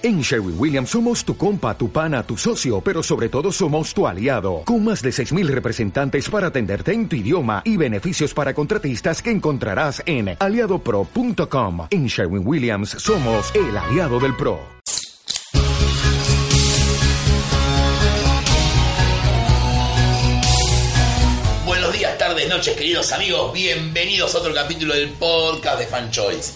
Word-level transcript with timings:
En 0.00 0.20
Sherwin 0.20 0.54
Williams 0.56 0.90
somos 0.90 1.24
tu 1.24 1.36
compa, 1.36 1.76
tu 1.76 1.90
pana, 1.90 2.22
tu 2.22 2.36
socio, 2.36 2.80
pero 2.80 3.02
sobre 3.02 3.28
todo 3.28 3.50
somos 3.50 3.92
tu 3.92 4.06
aliado, 4.06 4.62
con 4.64 4.84
más 4.84 5.02
de 5.02 5.10
6.000 5.10 5.48
representantes 5.48 6.30
para 6.30 6.46
atenderte 6.46 6.92
en 6.92 7.08
tu 7.08 7.16
idioma 7.16 7.62
y 7.64 7.76
beneficios 7.76 8.32
para 8.32 8.54
contratistas 8.54 9.20
que 9.20 9.32
encontrarás 9.32 10.00
en 10.06 10.36
aliadopro.com. 10.38 11.88
En 11.90 12.06
Sherwin 12.06 12.46
Williams 12.46 12.90
somos 12.90 13.52
el 13.56 13.76
aliado 13.76 14.20
del 14.20 14.36
PRO. 14.36 14.60
Buenos 21.66 21.92
días, 21.92 22.16
tardes, 22.18 22.48
noches, 22.48 22.76
queridos 22.76 23.10
amigos. 23.10 23.52
Bienvenidos 23.52 24.32
a 24.36 24.38
otro 24.38 24.54
capítulo 24.54 24.94
del 24.94 25.08
podcast 25.08 25.80
de 25.80 25.86
Fan 25.88 26.12
Choice. 26.12 26.52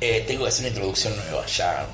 Eh, 0.00 0.24
tengo 0.26 0.44
que 0.44 0.48
hacer 0.48 0.62
una 0.62 0.68
introducción 0.68 1.14
nueva, 1.14 1.44
ya. 1.44 1.86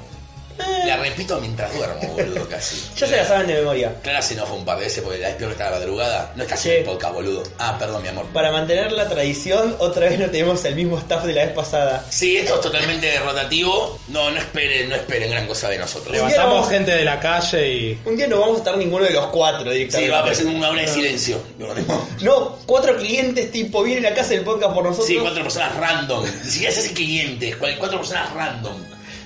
La 0.86 0.96
repito 0.96 1.38
mientras 1.40 1.72
duermo, 1.74 2.00
boludo, 2.14 2.48
casi. 2.48 2.76
Ya 2.96 3.06
se 3.06 3.16
la 3.16 3.24
saben 3.24 3.46
de 3.46 3.54
memoria. 3.54 3.94
Clara 4.02 4.20
se 4.22 4.34
enoja 4.34 4.52
un 4.54 4.64
par 4.64 4.78
de 4.78 4.84
veces 4.84 5.02
porque 5.02 5.18
la 5.18 5.28
despierto 5.28 5.52
esta 5.52 5.70
la 5.70 5.78
madrugada. 5.78 6.32
No 6.34 6.42
estás 6.42 6.60
Sí. 6.60 6.70
en 6.70 6.76
el 6.78 6.84
podcast, 6.84 7.14
boludo. 7.14 7.42
Ah, 7.58 7.76
perdón, 7.78 8.02
mi 8.02 8.08
amor. 8.08 8.26
Para 8.32 8.50
mantener 8.50 8.90
la 8.92 9.08
tradición, 9.08 9.76
otra 9.78 10.08
vez 10.08 10.18
no 10.18 10.26
tenemos 10.26 10.64
el 10.64 10.74
mismo 10.74 10.98
staff 10.98 11.24
de 11.24 11.34
la 11.34 11.44
vez 11.44 11.52
pasada. 11.54 12.04
Sí, 12.10 12.36
esto 12.38 12.56
es 12.56 12.60
totalmente 12.62 13.18
rotativo. 13.20 13.98
No, 14.08 14.30
no 14.30 14.38
esperen, 14.38 14.88
no 14.88 14.94
esperen 14.96 15.30
gran 15.30 15.46
cosa 15.46 15.68
de 15.68 15.78
nosotros. 15.78 16.12
Levantamos 16.12 16.38
Levantamos 16.46 16.70
gente 16.70 16.90
de 16.92 17.04
la 17.04 17.20
calle 17.20 17.72
y. 17.72 17.98
Un 18.04 18.16
día 18.16 18.26
no 18.26 18.40
vamos 18.40 18.56
a 18.56 18.58
estar 18.58 18.76
ninguno 18.76 19.04
de 19.04 19.10
los 19.12 19.26
cuatro 19.26 19.64
Sí, 19.70 19.76
directamente. 19.78 20.10
va 20.10 20.16
a 20.16 20.20
aparecer 20.20 20.46
una 20.46 20.70
hora 20.70 20.82
de 20.82 20.88
silencio. 20.88 21.40
No, 22.22 22.58
cuatro 22.66 22.96
clientes 22.96 23.50
tipo 23.52 23.82
vienen 23.82 24.06
a 24.06 24.14
casa 24.14 24.30
del 24.30 24.42
podcast 24.42 24.74
por 24.74 24.82
nosotros. 24.84 25.06
Sí, 25.06 25.16
cuatro 25.20 25.42
personas 25.42 25.76
random. 25.76 26.24
Ni 26.44 26.50
siquiera 26.50 26.72
se 26.74 26.80
hace 26.80 26.92
clientes, 26.92 27.56
cuatro 27.56 27.98
personas 27.98 28.32
random. 28.34 28.74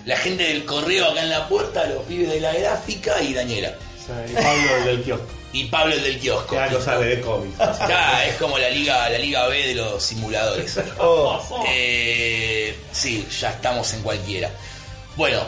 La 0.06 0.16
gente 0.16 0.42
del 0.45 0.65
correo 0.65 1.11
acá 1.11 1.23
en 1.23 1.30
la 1.30 1.47
puerta, 1.48 1.84
los 1.87 2.02
pibes 2.05 2.29
de 2.30 2.41
la 2.41 2.52
gráfica 2.52 3.20
y 3.23 3.33
Daniela. 3.34 3.73
y 4.29 4.34
Pablo 4.34 4.84
del 4.84 5.02
kiosco. 5.02 5.27
Y 5.54 5.65
Pablo 5.65 5.95
el 5.95 6.02
del 6.02 6.18
kiosco. 6.18 6.54
Que 6.57 6.59
algo 6.63 6.80
sabe 6.82 7.07
de 7.16 7.21
cómics. 7.21 7.60
Acá 7.60 8.26
es 8.26 8.37
como 8.37 8.59
la 8.59 8.71
liga, 8.71 9.09
la 9.10 9.18
liga 9.18 9.46
B 9.49 9.66
de 9.68 9.74
los 9.74 10.02
simuladores. 10.02 10.79
Oh, 10.99 11.65
Eh, 11.68 12.74
sí, 12.91 13.26
ya 13.41 13.51
estamos 13.51 13.93
en 13.93 14.02
cualquiera. 14.02 14.51
Bueno, 15.15 15.43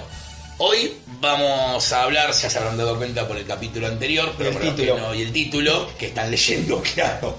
hoy 0.59 0.95
vamos 1.21 1.91
a 1.93 2.03
hablar, 2.03 2.33
ya 2.33 2.51
se 2.51 2.59
habrán 2.59 2.77
dado 2.77 2.97
cuenta 2.99 3.27
por 3.27 3.37
el 3.39 3.47
capítulo 3.47 3.87
anterior, 3.87 4.33
pero 4.37 4.51
el 4.51 4.57
por 4.57 4.63
título. 4.63 4.99
no- 4.99 5.15
y 5.15 5.23
el 5.23 5.33
título, 5.33 5.89
que 5.99 6.07
están 6.09 6.31
leyendo, 6.31 6.83
claro. 6.95 7.39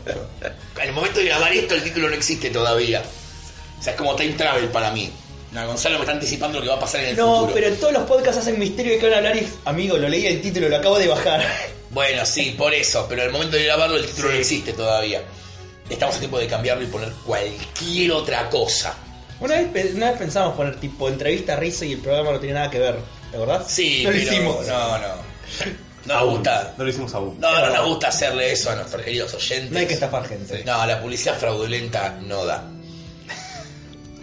En 0.82 0.88
el 0.90 0.92
momento 0.92 1.20
de 1.20 1.26
grabar 1.26 1.54
esto, 1.54 1.76
el 1.76 1.84
título 1.84 2.10
no 2.10 2.16
existe 2.16 2.50
todavía. 2.50 3.04
O 3.80 3.84
sea, 3.84 3.94
es 3.94 3.98
como 3.98 4.16
time 4.16 4.34
travel 4.34 4.68
para 4.70 4.90
mí. 4.92 5.12
No, 5.56 5.66
Gonzalo 5.68 5.96
me 5.96 6.02
está 6.02 6.12
anticipando 6.12 6.58
lo 6.60 6.64
que 6.64 6.70
va 6.70 6.76
a 6.76 6.80
pasar 6.80 7.02
en 7.02 7.08
el 7.12 7.16
no, 7.16 7.34
futuro. 7.36 7.54
pero 7.54 7.68
en 7.68 7.78
todos 7.78 7.94
los 7.94 8.04
podcasts 8.04 8.42
hacen 8.42 8.60
misterio 8.60 8.92
de 8.94 9.00
que 9.00 9.06
van 9.06 9.14
a 9.14 9.18
hablar 9.18 9.38
y... 9.38 9.48
Amigo, 9.64 9.98
lo 9.98 10.10
leí 10.10 10.28
el 10.28 10.42
título, 10.42 10.68
lo 10.70 10.76
acabo 10.76 11.00
de 11.00 11.08
bajar. 11.08 11.42
Bueno, 11.92 12.26
sí, 12.26 12.54
por 12.58 12.74
eso, 12.74 13.06
pero 13.08 13.22
en 13.22 13.28
el 13.28 13.32
momento 13.34 13.56
de 13.56 13.64
grabarlo 13.64 13.96
el 13.96 14.06
título 14.06 14.28
Sí. 14.28 14.34
no 14.34 14.40
existe 14.42 14.74
todavía. 14.74 15.22
Estamos 15.90 16.18
a 16.18 16.20
tiempo 16.20 16.38
de 16.38 16.48
cambiarlo 16.48 16.84
y 16.84 16.88
poner 16.88 17.10
cualquier 17.26 18.12
otra 18.12 18.50
cosa. 18.50 18.94
Una 19.40 19.62
vez, 19.62 19.94
una 19.96 20.10
vez 20.10 20.20
pensamos 20.20 20.58
poner 20.58 20.76
tipo 20.78 21.08
entrevista, 21.08 21.56
risa 21.56 21.86
y 21.86 21.94
el 21.94 22.00
programa 22.00 22.32
no 22.34 22.40
tenía 22.40 22.56
nada 22.56 22.70
que 22.70 22.80
ver. 22.80 22.98
¿Te 23.32 23.38
acordás? 23.38 23.72
Sí, 23.72 24.02
no 24.04 24.12
lo 24.12 24.18
pero 24.18 24.30
hicimos. 24.32 24.68
no, 24.68 24.98
no. 24.98 25.08
No 26.06 26.14
nos 26.20 26.30
gusta. 26.32 26.74
No 26.78 26.84
lo 26.84 26.90
hicimos 26.90 27.14
aún. 27.16 27.40
No, 27.40 27.60
no 27.62 27.70
nos 27.74 27.86
gusta 27.88 28.08
hacerle 28.10 28.52
eso 28.52 28.72
a 28.72 28.76
nuestros 28.76 29.02
queridos 29.02 29.34
oyentes. 29.34 29.72
No 29.72 29.80
hay 29.80 29.86
que 29.88 29.94
estafar 29.94 30.28
gente. 30.28 30.64
No, 30.66 30.86
la 30.86 31.02
publicidad 31.02 31.38
fraudulenta 31.38 32.18
no 32.22 32.46
da. 32.46 32.62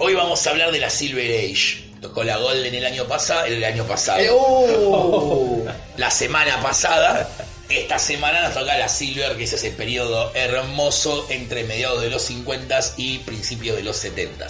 Hoy 0.04 0.14
vamos 0.14 0.44
a 0.44 0.50
hablar 0.50 0.72
de 0.72 0.80
la 0.80 0.90
Silver 0.90 1.30
Age. 1.30 1.84
Tocó 2.00 2.24
la 2.24 2.36
Golden 2.36 2.74
el 2.74 2.84
año 2.84 3.06
pasado, 3.06 3.44
el 3.44 3.62
año 3.62 3.84
pasado. 3.84 4.18
Eh, 4.18 4.28
oh. 4.32 5.62
La 5.96 6.10
semana 6.10 6.60
pasada. 6.60 7.28
Esta 7.68 8.00
semana 8.00 8.42
nos 8.42 8.54
toca 8.54 8.76
la 8.76 8.88
Silver, 8.88 9.36
que 9.36 9.44
es 9.44 9.52
ese 9.52 9.70
periodo 9.70 10.32
hermoso 10.34 11.24
entre 11.30 11.62
mediados 11.62 12.02
de 12.02 12.10
los 12.10 12.22
50 12.22 12.80
y 12.96 13.18
principios 13.18 13.76
de 13.76 13.84
los 13.84 13.96
70 13.96 14.48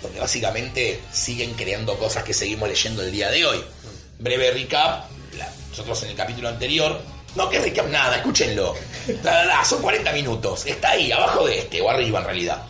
Donde 0.00 0.20
básicamente 0.20 1.02
siguen 1.12 1.52
creando 1.52 1.98
cosas 1.98 2.24
que 2.24 2.32
seguimos 2.32 2.66
leyendo 2.66 3.02
el 3.02 3.12
día 3.12 3.30
de 3.30 3.44
hoy. 3.44 3.62
Breve 4.20 4.52
recap. 4.52 5.04
la- 5.36 5.52
nosotros 5.68 6.02
en 6.04 6.08
el 6.12 6.16
capítulo 6.16 6.48
anterior. 6.48 6.98
No, 7.36 7.50
que 7.50 7.58
recap 7.60 7.88
nada, 7.88 8.16
escúchenlo. 8.16 8.74
La, 9.22 9.32
la, 9.32 9.44
la, 9.44 9.64
son 9.66 9.82
40 9.82 10.10
minutos. 10.12 10.64
Está 10.64 10.92
ahí, 10.92 11.12
abajo 11.12 11.44
de 11.46 11.58
este, 11.58 11.82
o 11.82 11.90
arriba 11.90 12.20
en 12.20 12.24
realidad. 12.24 12.62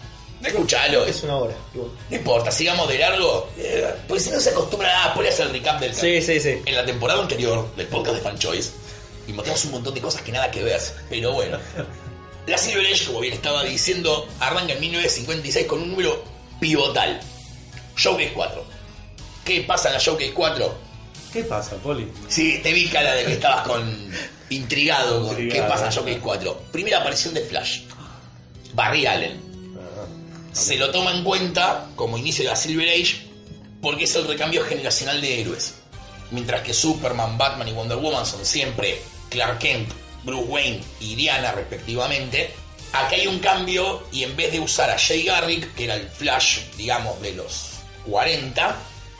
Escuchalo. 0.44 1.04
Es 1.04 1.22
una 1.22 1.36
hora. 1.36 1.54
igual. 1.74 1.90
No 2.08 2.16
importa, 2.16 2.50
sigamos 2.50 2.88
de 2.88 2.98
largo. 2.98 3.48
eh, 3.58 3.94
porque 4.08 4.22
si 4.22 4.30
no 4.30 4.40
se 4.40 4.50
acostumbran 4.50 5.08
a 5.08 5.14
poner 5.14 5.32
hacer 5.32 5.46
el 5.46 5.52
recap 5.52 5.80
del 5.80 5.94
Sí, 5.94 6.20
sí, 6.22 6.40
sí. 6.40 6.62
En 6.64 6.74
la 6.74 6.84
temporada 6.84 7.20
anterior 7.22 7.74
del 7.76 7.86
podcast 7.88 8.16
de 8.16 8.22
Fan 8.22 8.38
Choice, 8.38 8.70
y 9.28 9.32
mostramos 9.32 9.64
un 9.66 9.70
montón 9.72 9.94
de 9.94 10.00
cosas 10.00 10.22
que 10.22 10.32
nada 10.32 10.50
que 10.50 10.62
ver. 10.62 10.80
Pero 11.08 11.32
bueno. 11.32 11.58
La 12.46 12.56
Silver 12.58 12.84
Age, 12.86 13.04
como 13.06 13.20
bien 13.20 13.34
estaba 13.34 13.62
diciendo, 13.64 14.26
arranca 14.40 14.72
en 14.72 14.80
1956 14.80 15.66
con 15.66 15.82
un 15.82 15.90
número 15.90 16.24
pivotal. 16.58 17.20
Showcase 17.96 18.32
4. 18.32 18.64
¿Qué 19.44 19.60
pasa 19.62 19.88
en 19.88 19.94
la 19.94 20.00
Showcase 20.00 20.32
4? 20.32 20.74
¿Qué 21.32 21.44
pasa, 21.44 21.76
Poli? 21.76 22.10
Sí, 22.28 22.58
te 22.62 22.72
vi 22.72 22.88
cara 22.88 23.12
de 23.14 23.24
que 23.24 23.32
estabas 23.34 23.66
con 23.68 24.10
intrigado 24.48 25.28
con 25.28 25.36
qué 25.36 25.62
pasa 25.68 25.86
en 25.86 25.92
Showcase 25.92 26.18
4. 26.18 26.62
Primera 26.72 27.00
aparición 27.00 27.34
de 27.34 27.42
Flash. 27.42 27.82
Barry 28.72 29.06
Allen. 29.06 29.49
Se 30.52 30.76
lo 30.76 30.90
toma 30.90 31.12
en 31.12 31.24
cuenta 31.24 31.88
como 31.96 32.18
inicio 32.18 32.44
de 32.44 32.50
la 32.50 32.56
Silver 32.56 32.88
Age 32.88 33.30
porque 33.80 34.04
es 34.04 34.14
el 34.14 34.26
recambio 34.26 34.64
generacional 34.64 35.20
de 35.20 35.40
héroes. 35.40 35.74
Mientras 36.30 36.62
que 36.62 36.74
Superman, 36.74 37.38
Batman 37.38 37.68
y 37.68 37.72
Wonder 37.72 37.98
Woman 37.98 38.26
son 38.26 38.44
siempre 38.44 39.00
Clark 39.30 39.58
Kent, 39.58 39.90
Bruce 40.24 40.48
Wayne 40.48 40.80
y 41.00 41.14
Diana 41.14 41.52
respectivamente, 41.52 42.50
acá 42.92 43.16
hay 43.16 43.26
un 43.26 43.38
cambio 43.38 44.02
y 44.12 44.24
en 44.24 44.36
vez 44.36 44.52
de 44.52 44.60
usar 44.60 44.90
a 44.90 44.98
Jay 44.98 45.24
Garrick, 45.24 45.74
que 45.74 45.84
era 45.84 45.94
el 45.94 46.08
Flash, 46.08 46.60
digamos, 46.76 47.20
de 47.22 47.32
los 47.32 47.70
40, 48.06 48.76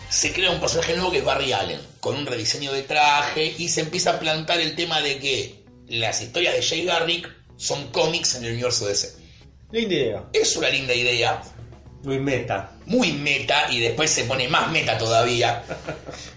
se 0.09 0.33
crea 0.33 0.51
un 0.51 0.61
personaje 0.61 0.95
nuevo 0.95 1.13
que 1.13 1.19
es 1.19 1.25
Barry 1.25 1.53
Allen, 1.53 1.81
con 2.01 2.17
un 2.17 2.27
rediseño 2.27 2.73
de 2.73 2.83
traje 2.83 3.55
y 3.59 3.69
se 3.69 3.83
empieza 3.83 4.11
a 4.11 4.19
plantar 4.19 4.61
el 4.61 4.75
tema 4.75 5.01
de 5.01 5.19
que 5.19 5.65
las 5.89 6.21
historias 6.21 6.55
de 6.55 6.63
Jay 6.63 6.85
Garrick 6.85 7.29
son 7.57 7.89
cómics 7.89 8.35
en 8.35 8.45
el 8.45 8.53
universo 8.53 8.87
DC. 8.87 9.20
Linda 9.73 9.95
idea. 9.95 10.25
Es 10.33 10.57
una 10.57 10.69
linda 10.69 10.95
idea, 10.95 11.43
Muy 12.03 12.19
meta. 12.19 12.73
muy 12.87 13.13
meta 13.13 13.67
y 13.71 13.79
después 13.81 14.11
se 14.11 14.25
pone 14.25 14.49
más 14.49 14.71
meta 14.71 14.97
todavía. 14.99 15.63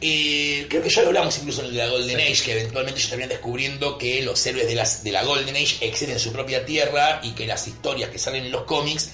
Eh, 0.06 0.66
creo 0.70 0.82
que 0.84 0.90
ya 0.90 1.02
lo 1.02 1.08
hablamos 1.08 1.38
incluso 1.38 1.64
en 1.64 1.78
la 1.78 1.88
Golden 1.88 2.20
Age, 2.20 2.44
que 2.44 2.52
eventualmente 2.52 3.00
ellos 3.00 3.10
terminan 3.10 3.30
descubriendo 3.30 3.98
que 3.98 4.22
los 4.22 4.46
héroes 4.46 4.68
de, 4.68 4.76
las, 4.76 5.02
de 5.04 5.12
la 5.14 5.24
Golden 5.24 5.56
Age 5.56 5.78
existen 5.80 6.12
en 6.12 6.20
su 6.20 6.34
propia 6.34 6.66
tierra 6.66 7.22
y 7.24 7.32
que 7.32 7.48
las 7.48 7.66
historias 7.68 8.10
que 8.10 8.20
salen 8.20 8.46
en 8.46 8.52
los 8.52 8.64
cómics 8.64 9.12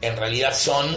en 0.00 0.16
realidad 0.16 0.56
son 0.56 0.96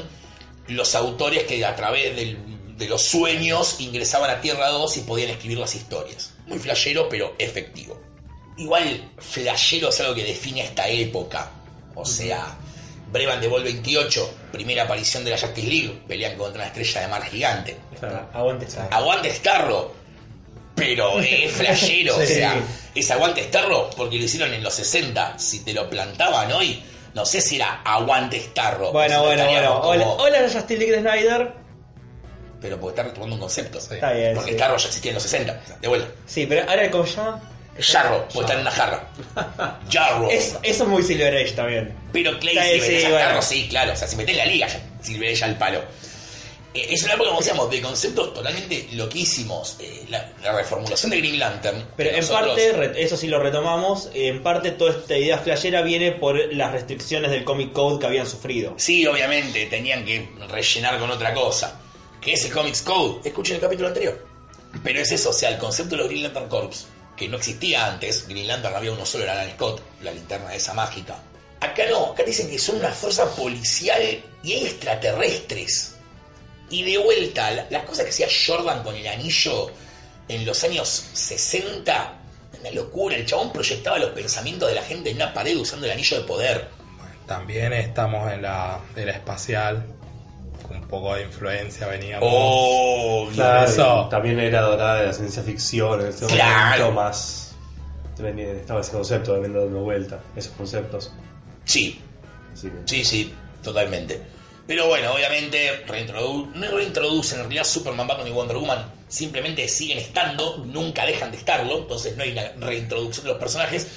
los 0.67 0.93
autores 0.93 1.43
que 1.45 1.65
a 1.65 1.75
través 1.75 2.15
del- 2.15 2.37
de 2.77 2.87
los 2.87 3.01
sueños 3.01 3.77
ingresaban 3.79 4.29
a 4.29 4.41
Tierra 4.41 4.69
2 4.69 4.97
y 4.97 5.01
podían 5.01 5.29
escribir 5.31 5.57
las 5.57 5.73
historias. 5.75 6.33
Muy 6.45 6.59
flashero, 6.59 7.09
pero 7.09 7.33
efectivo. 7.39 7.99
Igual 8.57 9.11
flashero 9.17 9.89
es 9.89 9.99
algo 10.01 10.13
que 10.13 10.23
define 10.23 10.61
esta 10.63 10.87
época. 10.87 11.51
O 11.95 12.05
sea, 12.05 12.55
Brevan 13.11 13.41
de 13.41 13.47
Vol 13.47 13.63
28, 13.63 14.33
primera 14.51 14.83
aparición 14.83 15.23
de 15.23 15.31
la 15.31 15.37
Justice 15.37 15.67
League, 15.67 16.01
pelean 16.07 16.37
contra 16.37 16.61
una 16.61 16.67
estrella 16.67 17.01
de 17.01 17.07
mar 17.07 17.23
gigante. 17.23 17.77
Claro. 17.99 18.29
Aguante 18.33 18.65
esa. 18.65 18.87
Aguante 18.87 19.33
Starro, 19.33 19.93
pero 20.75 21.19
es 21.19 21.51
flashero. 21.57 22.15
O 22.17 22.21
sea, 22.25 22.55
es 22.95 23.11
aguante 23.11 23.43
Starro 23.43 23.89
porque 23.95 24.17
lo 24.17 24.23
hicieron 24.23 24.53
en 24.53 24.63
los 24.63 24.73
60. 24.73 25.37
Si 25.37 25.63
te 25.63 25.73
lo 25.73 25.89
plantaban 25.89 26.51
hoy, 26.51 26.81
no 27.13 27.25
sé 27.25 27.41
si 27.41 27.57
era 27.57 27.81
aguante 27.83 28.39
Starro. 28.39 28.91
Bueno, 28.91 29.23
bueno, 29.23 29.45
bueno. 29.45 29.79
Hola, 29.81 30.07
hola 30.07 30.49
Justin 30.51 30.79
League 30.79 30.93
de 30.93 31.01
Snyder. 31.01 31.53
Pero 32.61 32.79
porque 32.79 32.99
está 32.99 33.09
retomando 33.09 33.35
un 33.35 33.41
concepto. 33.41 33.79
Está 33.79 34.13
bien, 34.13 34.35
Porque 34.35 34.51
sí. 34.51 34.57
Starro 34.57 34.77
ya 34.77 34.87
existía 34.87 35.09
en 35.11 35.15
los 35.15 35.23
60. 35.23 35.61
De 35.81 35.87
vuelta. 35.87 36.07
Sí, 36.27 36.45
pero 36.45 36.69
ahora 36.69 36.89
cómo 36.91 37.05
se 37.05 37.15
llama. 37.17 37.41
Jarro, 37.81 38.25
porque 38.33 38.39
está 38.39 38.53
en 38.53 38.59
una 38.61 38.71
jarra. 38.71 39.09
Jarro. 39.91 40.29
Es, 40.29 40.55
eso 40.63 40.83
es 40.83 40.89
muy 40.89 41.03
Silver 41.03 41.35
Age 41.35 41.51
también. 41.53 41.95
Pero 42.13 42.37
Clay, 42.39 42.79
Sí, 42.79 42.85
si 42.85 42.87
sí, 43.01 43.01
bueno. 43.03 43.17
Starro, 43.19 43.41
sí, 43.41 43.67
claro. 43.69 43.93
O 43.93 43.95
sea, 43.95 44.07
si 44.07 44.15
metes 44.15 44.35
la 44.37 44.45
liga, 44.45 44.67
sirve 45.01 45.31
ella 45.31 45.45
al 45.47 45.57
palo. 45.57 45.81
Eh, 46.73 46.87
es 46.91 47.03
una 47.03 47.13
época, 47.15 47.27
como 47.29 47.41
decíamos, 47.41 47.69
de 47.69 47.81
conceptos 47.81 48.33
totalmente 48.33 48.87
loquísimos. 48.93 49.75
Eh, 49.79 50.05
la, 50.09 50.31
la 50.41 50.53
reformulación 50.53 51.11
de 51.11 51.17
Green 51.17 51.37
Lantern. 51.39 51.85
Pero 51.97 52.11
en 52.11 52.15
nosotros- 52.17 52.57
parte, 52.59 53.03
eso 53.03 53.17
sí 53.17 53.27
lo 53.27 53.39
retomamos, 53.39 54.09
en 54.13 54.41
parte 54.41 54.71
toda 54.71 54.91
esta 54.91 55.17
idea 55.17 55.37
flashera 55.37 55.81
viene 55.81 56.11
por 56.13 56.53
las 56.53 56.71
restricciones 56.71 57.31
del 57.31 57.43
Comic 57.43 57.73
Code 57.73 57.99
que 57.99 58.05
habían 58.05 58.25
sufrido. 58.27 58.73
Sí, 58.77 59.05
obviamente, 59.05 59.65
tenían 59.65 60.05
que 60.05 60.29
rellenar 60.47 60.97
con 60.99 61.11
otra 61.11 61.33
cosa. 61.33 61.77
Que 62.21 62.33
es 62.33 62.45
el 62.45 62.51
Comics 62.51 62.83
Code. 62.83 63.19
Escuchen 63.27 63.55
el 63.55 63.61
capítulo 63.61 63.87
anterior. 63.89 64.25
Pero 64.83 65.01
es 65.01 65.11
eso, 65.11 65.31
o 65.31 65.33
sea, 65.33 65.49
el 65.49 65.57
concepto 65.57 65.95
de 65.95 65.97
los 66.03 66.07
Green 66.09 66.23
Lantern 66.23 66.47
Corps, 66.47 66.87
que 67.21 67.29
no 67.29 67.37
existía 67.37 67.85
antes. 67.85 68.27
Green 68.27 68.47
Lantern 68.47 68.75
había 68.75 68.91
uno 68.91 69.05
solo, 69.05 69.23
era 69.25 69.33
Alan 69.33 69.51
Scott, 69.51 69.81
la 70.01 70.11
linterna 70.11 70.53
esa 70.55 70.73
mágica. 70.73 71.17
Acá 71.59 71.83
no, 71.89 72.07
acá 72.13 72.23
dicen 72.23 72.49
que 72.49 72.57
son 72.57 72.77
una 72.77 72.89
fuerza 72.89 73.25
policial 73.35 74.01
y 74.43 74.53
extraterrestres. 74.53 75.95
Y 76.69 76.83
de 76.83 76.97
vuelta, 76.97 77.51
la- 77.51 77.67
las 77.69 77.83
cosas 77.85 78.05
que 78.05 78.09
hacía 78.11 78.27
Jordan 78.47 78.81
con 78.83 78.95
el 78.95 79.05
anillo 79.07 79.69
en 80.27 80.45
los 80.45 80.63
años 80.63 81.05
60, 81.13 82.13
una 82.59 82.71
locura. 82.71 83.15
El 83.15 83.25
chabón 83.25 83.51
proyectaba 83.53 83.99
los 83.99 84.11
pensamientos 84.11 84.69
de 84.69 84.75
la 84.75 84.83
gente 84.83 85.09
en 85.11 85.17
una 85.17 85.33
pared 85.33 85.55
usando 85.57 85.85
el 85.85 85.91
anillo 85.93 86.17
de 86.21 86.23
poder. 86.27 86.67
También 87.27 87.73
estamos 87.73 88.31
en 88.31 88.41
la 88.41 88.79
era 88.95 89.11
espacial, 89.11 89.85
un 90.69 90.87
poco 90.87 91.15
de 91.15 91.23
influencia 91.23 91.87
veníamos. 91.87 92.27
Oh, 92.31 93.27
Claro, 93.33 93.67
eso. 93.69 94.03
y 94.07 94.09
También 94.09 94.39
era 94.39 94.61
dorada 94.61 95.01
de 95.01 95.07
la 95.07 95.13
ciencia 95.13 95.41
ficción, 95.43 96.01
en 96.05 96.11
Claro. 96.27 96.85
momento 96.85 96.91
más. 96.91 97.47
venía- 98.17 98.51
Estaba 98.51 98.81
ese 98.81 98.91
concepto 98.91 99.33
de 99.33 99.49
dando 99.49 99.79
vuelta, 99.81 100.19
esos 100.35 100.51
conceptos. 100.53 101.11
Sí, 101.65 101.99
Sí, 102.85 103.03
sí, 103.03 103.33
totalmente. 103.63 104.21
Pero 104.67 104.85
bueno, 104.87 105.13
obviamente 105.13 105.83
reintrodu- 105.87 106.51
no 106.53 106.67
reintroducen 106.71 107.39
en 107.39 107.45
realidad 107.45 107.63
Superman, 107.63 108.05
Batman 108.07 108.27
y 108.27 108.31
Wonder 108.31 108.57
Woman. 108.57 108.85
Simplemente 109.07 109.67
siguen 109.67 109.97
estando, 109.97 110.57
nunca 110.65 111.05
dejan 111.05 111.31
de 111.31 111.37
estarlo. 111.37 111.79
Entonces 111.79 112.15
no 112.15 112.21
hay 112.23 112.33
una 112.33 112.43
reintroducción 112.67 113.25
de 113.25 113.31
los 113.31 113.39
personajes. 113.39 113.87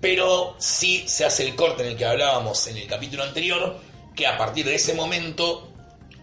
Pero 0.00 0.54
sí 0.58 1.04
se 1.06 1.24
hace 1.26 1.46
el 1.46 1.54
corte 1.54 1.82
en 1.82 1.90
el 1.90 1.96
que 1.96 2.06
hablábamos 2.06 2.66
en 2.68 2.76
el 2.78 2.86
capítulo 2.86 3.24
anterior. 3.24 3.76
Que 4.16 4.26
a 4.26 4.38
partir 4.38 4.64
de 4.64 4.76
ese 4.76 4.94
momento, 4.94 5.72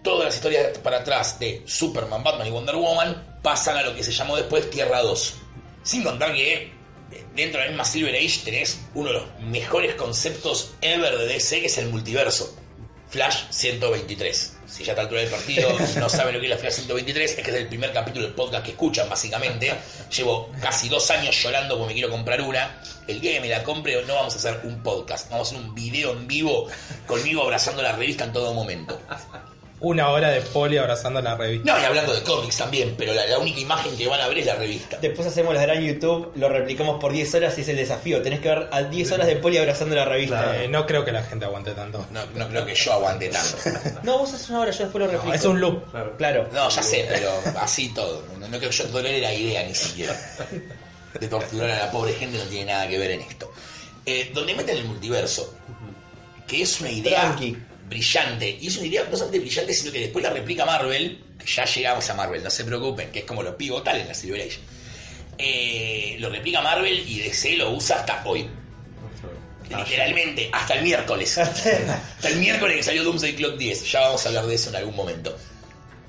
todas 0.03 0.25
las 0.25 0.35
historias 0.35 0.77
para 0.79 0.99
atrás 0.99 1.39
de 1.39 1.63
Superman, 1.65 2.23
Batman 2.23 2.47
y 2.47 2.51
Wonder 2.51 2.75
Woman 2.75 3.39
pasan 3.41 3.77
a 3.77 3.83
lo 3.83 3.95
que 3.95 4.03
se 4.03 4.11
llamó 4.11 4.35
después 4.35 4.69
Tierra 4.69 5.01
2. 5.01 5.35
Sin 5.83 6.03
contar 6.03 6.33
que 6.33 6.53
eh, 6.53 6.71
dentro 7.35 7.59
de 7.59 7.65
la 7.65 7.71
misma 7.71 7.85
Silver 7.85 8.15
Age 8.15 8.41
tenés 8.43 8.81
uno 8.93 9.07
de 9.09 9.13
los 9.13 9.39
mejores 9.41 9.95
conceptos 9.95 10.73
ever 10.81 11.17
de 11.17 11.25
DC, 11.27 11.61
que 11.61 11.67
es 11.67 11.77
el 11.77 11.89
multiverso. 11.89 12.55
Flash 13.09 13.43
123. 13.49 14.57
Si 14.67 14.85
ya 14.85 14.91
a 14.91 14.93
esta 14.93 15.01
altura 15.01 15.19
del 15.19 15.29
partido 15.29 15.69
no 15.99 16.07
saben 16.07 16.33
lo 16.33 16.39
que 16.39 16.45
es 16.45 16.49
la 16.49 16.57
Flash 16.57 16.75
123, 16.75 17.31
es 17.31 17.43
que 17.43 17.51
es 17.51 17.57
el 17.57 17.67
primer 17.67 17.91
capítulo 17.91 18.25
del 18.25 18.33
podcast 18.33 18.63
que 18.63 18.71
escuchan, 18.71 19.09
básicamente. 19.09 19.73
Llevo 20.15 20.49
casi 20.61 20.87
dos 20.87 21.11
años 21.11 21.35
llorando 21.43 21.77
porque 21.77 21.87
me 21.89 21.93
quiero 21.93 22.09
comprar 22.09 22.41
una. 22.41 22.81
El 23.07 23.19
día 23.19 23.33
que 23.33 23.41
me 23.41 23.49
la 23.49 23.63
compre 23.63 24.01
no 24.05 24.15
vamos 24.15 24.33
a 24.35 24.37
hacer 24.37 24.61
un 24.63 24.81
podcast, 24.81 25.29
vamos 25.29 25.51
a 25.51 25.55
hacer 25.55 25.67
un 25.67 25.75
video 25.75 26.13
en 26.13 26.25
vivo 26.25 26.67
conmigo 27.05 27.43
abrazando 27.43 27.81
la 27.81 27.91
revista 27.91 28.23
en 28.23 28.31
todo 28.31 28.53
momento. 28.53 28.97
Una 29.81 30.09
hora 30.09 30.29
de 30.29 30.41
poli 30.41 30.77
abrazando 30.77 31.21
la 31.21 31.35
revista. 31.35 31.73
No, 31.73 31.81
y 31.81 31.83
hablando 31.83 32.13
de 32.13 32.21
cómics 32.21 32.55
también, 32.57 32.93
pero 32.95 33.15
la, 33.15 33.25
la 33.25 33.39
única 33.39 33.59
imagen 33.59 33.97
que 33.97 34.07
van 34.07 34.21
a 34.21 34.27
ver 34.27 34.37
es 34.37 34.45
la 34.45 34.53
revista. 34.55 34.97
Después 35.01 35.27
hacemos 35.27 35.55
la 35.55 35.61
gran 35.63 35.81
YouTube, 35.83 36.31
lo 36.35 36.49
replicamos 36.49 36.99
por 36.99 37.11
10 37.11 37.33
horas 37.33 37.57
y 37.57 37.61
es 37.61 37.67
el 37.67 37.77
desafío. 37.77 38.21
Tenés 38.21 38.41
que 38.41 38.49
ver 38.49 38.69
a 38.71 38.83
10 38.83 39.11
horas 39.11 39.25
de 39.25 39.37
poli 39.37 39.57
abrazando 39.57 39.95
la 39.95 40.05
revista. 40.05 40.63
Eh, 40.63 40.67
no 40.67 40.85
creo 40.85 41.03
que 41.03 41.11
la 41.11 41.23
gente 41.23 41.45
aguante 41.45 41.71
tanto. 41.71 42.05
No, 42.11 42.21
no 42.35 42.47
creo 42.47 42.63
que 42.63 42.75
yo 42.75 42.93
aguante 42.93 43.29
tanto. 43.29 43.57
No, 44.03 44.19
vos 44.19 44.31
haces 44.33 44.49
una 44.49 44.59
hora, 44.61 44.71
yo 44.71 44.83
después 44.83 44.99
lo 45.03 45.07
replico. 45.07 45.27
No, 45.27 45.33
es 45.33 45.45
un 45.45 45.59
loop. 45.59 45.89
Claro. 45.91 46.17
Claro. 46.17 46.49
No, 46.53 46.69
ya 46.69 46.83
sé, 46.83 47.05
pero 47.09 47.31
así 47.59 47.89
todo. 47.89 48.23
No, 48.39 48.47
no 48.47 48.57
creo 48.57 48.69
que 48.69 48.75
yo 48.77 48.85
tolere 48.85 49.19
la 49.19 49.33
idea 49.33 49.63
ni 49.63 49.73
siquiera. 49.73 50.15
De 51.19 51.27
torturar 51.27 51.71
a 51.71 51.85
la 51.85 51.91
pobre 51.91 52.13
gente 52.13 52.37
no 52.37 52.43
tiene 52.45 52.71
nada 52.71 52.87
que 52.87 52.97
ver 52.99 53.11
en 53.11 53.21
esto. 53.21 53.51
Eh, 54.05 54.31
donde 54.33 54.53
meten 54.53 54.77
el 54.77 54.85
multiverso, 54.85 55.53
que 56.47 56.61
es 56.61 56.79
una 56.81 56.89
idea 56.91 57.21
Tranqui. 57.21 57.57
Brillante. 57.91 58.57
Y 58.59 58.67
es 58.67 58.77
una 58.77 58.87
idea 58.87 59.03
no 59.03 59.17
solamente 59.17 59.39
brillante, 59.39 59.73
sino 59.73 59.91
que 59.91 59.99
después 59.99 60.23
la 60.23 60.31
replica 60.31 60.65
Marvel, 60.65 61.21
que 61.37 61.45
ya 61.45 61.65
llegamos 61.65 62.09
a 62.09 62.13
Marvel, 62.13 62.41
no 62.41 62.49
se 62.49 62.63
preocupen, 62.63 63.11
que 63.11 63.19
es 63.19 63.25
como 63.25 63.43
lo 63.43 63.55
pivotal 63.57 63.99
en 63.99 64.07
la 64.07 64.13
Silver 64.13 64.41
Age. 64.41 64.59
Eh, 65.37 66.15
lo 66.19 66.29
replica 66.29 66.61
Marvel 66.61 66.97
y 67.07 67.19
DC 67.19 67.57
lo 67.57 67.71
usa 67.71 67.97
hasta 67.97 68.23
hoy. 68.25 68.49
Literalmente, 69.69 70.49
hasta 70.51 70.75
el 70.75 70.83
miércoles. 70.83 71.37
hasta 71.37 72.29
el 72.29 72.37
miércoles 72.37 72.77
que 72.77 72.83
salió 72.83 73.03
Doomsday 73.03 73.35
Clock 73.35 73.57
10. 73.57 73.91
Ya 73.91 73.99
vamos 74.01 74.25
a 74.25 74.29
hablar 74.29 74.45
de 74.45 74.55
eso 74.55 74.69
en 74.69 74.77
algún 74.77 74.95
momento. 74.95 75.37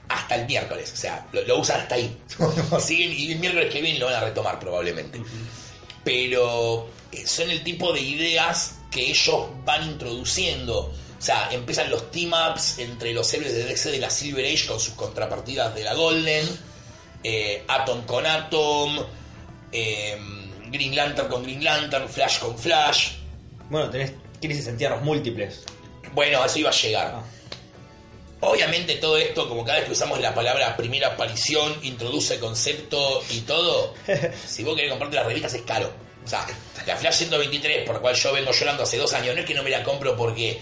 Hasta 0.08 0.36
el 0.36 0.46
miércoles, 0.46 0.92
o 0.92 0.96
sea, 0.96 1.26
lo, 1.32 1.42
lo 1.42 1.58
usan 1.58 1.80
hasta 1.80 1.96
ahí. 1.96 2.16
Siguen, 2.80 3.12
y 3.12 3.32
el 3.32 3.38
miércoles 3.38 3.72
que 3.72 3.80
viene 3.80 3.98
lo 3.98 4.06
van 4.06 4.16
a 4.16 4.20
retomar 4.20 4.60
probablemente. 4.60 5.20
Pero 6.04 6.88
eh, 7.10 7.26
son 7.26 7.50
el 7.50 7.62
tipo 7.64 7.92
de 7.92 8.00
ideas 8.00 8.76
que 8.90 9.10
ellos 9.10 9.46
van 9.64 9.84
introduciendo. 9.84 10.92
O 11.22 11.24
sea, 11.24 11.50
empiezan 11.52 11.88
los 11.88 12.10
team-ups 12.10 12.80
entre 12.80 13.12
los 13.12 13.32
héroes 13.32 13.54
de 13.54 13.62
DC 13.62 13.92
de 13.92 13.98
la 14.00 14.10
Silver 14.10 14.44
Age 14.44 14.66
con 14.66 14.80
sus 14.80 14.94
contrapartidas 14.94 15.72
de 15.72 15.84
la 15.84 15.94
Golden. 15.94 16.44
eh, 17.22 17.62
Atom 17.68 18.02
con 18.06 18.26
Atom. 18.26 18.98
eh, 19.70 20.18
Green 20.66 20.96
Lantern 20.96 21.28
con 21.28 21.44
Green 21.44 21.62
Lantern. 21.62 22.08
Flash 22.08 22.40
con 22.40 22.58
Flash. 22.58 23.12
Bueno, 23.70 23.88
tenés 23.88 24.14
crisis 24.40 24.66
en 24.66 24.76
tierras 24.76 25.00
múltiples. 25.02 25.62
Bueno, 26.12 26.44
eso 26.44 26.58
iba 26.58 26.70
a 26.70 26.72
llegar. 26.72 27.12
Ah. 27.14 27.22
Obviamente 28.40 28.96
todo 28.96 29.16
esto, 29.16 29.48
como 29.48 29.64
cada 29.64 29.78
vez 29.78 29.86
que 29.86 29.92
usamos 29.92 30.18
la 30.18 30.34
palabra 30.34 30.76
primera 30.76 31.06
aparición, 31.12 31.76
introduce 31.84 32.40
concepto 32.40 33.22
y 33.30 33.42
todo, 33.42 33.94
si 34.48 34.64
vos 34.64 34.74
querés 34.74 34.90
comprarte 34.90 35.18
las 35.18 35.26
revistas 35.26 35.54
es 35.54 35.62
caro. 35.62 35.92
O 36.24 36.28
sea, 36.28 36.44
la 36.84 36.96
Flash 36.96 37.14
123, 37.18 37.86
por 37.86 37.94
la 37.94 38.00
cual 38.00 38.16
yo 38.16 38.32
vengo 38.32 38.50
llorando 38.50 38.82
hace 38.82 38.96
dos 38.98 39.12
años, 39.12 39.36
no 39.36 39.42
es 39.42 39.46
que 39.46 39.54
no 39.54 39.62
me 39.62 39.70
la 39.70 39.84
compro 39.84 40.16
porque 40.16 40.60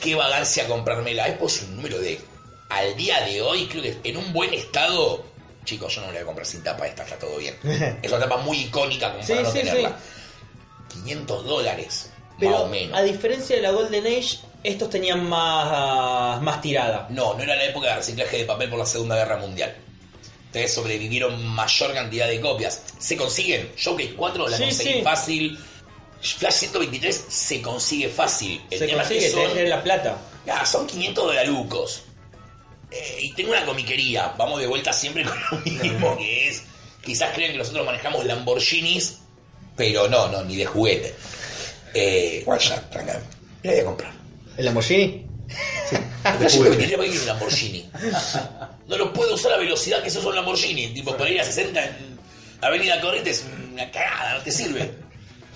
qué 0.00 0.14
vagancia 0.14 0.66
comprármela, 0.66 1.26
es 1.28 1.36
pues 1.38 1.62
un 1.62 1.76
número 1.76 1.98
de... 1.98 2.20
Al 2.68 2.96
día 2.96 3.20
de 3.24 3.40
hoy, 3.42 3.66
creo 3.66 3.82
que 3.82 3.96
en 4.02 4.16
un 4.16 4.32
buen 4.32 4.52
estado, 4.52 5.24
chicos, 5.64 5.94
yo 5.94 6.00
no 6.00 6.08
me 6.08 6.12
la 6.14 6.18
voy 6.18 6.22
a 6.22 6.26
comprar 6.26 6.46
sin 6.46 6.62
tapa 6.64 6.86
esta, 6.86 7.04
está 7.04 7.16
todo 7.18 7.36
bien. 7.38 7.56
Es 8.02 8.10
una 8.10 8.20
tapa 8.20 8.38
muy 8.38 8.58
icónica 8.62 9.12
como 9.12 9.22
Sí, 9.22 9.32
para 9.32 9.42
no 9.44 9.50
sí, 9.52 9.58
tenerla. 9.60 9.96
500 10.92 11.44
dólares, 11.44 12.10
más 12.28 12.36
Pero 12.40 12.56
o 12.62 12.68
menos. 12.68 12.98
a 12.98 13.02
diferencia 13.02 13.56
de 13.56 13.62
la 13.62 13.70
Golden 13.70 14.06
Age, 14.06 14.38
estos 14.64 14.90
tenían 14.90 15.28
más, 15.28 15.68
ah, 15.70 16.38
más 16.42 16.60
tirada. 16.60 17.06
No, 17.10 17.34
no 17.34 17.42
era 17.42 17.54
la 17.54 17.64
época 17.64 17.88
de 17.88 17.96
reciclaje 17.96 18.38
de 18.38 18.44
papel 18.44 18.68
por 18.70 18.78
la 18.78 18.86
Segunda 18.86 19.16
Guerra 19.16 19.36
Mundial. 19.38 19.76
Ustedes 20.46 20.72
sobrevivieron 20.74 21.44
mayor 21.46 21.92
cantidad 21.92 22.26
de 22.26 22.40
copias. 22.40 22.82
Se 22.98 23.16
consiguen. 23.16 23.70
Showcase 23.76 24.14
4 24.16 24.48
la 24.48 24.56
Sí, 24.56 24.62
conseguí 24.64 24.92
sí. 24.94 25.02
fácil. 25.02 25.58
Flash 26.20 26.54
123 26.54 27.24
se 27.28 27.62
consigue 27.62 28.08
fácil. 28.08 28.60
El 28.70 28.78
Se 28.78 28.86
tema 28.86 29.02
es 29.02 29.08
que 29.08 29.14
consigue, 29.14 29.32
tenés 29.32 29.52
que 29.52 29.60
son, 29.60 29.68
la 29.70 29.82
plata. 29.82 30.18
Son 30.64 30.86
500 30.86 31.24
dolarucos. 31.24 32.02
Eh, 32.90 33.18
y 33.20 33.32
tengo 33.34 33.50
una 33.50 33.64
comiquería. 33.64 34.34
Vamos 34.38 34.60
de 34.60 34.66
vuelta 34.66 34.92
siempre 34.92 35.24
con 35.24 35.36
lo 35.50 35.82
mismo 35.82 36.16
que 36.16 36.48
es. 36.48 36.62
Quizás 37.04 37.34
creen 37.34 37.52
que 37.52 37.58
nosotros 37.58 37.86
manejamos 37.86 38.24
Lamborghinis, 38.24 39.18
pero 39.76 40.08
no, 40.08 40.28
no, 40.28 40.42
ni 40.42 40.56
de 40.56 40.66
juguete. 40.66 41.14
Eh, 41.94 42.38
igual 42.42 42.58
ya, 42.58 42.80
tranca, 42.90 43.20
me 43.62 43.68
la 43.68 43.72
voy 43.72 43.80
a 43.80 43.84
comprar. 43.84 44.12
¿El 44.56 44.64
Lamborghini? 44.64 45.26
Flash 46.22 46.52
123 46.52 46.96
para 46.96 47.06
ir 47.06 47.20
un 47.20 47.26
Lamborghini. 47.26 47.90
No 48.88 48.96
lo 48.96 49.12
puedo 49.12 49.34
usar 49.34 49.52
a 49.52 49.56
velocidad 49.56 50.02
que 50.02 50.08
eso 50.08 50.20
es 50.20 50.24
un 50.24 50.34
Lamborghini. 50.34 50.88
Tipo, 50.88 51.16
para 51.16 51.30
ir 51.30 51.40
a 51.40 51.44
60 51.44 51.84
en 51.84 52.18
Avenida 52.60 53.00
Corrientes, 53.00 53.44
una 53.72 53.90
cagada, 53.90 54.38
no 54.38 54.42
te 54.42 54.50
sirve. 54.50 54.92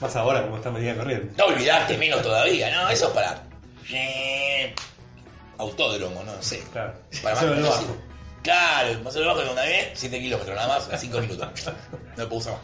Más 0.00 0.16
ahora, 0.16 0.42
como 0.42 0.56
está 0.56 0.70
medida 0.70 0.96
corriente. 0.96 1.34
No 1.36 1.46
olvidaste, 1.46 1.96
menos 1.98 2.22
todavía. 2.22 2.70
No, 2.74 2.88
eso 2.88 3.06
es 3.08 3.10
para. 3.12 3.42
eh, 3.92 4.74
autódromo, 5.58 6.22
no 6.24 6.42
sé. 6.42 6.62
Claro. 6.72 6.94
Para 7.22 7.34
más 7.34 7.44
no 7.44 7.68
bajo. 7.68 7.96
Claro, 8.42 8.98
más 9.00 9.14
o 9.16 9.18
menos 9.18 9.38
de 9.38 9.44
donde 9.44 9.62
ve, 9.62 9.90
7 9.94 10.18
kilómetros, 10.18 10.56
nada 10.56 10.68
más, 10.68 10.88
a 10.88 10.96
5 10.96 11.20
minutos. 11.20 11.48
No 12.16 12.24
lo 12.24 12.28
puedo 12.28 12.40
usar 12.40 12.52
más. 12.54 12.62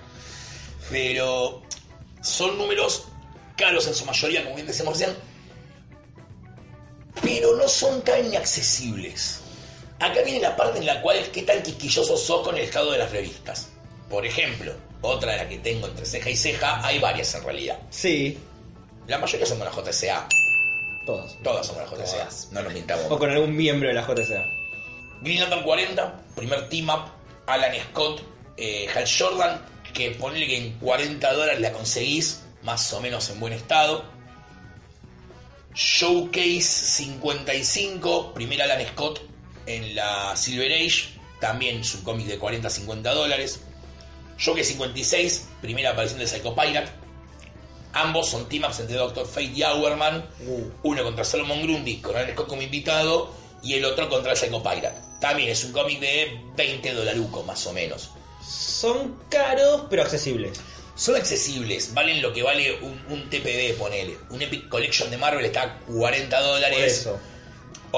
Pero 0.90 1.62
son 2.23 2.57
números 2.57 3.05
caros 3.57 3.87
en 3.87 3.95
su 3.95 4.05
mayoría, 4.07 4.43
como 4.43 4.55
bien 4.57 4.66
decíamos 4.66 4.99
recién, 4.99 5.14
pero 7.23 7.57
no 7.57 7.69
son 7.69 8.02
tan 8.02 8.25
inaccesibles. 8.25 9.40
Acá 9.99 10.21
viene 10.25 10.40
la 10.40 10.57
parte 10.57 10.78
en 10.78 10.87
la 10.87 11.00
cual 11.02 11.19
qué 11.33 11.43
tan 11.43 11.62
quisquilloso 11.62 12.16
sos 12.16 12.43
con 12.43 12.57
el 12.57 12.64
estado 12.64 12.93
de 12.93 12.99
las 12.99 13.11
revistas. 13.11 13.69
Por 14.11 14.25
ejemplo, 14.26 14.73
otra 15.03 15.33
de 15.33 15.38
las 15.38 15.47
que 15.47 15.59
tengo 15.59 15.87
entre 15.87 16.05
ceja 16.07 16.31
y 16.31 16.37
ceja, 16.37 16.85
hay 16.87 16.99
varias 16.99 17.35
en 17.35 17.45
realidad. 17.45 17.79
Sí, 17.91 18.38
La 19.07 19.19
mayoría 19.19 19.47
son 19.47 19.59
con 19.59 19.67
la 19.69 19.73
JCA, 19.73 20.29
todos. 21.05 21.37
todas 21.43 21.67
son 21.67 21.76
con 21.76 21.85
la 21.85 22.05
JCA, 22.05 22.29
no 22.53 22.62
nos 22.62 22.73
mintamos. 22.73 23.07
O 23.11 23.19
con 23.19 23.31
algún 23.31 23.55
miembro 23.57 23.88
de 23.88 23.95
la 23.95 24.03
JCA. 24.03 24.45
Green 25.23 25.41
Lantern 25.41 25.62
40, 25.62 26.21
primer 26.35 26.69
team 26.69 26.88
up, 26.91 27.05
Alan 27.47 27.73
Scott, 27.91 28.21
eh, 28.57 28.87
Hal 28.95 29.05
Jordan, 29.07 29.61
que 29.95 30.11
ponle 30.12 30.47
que 30.47 30.57
en 30.59 30.73
40 30.79 31.33
dólares 31.33 31.61
la 31.61 31.73
conseguís, 31.73 32.43
más 32.62 32.93
o 32.93 33.00
menos 33.00 33.29
en 33.31 33.38
buen 33.41 33.53
estado. 33.53 34.05
Showcase 35.75 36.62
55, 36.62 38.33
primer 38.35 38.62
Alan 38.62 38.85
Scott 38.88 39.21
en 39.67 39.95
la 39.95 40.35
Silver 40.37 40.73
Age, 40.73 41.11
también 41.41 41.81
es 41.81 41.95
un 41.95 42.03
cómic 42.03 42.26
de 42.26 42.38
40 42.38 42.67
a 42.67 42.71
50 42.71 43.12
dólares. 43.15 43.61
Showcase 44.38 44.69
56, 44.71 45.49
primera 45.61 45.90
aparición 45.90 46.21
de 46.21 46.26
Psycho 46.26 46.55
Pirate. 46.55 46.88
Ambos 47.93 48.28
son 48.28 48.49
team 48.49 48.64
ups 48.64 48.81
entre 48.81 48.97
Doctor 48.97 49.26
Fate 49.26 49.52
y 49.55 49.62
Hourman. 49.62 50.25
Uh. 50.47 50.62
Uno 50.83 51.02
contra 51.02 51.25
Solomon 51.25 51.62
Grundy 51.62 51.99
con 51.99 52.14
Alan 52.16 52.33
Scott 52.33 52.49
como 52.49 52.62
invitado 52.62 53.33
y 53.62 53.75
el 53.75 53.85
otro 53.85 54.09
contra 54.09 54.37
Psycho 54.37 54.62
Pirate. 54.62 54.99
También 55.21 55.49
es 55.50 55.64
un 55.64 55.73
cómic 55.73 55.99
de 56.00 56.38
20 56.57 56.93
dolarucos 56.93 57.47
más 57.47 57.66
o 57.66 57.73
menos. 57.73 58.11
Son 58.47 59.19
caros, 59.31 59.85
pero 59.88 60.02
accesibles. 60.02 60.61
Son 60.95 61.14
accesibles, 61.14 61.93
valen 61.93 62.23
lo 62.23 62.33
que 62.33 62.43
vale 62.43 62.78
un, 62.81 62.99
un 63.11 63.28
TPB, 63.28 63.76
ponele. 63.78 64.16
Un 64.31 64.40
Epic 64.40 64.69
Collection 64.69 65.11
de 65.11 65.19
Marvel 65.19 65.45
está 65.45 65.62
a 65.62 65.78
40 65.81 66.37
Por 66.37 66.47
dólares. 66.47 67.00
eso. 67.00 67.19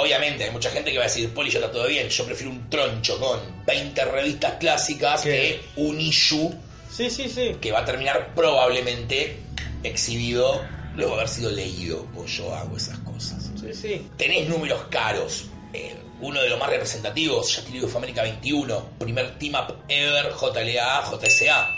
Obviamente, 0.01 0.45
hay 0.45 0.51
mucha 0.53 0.71
gente 0.71 0.93
que 0.93 0.99
va 0.99 1.05
a 1.05 1.09
decir, 1.09 1.29
Poli, 1.35 1.51
ya 1.51 1.59
está 1.59 1.73
todo 1.73 1.89
bien. 1.89 2.09
Yo 2.09 2.25
prefiero 2.25 2.53
un 2.53 2.71
troncho 2.71 3.19
con 3.19 3.41
20 3.67 4.05
revistas 4.05 4.53
clásicas 4.61 5.23
¿Qué? 5.23 5.31
que 5.75 5.81
un 5.83 6.01
issue 6.01 6.55
Sí, 6.89 7.11
sí, 7.11 7.29
sí. 7.29 7.57
que 7.61 7.73
va 7.73 7.81
a 7.81 7.85
terminar 7.85 8.33
probablemente 8.35 9.41
exhibido 9.83 10.65
luego 10.95 11.15
de 11.15 11.23
haber 11.23 11.29
sido 11.29 11.51
leído. 11.51 12.07
Pues 12.15 12.31
yo 12.37 12.55
hago 12.55 12.77
esas 12.77 12.99
cosas. 13.01 13.51
Sí, 13.61 13.75
sí. 13.75 14.09
Tenés 14.17 14.49
números 14.49 14.83
caros. 14.89 15.47
Eh, 15.73 15.97
uno 16.21 16.41
de 16.43 16.49
los 16.49 16.59
más 16.61 16.71
representativos, 16.71 17.65
League 17.71 17.85
of 17.85 17.97
America 17.97 18.23
21, 18.23 18.91
primer 19.01 19.37
team 19.39 19.55
up 19.55 19.75
ever, 19.89 20.33
JLA, 20.33 21.03
JSA. 21.11 21.71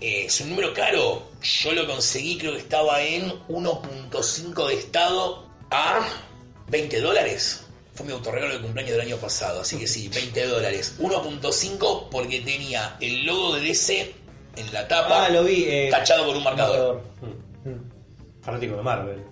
Eh, 0.00 0.24
es 0.26 0.40
un 0.40 0.50
número 0.50 0.74
caro. 0.74 1.30
Yo 1.40 1.72
lo 1.72 1.86
conseguí, 1.86 2.36
creo 2.36 2.52
que 2.54 2.58
estaba 2.58 3.00
en 3.00 3.30
1.5 3.48 4.66
de 4.66 4.74
estado 4.74 5.48
a 5.70 6.00
20 6.72 7.00
dólares. 7.00 7.64
Fue 7.94 8.06
mi 8.06 8.12
autorregalo 8.12 8.54
de 8.54 8.60
cumpleaños 8.62 8.92
del 8.96 9.02
año 9.02 9.16
pasado, 9.18 9.60
así 9.60 9.78
que 9.78 9.86
sí, 9.86 10.08
20 10.14 10.46
dólares. 10.46 10.96
1.5 10.98 12.08
porque 12.10 12.40
tenía 12.40 12.96
el 13.00 13.24
logo 13.24 13.54
de 13.54 13.60
DC 13.60 14.14
en 14.56 14.72
la 14.72 14.88
tapa 14.88 15.26
Ah, 15.26 15.28
lo 15.28 15.44
vi. 15.44 15.64
eh, 15.68 15.88
tachado 15.90 16.26
por 16.26 16.34
un 16.36 16.42
marcador. 16.42 17.02
Fanático 18.42 18.76
de 18.76 18.82
Marvel. 18.82 19.22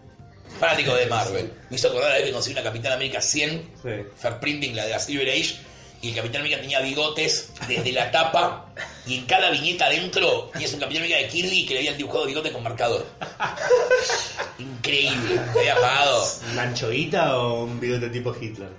Fanático 0.59 0.95
de 0.95 1.07
Marvel. 1.17 1.53
Me 1.71 1.77
hizo 1.77 1.89
acordar 1.89 2.11
la 2.11 2.17
vez 2.17 2.27
que 2.27 2.33
conseguí 2.33 2.55
una 2.55 2.63
Capitán 2.63 2.93
América 2.93 3.21
100 3.21 3.71
Sí. 3.83 3.89
Fair 4.17 4.39
Printing, 4.41 4.77
la 4.77 4.85
de 4.85 4.91
la 4.91 4.99
Silver 5.01 5.29
Age, 5.29 5.57
y 6.03 6.09
el 6.09 6.15
Capitán 6.15 6.41
América 6.41 6.61
tenía 6.61 6.81
bigotes 6.81 7.51
desde 7.69 7.93
la 7.93 8.11
tapa, 8.11 8.67
y 9.07 9.19
en 9.19 9.27
cada 9.27 9.51
viñeta 9.51 9.87
adentro 9.87 10.51
tenías 10.53 10.73
un 10.73 10.81
Capitán 10.81 11.03
América 11.03 11.21
de 11.21 11.29
Kirby 11.29 11.67
que 11.67 11.75
le 11.75 11.81
habían 11.81 11.99
dibujado 11.99 12.27
bigote 12.27 12.53
con 12.53 12.63
marcador. 12.63 13.07
Increíble, 14.59 15.41
me 15.55 15.61
había 15.61 15.75
pagado. 15.77 16.25
¿Una 16.53 16.63
anchoita 16.63 17.39
o 17.39 17.65
un 17.65 17.81
bigote 17.81 18.09
tipo 18.09 18.35
Hitler? 18.35 18.71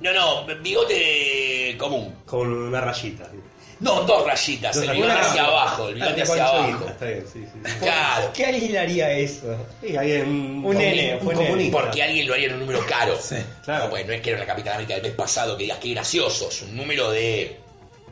No, 0.00 0.12
no, 0.12 0.46
bigote 0.62 1.76
común. 1.78 2.14
Con 2.24 2.52
una 2.52 2.80
rayita. 2.80 3.28
sí. 3.30 3.49
No, 3.80 4.02
dos 4.02 4.26
rayitas, 4.26 4.76
Dos 4.76 4.84
el 4.84 4.90
bigote 4.92 5.12
hacia 5.12 5.44
abajo, 5.46 5.88
el 5.88 5.94
bigote 5.94 6.20
Ah, 6.20 6.22
hacia 6.24 6.46
abajo. 6.46 6.86
Está 6.88 7.06
bien, 7.06 7.24
sí, 7.32 7.46
sí. 7.52 7.58
sí. 7.64 7.70
Claro, 7.80 8.30
¿Qué 8.34 8.44
alguien 8.46 8.76
haría 8.76 9.10
eso? 9.12 9.56
Sí, 9.80 9.96
alguien- 9.96 10.28
un, 10.28 10.64
Un 10.66 10.76
nene, 10.76 11.18
un 11.20 11.32
comunista. 11.34 11.80
porque 11.80 12.02
alguien 12.02 12.26
lo 12.28 12.34
haría 12.34 12.46
en 12.48 12.54
un 12.54 12.60
número 12.60 12.84
caro. 12.86 13.18
Sí, 13.20 13.36
claro. 13.64 13.84
No, 13.84 13.90
pues, 13.90 14.06
no 14.06 14.12
es 14.12 14.20
que 14.20 14.30
era 14.30 14.38
la 14.40 14.46
Capitán 14.46 14.74
América 14.74 14.94
del 14.94 15.02
mes 15.04 15.12
pasado 15.12 15.56
que 15.56 15.62
digas 15.64 15.78
que 15.78 15.94
gracioso, 15.94 16.48
es 16.50 16.60
un 16.62 16.76
número 16.76 17.10
de. 17.10 17.58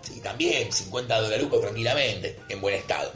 Sí, 0.00 0.20
también, 0.20 0.72
50 0.72 1.20
dólares 1.20 1.46
tranquilamente, 1.60 2.38
en 2.48 2.60
buen 2.62 2.74
estado. 2.74 3.12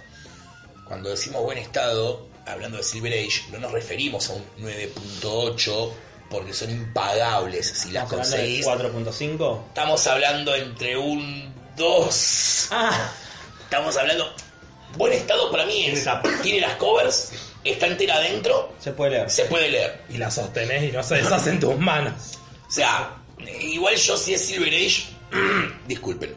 Cuando 0.84 1.08
decimos 1.08 1.42
buen 1.42 1.56
estado, 1.56 2.26
hablando 2.44 2.76
de 2.76 2.82
Silver 2.82 3.12
Age, 3.14 3.44
no 3.50 3.60
nos 3.60 3.72
referimos 3.72 4.28
a 4.28 4.34
un 4.34 4.44
9.8 4.58 5.90
porque 6.28 6.52
son 6.52 6.70
impagables 6.70 7.66
si 7.66 7.92
las 7.92 8.04
¿Estamos 8.04 8.26
hablando 8.32 8.36
de 8.36 8.62
conseguís. 8.62 9.38
4.5? 9.38 9.60
Estamos 9.68 10.06
hablando 10.06 10.54
entre 10.54 10.96
un 10.98 11.51
2. 11.76 12.68
Ah, 12.70 13.10
Estamos 13.64 13.96
hablando. 13.96 14.34
Buen 14.96 15.12
estado 15.14 15.50
para 15.50 15.64
mí 15.64 15.86
es. 15.86 16.06
Tiene 16.42 16.60
las 16.60 16.76
covers, 16.76 17.32
está 17.64 17.86
entera 17.86 18.16
adentro, 18.16 18.74
se 18.78 18.92
puede 18.92 19.12
leer. 19.12 19.30
se 19.30 19.44
puede 19.46 19.70
leer. 19.70 20.04
y 20.10 20.18
la 20.18 20.30
sostenés 20.30 20.90
y 20.90 20.92
no 20.92 21.02
se 21.02 21.14
deshace 21.16 21.50
en 21.50 21.60
tus 21.60 21.78
manos. 21.78 22.38
O 22.68 22.70
sea, 22.70 23.16
igual 23.60 23.96
yo 23.96 24.16
si 24.18 24.34
es 24.34 24.44
Silver 24.44 24.68
Age, 24.74 25.04
disculpen. 25.86 26.34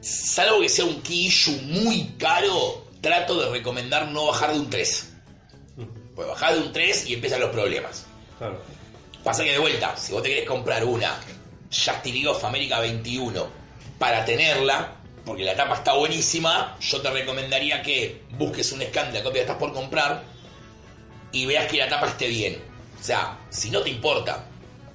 Salvo 0.00 0.60
que 0.60 0.68
sea 0.68 0.84
un 0.84 1.00
key 1.02 1.26
issue 1.26 1.52
muy 1.62 2.14
caro, 2.18 2.84
trato 3.00 3.40
de 3.40 3.50
recomendar 3.50 4.08
no 4.08 4.26
bajar 4.26 4.52
de 4.52 4.58
un 4.58 4.70
3. 4.70 5.08
Pues 6.16 6.26
bajar 6.26 6.54
de 6.54 6.60
un 6.60 6.72
3 6.72 7.06
y 7.06 7.14
empiezan 7.14 7.38
los 7.40 7.50
problemas. 7.50 8.06
Claro. 8.38 8.60
Pasa 9.22 9.44
que 9.44 9.52
de 9.52 9.58
vuelta, 9.58 9.96
si 9.96 10.12
vos 10.12 10.22
te 10.22 10.30
querés 10.30 10.48
comprar 10.48 10.84
una 10.84 11.14
Justice 11.70 12.12
League 12.12 12.26
of 12.28 12.44
America 12.44 12.80
21 12.80 13.57
para 13.98 14.24
tenerla, 14.24 14.96
porque 15.24 15.44
la 15.44 15.54
tapa 15.54 15.74
está 15.74 15.92
buenísima, 15.94 16.76
yo 16.80 17.00
te 17.00 17.10
recomendaría 17.10 17.82
que 17.82 18.22
busques 18.30 18.72
un 18.72 18.82
scan 18.82 19.12
de 19.12 19.18
la 19.18 19.24
copia 19.24 19.40
que 19.40 19.46
estás 19.46 19.56
por 19.56 19.72
comprar 19.72 20.22
y 21.32 21.46
veas 21.46 21.66
que 21.66 21.78
la 21.78 21.88
tapa 21.88 22.08
esté 22.08 22.28
bien. 22.28 22.62
O 22.98 23.02
sea, 23.02 23.38
si 23.50 23.70
no 23.70 23.82
te 23.82 23.90
importa, 23.90 24.46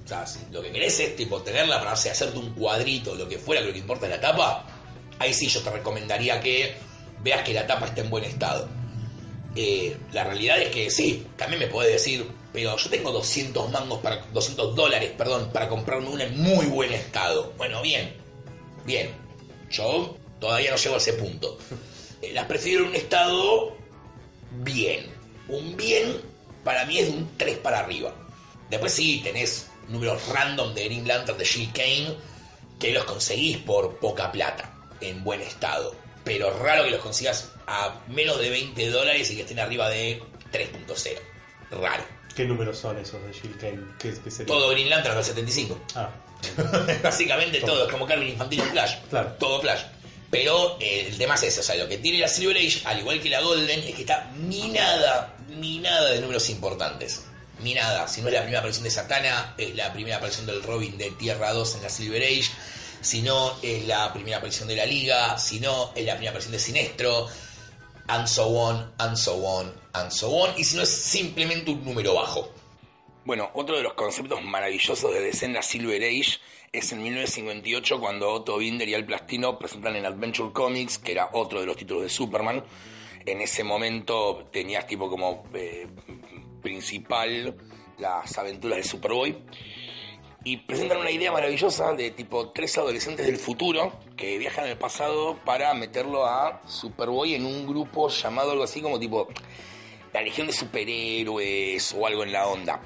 o 0.04 0.08
sea, 0.08 0.26
si 0.26 0.40
lo 0.50 0.62
que 0.62 0.72
querés 0.72 0.98
es 1.00 1.16
tenerla 1.16 1.78
para 1.78 1.92
hacerte 1.92 2.38
un 2.38 2.52
cuadrito, 2.54 3.14
lo 3.14 3.28
que 3.28 3.38
fuera, 3.38 3.62
que 3.62 3.68
lo 3.68 3.72
que 3.72 3.78
importa 3.78 4.06
es 4.06 4.12
la 4.12 4.20
tapa, 4.20 4.64
ahí 5.18 5.32
sí 5.32 5.48
yo 5.48 5.60
te 5.62 5.70
recomendaría 5.70 6.40
que 6.40 6.74
veas 7.22 7.42
que 7.42 7.54
la 7.54 7.66
tapa 7.66 7.86
esté 7.86 8.02
en 8.02 8.10
buen 8.10 8.24
estado. 8.24 8.68
Eh, 9.56 9.96
la 10.12 10.24
realidad 10.24 10.60
es 10.60 10.68
que 10.70 10.90
sí, 10.90 11.26
también 11.36 11.60
me 11.60 11.68
podés 11.68 11.92
decir, 11.92 12.28
pero 12.52 12.76
yo 12.76 12.90
tengo 12.90 13.12
200 13.12 13.70
mangos 13.70 14.00
para 14.00 14.16
200 14.32 14.74
dólares, 14.74 15.12
perdón, 15.16 15.50
para 15.52 15.68
comprarme 15.68 16.08
una 16.08 16.24
en 16.24 16.40
muy 16.40 16.66
buen 16.66 16.92
estado. 16.92 17.52
Bueno, 17.56 17.80
bien, 17.80 18.23
bien. 18.84 19.10
Yo 19.70 20.16
todavía 20.40 20.70
no 20.70 20.76
llego 20.76 20.94
a 20.94 20.98
ese 20.98 21.14
punto. 21.14 21.58
Eh, 22.22 22.32
las 22.32 22.46
prefiero 22.46 22.84
en 22.84 22.90
un 22.90 22.94
estado 22.94 23.76
bien. 24.62 25.06
Un 25.48 25.76
bien 25.76 26.20
para 26.64 26.86
mí 26.86 26.98
es 26.98 27.08
de 27.08 27.18
un 27.18 27.36
3 27.36 27.58
para 27.58 27.80
arriba. 27.80 28.14
Después 28.70 28.92
sí, 28.92 29.20
tenés 29.22 29.68
números 29.88 30.26
random 30.28 30.74
de 30.74 30.84
Green 30.84 31.06
Lantern 31.06 31.36
de 31.36 31.44
Jill 31.44 31.70
Kane 31.72 32.16
que 32.78 32.92
los 32.92 33.04
conseguís 33.04 33.58
por 33.58 33.98
poca 33.98 34.32
plata, 34.32 34.72
en 35.00 35.22
buen 35.22 35.40
estado. 35.42 35.94
Pero 36.24 36.58
raro 36.58 36.84
que 36.84 36.90
los 36.90 37.00
consigas 37.00 37.52
a 37.66 38.00
menos 38.08 38.38
de 38.38 38.50
20 38.50 38.90
dólares 38.90 39.30
y 39.30 39.36
que 39.36 39.42
estén 39.42 39.60
arriba 39.60 39.88
de 39.90 40.22
3.0. 40.52 41.18
Raro. 41.70 42.04
¿Qué 42.34 42.44
números 42.44 42.78
son 42.78 42.98
esos 42.98 43.22
de 43.22 43.32
Jill 43.32 43.56
Kane? 43.58 43.84
¿Qué, 43.98 44.12
qué? 44.12 44.44
Todo 44.44 44.70
Green 44.70 44.88
Lantern 44.88 45.14
del 45.14 45.24
75. 45.24 45.78
Ah, 45.94 46.10
Básicamente 47.02 47.60
todo, 47.60 47.86
es 47.86 47.92
como 47.92 48.06
Carmen 48.06 48.28
Infantil 48.28 48.60
en 48.60 48.70
Flash. 48.70 48.96
Claro. 49.10 49.36
Todo 49.38 49.60
Flash. 49.60 49.80
Pero 50.30 50.78
eh, 50.80 51.06
el 51.08 51.16
tema 51.16 51.34
es 51.36 51.44
ese, 51.44 51.60
o 51.60 51.62
sea, 51.62 51.76
lo 51.76 51.88
que 51.88 51.98
tiene 51.98 52.18
la 52.18 52.26
Silver 52.26 52.56
Age, 52.56 52.82
al 52.86 52.98
igual 52.98 53.20
que 53.20 53.30
la 53.30 53.40
Golden, 53.40 53.80
es 53.84 53.94
que 53.94 54.00
está 54.00 54.32
minada, 54.36 55.36
minada 55.48 56.10
de 56.10 56.20
números 56.20 56.50
importantes. 56.50 57.22
Minada. 57.60 58.08
Si 58.08 58.20
no 58.20 58.28
es 58.28 58.34
la 58.34 58.40
primera 58.40 58.58
aparición 58.58 58.84
de 58.84 58.90
Satana, 58.90 59.54
es 59.56 59.76
la 59.76 59.92
primera 59.92 60.16
aparición 60.16 60.46
del 60.46 60.62
Robin 60.62 60.98
de 60.98 61.12
Tierra 61.12 61.52
2 61.52 61.76
en 61.76 61.82
la 61.82 61.88
Silver 61.88 62.22
Age. 62.22 62.50
Si 63.00 63.22
no, 63.22 63.56
es 63.62 63.86
la 63.86 64.12
primera 64.12 64.38
aparición 64.38 64.66
de 64.66 64.76
la 64.76 64.86
Liga. 64.86 65.38
Si 65.38 65.60
no, 65.60 65.92
es 65.94 66.04
la 66.04 66.14
primera 66.14 66.30
aparición 66.30 66.52
de 66.52 66.58
Sinestro. 66.58 67.28
And 68.08 68.26
so 68.26 68.48
on, 68.48 68.92
and 68.98 69.16
so 69.16 69.36
on, 69.46 69.72
and 69.92 70.10
so 70.10 70.30
on. 70.30 70.58
Y 70.58 70.64
si 70.64 70.76
no, 70.76 70.82
es 70.82 70.90
simplemente 70.90 71.70
un 71.70 71.84
número 71.84 72.14
bajo. 72.14 72.53
Bueno, 73.24 73.48
otro 73.54 73.78
de 73.78 73.82
los 73.82 73.94
conceptos 73.94 74.42
maravillosos 74.42 75.10
de 75.10 75.20
DC 75.20 75.46
en 75.46 75.54
la 75.54 75.62
Silver 75.62 76.02
Age 76.02 76.40
es 76.72 76.92
en 76.92 77.02
1958 77.02 77.98
cuando 77.98 78.30
Otto 78.30 78.58
Binder 78.58 78.86
y 78.86 78.92
Al 78.92 79.06
Plastino 79.06 79.58
presentan 79.58 79.96
en 79.96 80.04
Adventure 80.04 80.52
Comics, 80.52 80.98
que 80.98 81.12
era 81.12 81.30
otro 81.32 81.58
de 81.60 81.64
los 81.64 81.74
títulos 81.74 82.02
de 82.02 82.10
Superman. 82.10 82.62
En 83.24 83.40
ese 83.40 83.64
momento 83.64 84.46
tenías 84.52 84.86
tipo 84.86 85.08
como 85.08 85.44
eh, 85.54 85.86
principal 86.60 87.56
las 87.96 88.36
aventuras 88.36 88.76
de 88.76 88.84
Superboy. 88.84 89.38
Y 90.44 90.58
presentan 90.58 90.98
una 90.98 91.10
idea 91.10 91.32
maravillosa 91.32 91.94
de 91.94 92.10
tipo 92.10 92.50
tres 92.50 92.76
adolescentes 92.76 93.24
del 93.24 93.38
futuro 93.38 93.90
que 94.18 94.36
viajan 94.36 94.66
al 94.66 94.76
pasado 94.76 95.38
para 95.46 95.72
meterlo 95.72 96.26
a 96.26 96.60
Superboy 96.66 97.34
en 97.34 97.46
un 97.46 97.66
grupo 97.66 98.10
llamado 98.10 98.50
algo 98.50 98.64
así 98.64 98.82
como 98.82 99.00
tipo 99.00 99.28
la 100.14 100.22
Legión 100.22 100.46
de 100.46 100.52
Superhéroes 100.52 101.92
o 101.92 102.06
algo 102.06 102.22
en 102.22 102.32
la 102.32 102.46
onda. 102.46 102.80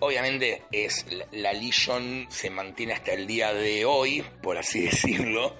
Obviamente 0.00 0.64
es 0.72 1.06
la, 1.30 1.52
Legion 1.52 2.26
se 2.28 2.50
mantiene 2.50 2.92
hasta 2.92 3.12
el 3.12 3.26
día 3.26 3.54
de 3.54 3.84
hoy, 3.84 4.24
por 4.42 4.58
así 4.58 4.80
decirlo, 4.84 5.54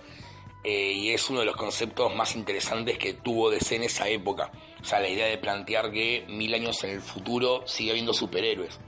eh, 0.64 0.92
y 0.92 1.10
es 1.10 1.30
uno 1.30 1.40
de 1.40 1.46
los 1.46 1.56
conceptos 1.56 2.14
más 2.14 2.34
interesantes 2.34 2.98
que 2.98 3.14
tuvo 3.14 3.50
DC 3.50 3.76
en 3.76 3.84
esa 3.84 4.08
época. 4.08 4.50
O 4.80 4.84
sea, 4.84 4.98
la 4.98 5.08
idea 5.08 5.26
de 5.26 5.38
plantear 5.38 5.92
que 5.92 6.24
mil 6.28 6.52
años 6.52 6.82
en 6.82 6.90
el 6.90 7.00
futuro 7.00 7.62
sigue 7.66 7.92
habiendo 7.92 8.12
superhéroes. 8.12 8.80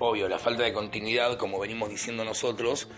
Obvio, 0.00 0.28
la 0.28 0.38
falta 0.38 0.64
de 0.64 0.72
continuidad, 0.72 1.38
como 1.38 1.60
venimos 1.60 1.90
diciendo 1.90 2.24
nosotros, 2.24 2.88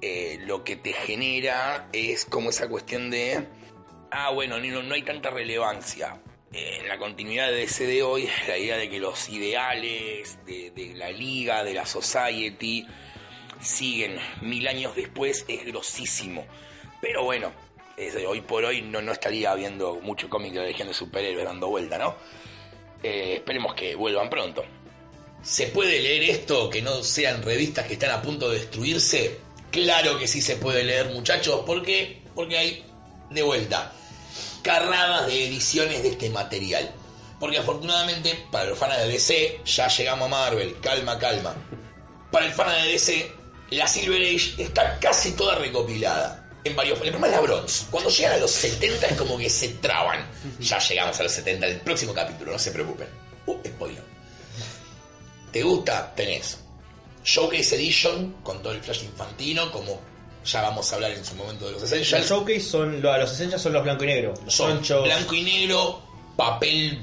eh, 0.00 0.38
lo 0.46 0.64
que 0.64 0.76
te 0.76 0.94
genera 0.94 1.88
es 1.92 2.24
como 2.24 2.50
esa 2.50 2.68
cuestión 2.68 3.10
de, 3.10 3.48
ah, 4.10 4.30
bueno, 4.30 4.58
no, 4.58 4.82
no 4.82 4.94
hay 4.94 5.02
tanta 5.02 5.28
relevancia. 5.30 6.20
Eh, 6.54 6.78
en 6.82 6.88
la 6.88 6.98
continuidad 6.98 7.50
de 7.50 7.64
ese 7.64 7.84
de 7.84 8.02
hoy, 8.04 8.28
la 8.48 8.56
idea 8.56 8.76
de 8.76 8.88
que 8.88 9.00
los 9.00 9.28
ideales 9.28 10.38
de, 10.46 10.92
la 10.94 11.10
liga, 11.10 11.64
de 11.64 11.74
la 11.74 11.84
society, 11.84 12.86
siguen 13.60 14.18
mil 14.40 14.68
años 14.68 14.94
después 14.94 15.44
es 15.48 15.66
grosísimo. 15.66 16.46
Pero 17.00 17.24
bueno, 17.24 17.52
hoy 18.28 18.40
por 18.42 18.64
hoy 18.64 18.82
no, 18.82 19.02
no 19.02 19.12
estaría 19.12 19.52
viendo 19.54 19.96
mucho 19.96 20.28
cómic 20.30 20.52
de 20.52 20.60
la 20.60 20.66
Legión 20.66 20.88
de 20.88 20.94
Superhéroes 20.94 21.44
dando 21.44 21.68
vuelta, 21.68 21.98
¿no? 21.98 22.14
Eh, 23.02 23.34
esperemos 23.36 23.74
que 23.74 23.96
vuelvan 23.96 24.30
pronto. 24.30 24.64
¿Se 25.42 25.66
puede 25.66 26.00
leer 26.00 26.22
esto 26.22 26.70
que 26.70 26.80
no 26.80 27.02
sean 27.02 27.42
revistas 27.42 27.86
que 27.86 27.94
están 27.94 28.10
a 28.10 28.22
punto 28.22 28.48
de 28.48 28.60
destruirse? 28.60 29.38
Claro 29.70 30.18
que 30.18 30.28
sí 30.28 30.40
se 30.40 30.56
puede 30.56 30.84
leer, 30.84 31.06
muchachos. 31.10 31.64
¿Por 31.66 31.82
qué? 31.82 32.22
Porque 32.34 32.56
hay, 32.56 32.84
de 33.30 33.42
vuelta, 33.42 33.92
carradas 34.64 35.28
de 35.28 35.46
ediciones 35.46 36.02
de 36.02 36.08
este 36.08 36.30
material. 36.30 36.92
Porque 37.38 37.58
afortunadamente, 37.58 38.46
para 38.50 38.64
los 38.64 38.78
fans 38.78 38.96
de 38.96 39.08
DC, 39.08 39.60
ya 39.64 39.86
llegamos 39.88 40.26
a 40.26 40.30
Marvel. 40.30 40.80
Calma, 40.80 41.18
calma. 41.18 41.54
para 42.32 42.46
el 42.46 42.52
fan 42.52 42.68
de 42.82 42.92
DC, 42.92 43.32
la 43.70 43.86
Silver 43.86 44.20
Age 44.22 44.62
está 44.62 44.98
casi 44.98 45.32
toda 45.32 45.56
recopilada. 45.56 46.40
En 46.64 46.74
varios. 46.74 46.98
El 47.02 47.10
problema 47.10 47.26
es 47.26 47.32
la 47.34 47.40
Bronze. 47.40 47.86
Cuando 47.90 48.08
llegan 48.08 48.32
a 48.32 48.36
los 48.38 48.50
70 48.50 49.06
es 49.06 49.16
como 49.18 49.36
que 49.36 49.50
se 49.50 49.68
traban. 49.74 50.26
Ya 50.58 50.78
llegamos 50.78 51.20
a 51.20 51.22
los 51.22 51.32
70 51.32 51.66
del 51.66 51.80
próximo 51.80 52.14
capítulo, 52.14 52.52
no 52.52 52.58
se 52.58 52.70
preocupen. 52.70 53.08
Uh, 53.46 53.58
spoiler. 53.66 54.02
¿Te 55.52 55.62
gusta? 55.62 56.14
Tenés 56.14 56.58
Showcase 57.22 57.76
Edition 57.76 58.36
con 58.42 58.62
todo 58.62 58.72
el 58.72 58.80
flash 58.80 59.04
infantino, 59.04 59.70
como 59.70 60.00
ya 60.44 60.62
vamos 60.62 60.90
a 60.92 60.94
hablar 60.96 61.10
en 61.12 61.24
su 61.24 61.34
momento 61.34 61.66
de 61.66 61.72
los 61.72 61.80
Los 61.82 61.92
Essentials. 61.92 62.28
showcase 62.28 62.60
son 62.60 63.00
lo- 63.02 63.16
los 63.18 63.32
Essentials 63.32 63.62
son 63.62 63.72
los 63.72 63.82
blanco 63.82 64.04
y 64.04 64.06
negro. 64.08 64.34
Los 64.44 64.54
Son 64.54 64.72
conchos. 64.76 65.04
blanco 65.04 65.34
y 65.34 65.42
negro, 65.42 66.02
papel, 66.36 67.00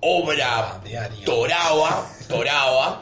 obra 0.00 0.80
diario. 0.84 1.24
toraba, 1.24 2.10
toraba, 2.28 3.00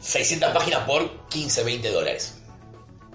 600 0.00 0.50
páginas 0.52 0.80
por 0.84 1.28
15, 1.28 1.64
20 1.64 1.90
dólares. 1.90 2.34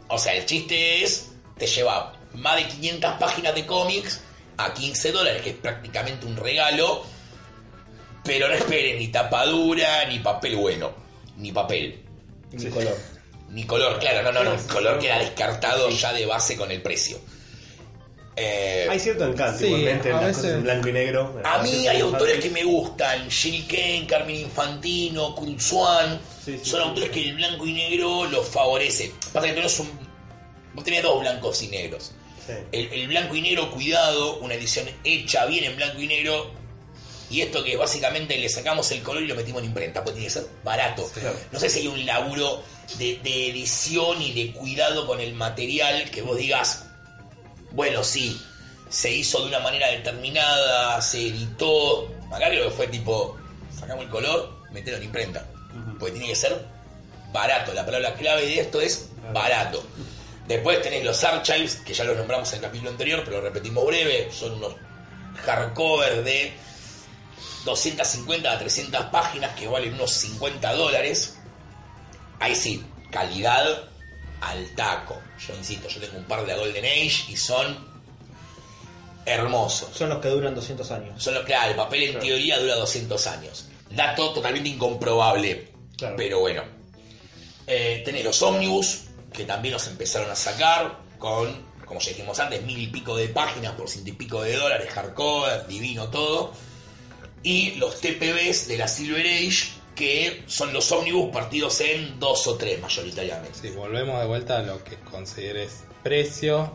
O 0.08 0.18
sea, 0.18 0.34
el 0.34 0.46
chiste 0.46 1.04
es, 1.04 1.32
te 1.58 1.68
lleva 1.68 2.14
más 2.34 2.56
de 2.58 2.68
500 2.68 3.14
páginas 3.20 3.56
de 3.56 3.66
cómics 3.66 4.22
a 4.58 4.74
15 4.74 5.12
dólares, 5.12 5.42
que 5.42 5.52
es 5.52 5.56
prácticamente 5.56 6.26
un 6.26 6.36
regalo, 6.36 7.04
pero 8.24 8.48
no 8.48 8.54
esperen 8.54 8.98
ni 9.00 9.08
tapadura, 9.10 10.06
ni 10.06 10.20
papel 10.20 10.56
bueno, 10.56 10.92
ni 11.38 11.52
papel. 11.52 12.00
Mi 12.52 12.66
color. 12.70 12.96
Ni 13.54 13.64
color, 13.66 14.00
claro, 14.00 14.24
no, 14.24 14.32
no, 14.32 14.44
no, 14.44 14.54
el 14.56 14.66
color 14.68 15.00
queda 15.00 15.20
descartado 15.20 15.90
ya 15.90 16.12
de 16.12 16.26
base 16.26 16.56
con 16.58 16.72
el 16.72 16.82
precio. 16.82 17.20
Eh, 18.36 18.88
Hay 18.90 19.00
cierto 19.00 19.26
encanto 19.28 19.60
Sí, 19.60 19.66
igualmente 19.68 20.10
en 20.10 20.16
a 20.16 20.18
las 20.22 20.26
veces- 20.30 20.42
cosas 20.42 20.56
en 20.58 20.64
blanco 20.64 20.88
y 20.88 20.94
negro. 20.94 21.42
A 21.44 21.62
mí 21.62 21.88
hay 21.88 21.98
es 21.98 22.04
autores 22.04 22.36
fácil. 22.36 22.42
que 22.54 22.60
me 22.62 22.64
gustan, 22.64 23.30
Jill 23.30 23.68
Kane, 23.68 24.06
Carmen 24.08 24.36
Infantino, 24.38 25.36
Sí, 25.38 26.58
sí, 26.58 26.58
son 26.58 26.64
sí, 26.64 26.88
autores 26.88 27.10
sí. 27.14 27.22
que 27.22 27.30
el 27.30 27.36
blanco 27.36 27.68
y 27.68 27.74
negro 27.74 28.26
los 28.26 28.48
favorece. 28.48 29.12
Pasa 29.32 29.46
que 29.48 29.54
tú 29.54 29.60
eres 29.60 29.80
un... 29.80 29.90
Vos 30.74 30.84
tenés 30.84 31.04
dos 31.04 31.20
blancos 31.22 31.62
y 31.62 31.68
negros. 31.68 32.12
Sí. 32.48 32.54
El, 32.72 32.92
el 32.92 33.08
blanco 33.08 33.36
y 33.36 33.42
negro 33.42 33.70
cuidado, 33.70 34.38
una 34.40 34.56
edición 34.56 34.88
hecha 35.04 35.46
bien 35.46 35.66
en 35.66 35.76
blanco 35.76 36.02
y 36.02 36.08
negro, 36.08 36.50
y 37.30 37.42
esto 37.42 37.64
que 37.64 37.78
básicamente 37.78 38.36
le 38.38 38.50
sacamos 38.50 38.92
el 38.92 39.04
color 39.04 39.22
y 39.22 39.28
lo 39.28 39.36
metimos 39.36 39.62
en 39.62 39.68
imprenta, 39.68 40.04
pues 40.04 40.16
tiene 40.16 40.28
que 40.28 40.34
ser 40.34 40.48
barato. 40.64 41.08
Claro. 41.14 41.36
No 41.52 41.60
sé 41.60 41.70
si 41.70 41.82
hay 41.82 41.88
un 41.88 42.04
laburo 42.04 42.64
de, 42.98 43.20
de 43.24 43.50
edición 43.50 44.22
y 44.22 44.34
de 44.34 44.54
cuidado 44.54 45.08
con 45.08 45.20
el 45.20 45.34
material 45.34 46.10
que 46.12 46.22
vos 46.22 46.38
digas, 46.38 46.86
bueno, 47.72 48.04
sí, 48.04 48.40
se 48.94 49.12
hizo 49.12 49.42
de 49.42 49.48
una 49.48 49.60
manera 49.60 49.88
determinada, 49.88 51.02
se 51.02 51.28
editó. 51.28 52.08
Acá 52.32 52.48
creo 52.50 52.70
que 52.70 52.76
fue 52.76 52.88
tipo, 52.88 53.36
sacamos 53.76 54.06
el 54.06 54.10
color, 54.12 54.54
metelo 54.72 54.98
en 54.98 55.04
imprenta. 55.04 55.48
Porque 56.00 56.12
tiene 56.12 56.28
que 56.28 56.36
ser 56.36 56.64
barato. 57.32 57.74
La 57.74 57.84
palabra 57.84 58.14
clave 58.14 58.46
de 58.46 58.60
esto 58.60 58.80
es 58.80 59.10
barato. 59.34 59.84
Después 60.48 60.82
tenés 60.84 61.04
los 61.04 61.24
archives, 61.24 61.78
que 61.78 61.96
ya 61.96 62.04
los 62.04 62.16
nombramos 62.16 62.50
en 62.52 62.58
el 62.58 62.62
capítulo 62.62 62.92
anterior, 62.92 63.24
pero 63.26 63.38
lo 63.38 63.44
repetimos 63.44 63.84
breve. 63.88 64.30
Son 64.32 64.54
unos 64.54 64.76
hardcover 65.44 66.24
de 66.24 66.54
250 67.66 68.52
a 68.52 68.60
300 68.60 69.06
páginas 69.06 69.56
que 69.56 69.68
valen 69.68 69.96
unos 69.96 70.12
50 70.12 70.74
dólares. 70.74 71.40
Ahí 72.40 72.56
sí, 72.56 72.84
calidad 73.12 73.84
al 74.42 74.68
taco. 74.76 75.22
Yo 75.48 75.56
insisto, 75.56 75.88
yo 75.88 76.02
tengo 76.02 76.18
un 76.18 76.26
par 76.26 76.42
de 76.42 76.48
la 76.48 76.58
Golden 76.58 76.86
Age 76.86 77.32
y 77.32 77.36
son 77.36 77.94
hermosos. 79.26 79.90
Son 79.96 80.10
los 80.10 80.20
que 80.20 80.30
duran 80.30 80.54
200 80.54 80.92
años. 80.92 81.24
Son 81.24 81.34
los 81.34 81.44
claro, 81.46 81.72
el 81.72 81.76
papel 81.76 82.04
en 82.04 82.20
teoría 82.20 82.60
dura 82.60 82.76
200 82.76 83.28
años. 83.28 83.68
Dato 83.90 84.34
totalmente 84.34 84.70
incomprobable. 84.70 85.72
Claro. 85.98 86.16
Pero 86.18 86.40
bueno. 86.40 86.64
Eh, 87.66 88.02
tenés 88.04 88.26
los 88.26 88.42
ómnibus, 88.42 89.06
que 89.32 89.46
también 89.46 89.74
los 89.74 89.88
empezaron 89.88 90.30
a 90.30 90.36
sacar 90.36 91.00
con, 91.18 91.66
como 91.86 92.00
ya 92.02 92.10
dijimos 92.10 92.38
antes, 92.40 92.62
mil 92.64 92.78
y 92.78 92.88
pico 92.88 93.16
de 93.16 93.30
páginas 93.30 93.74
por 93.74 93.88
ciento 93.90 94.10
y 94.10 94.14
pico 94.14 94.42
de 94.42 94.58
dólares, 94.58 94.92
hardcover, 94.92 95.66
divino 95.68 96.10
todo. 96.10 96.54
Y 97.42 97.72
los 97.76 98.00
TPBs 98.02 98.68
de 98.68 98.78
la 98.78 98.88
Silver 98.88 99.26
Age, 99.26 99.70
que 99.96 100.44
son 100.48 100.74
los 100.74 100.92
ómnibus 100.92 101.32
partidos 101.32 101.80
en 101.82 102.20
dos 102.20 102.48
o 102.48 102.56
tres 102.56 102.82
mayoritariamente. 102.82 103.58
Si 103.60 103.70
volvemos 103.70 104.20
de 104.20 104.26
vuelta 104.26 104.58
a 104.58 104.64
lo 104.64 104.84
que 104.84 104.96
consideres 104.98 105.84
precio 106.02 106.74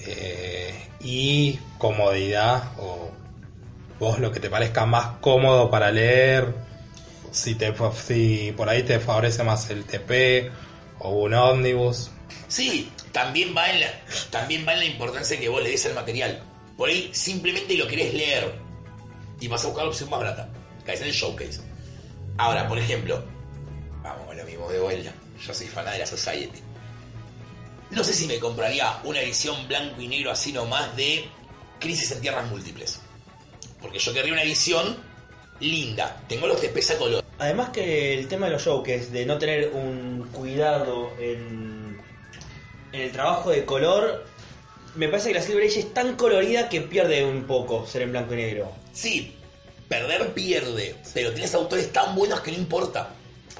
eh, 0.00 0.88
y 1.00 1.58
comodidad 1.78 2.72
o 2.78 3.10
vos 3.98 4.18
lo 4.18 4.30
que 4.30 4.40
te 4.40 4.50
parezca 4.50 4.84
más 4.84 5.18
cómodo 5.20 5.70
para 5.70 5.90
leer, 5.90 6.54
si, 7.30 7.54
te, 7.54 7.74
si 7.94 8.52
por 8.56 8.68
ahí 8.68 8.82
te 8.82 8.98
favorece 8.98 9.42
más 9.42 9.70
el 9.70 9.84
TP 9.84 10.50
o 10.98 11.10
un 11.10 11.34
ómnibus. 11.34 12.10
Sí, 12.48 12.90
también 13.12 13.54
va 13.56 13.70
en 13.70 13.80
la, 13.80 13.88
también 14.30 14.66
va 14.66 14.74
en 14.74 14.80
la 14.80 14.84
importancia 14.86 15.38
que 15.38 15.48
vos 15.48 15.62
le 15.62 15.70
des 15.70 15.86
al 15.86 15.94
material. 15.94 16.42
Por 16.76 16.88
ahí 16.88 17.10
simplemente 17.12 17.74
lo 17.74 17.86
querés 17.86 18.12
leer 18.12 18.54
y 19.40 19.48
vas 19.48 19.64
a 19.64 19.68
buscar 19.68 19.84
la 19.84 19.90
opción 19.90 20.10
más 20.10 20.20
barata. 20.20 20.48
Caes 20.84 21.00
en 21.00 21.08
el 21.08 21.12
showcase. 21.12 21.60
Ahora, 22.38 22.68
por 22.68 22.78
ejemplo, 22.78 23.22
vamos 24.02 24.26
con 24.26 24.36
lo 24.36 24.44
mismo 24.44 24.68
de 24.68 24.80
vuelta. 24.80 25.12
Yo 25.40 25.54
soy 25.54 25.66
fan 25.66 25.86
de 25.90 25.98
la 25.98 26.06
Society. 26.06 26.60
No 27.90 28.04
sé 28.04 28.12
si 28.12 28.26
me 28.26 28.38
compraría 28.38 28.98
una 29.04 29.20
edición 29.20 29.66
blanco 29.68 30.00
y 30.00 30.08
negro 30.08 30.30
así 30.30 30.52
nomás 30.52 30.94
de 30.96 31.24
Crisis 31.78 32.10
en 32.12 32.20
Tierras 32.20 32.48
Múltiples. 32.50 33.00
Porque 33.80 33.98
yo 33.98 34.12
querría 34.12 34.32
una 34.32 34.42
edición 34.42 34.96
linda. 35.60 36.22
Tengo 36.28 36.46
los 36.46 36.60
TPs 36.60 36.90
a 36.90 36.98
color. 36.98 37.24
Además 37.38 37.70
que 37.70 38.18
el 38.18 38.28
tema 38.28 38.46
de 38.46 38.52
los 38.52 38.64
showcase, 38.64 39.10
de 39.10 39.24
no 39.24 39.38
tener 39.38 39.70
un 39.72 40.28
cuidado 40.32 41.12
en, 41.18 42.00
en 42.92 43.00
el 43.00 43.12
trabajo 43.12 43.50
de 43.50 43.64
color, 43.64 44.26
me 44.94 45.08
parece 45.08 45.28
que 45.28 45.34
la 45.34 45.42
Silver 45.42 45.64
Age 45.66 45.80
es 45.80 45.94
tan 45.94 46.16
colorida 46.16 46.68
que 46.68 46.80
pierde 46.80 47.24
un 47.24 47.44
poco 47.44 47.86
ser 47.86 48.02
en 48.02 48.12
blanco 48.12 48.34
y 48.34 48.36
negro. 48.38 48.72
Sí, 48.92 49.36
perder 49.88 50.32
pierde, 50.34 50.96
pero 51.14 51.32
tienes 51.32 51.54
autores 51.54 51.92
tan 51.92 52.14
buenos 52.14 52.40
que 52.40 52.52
no 52.52 52.58
importa. 52.58 53.10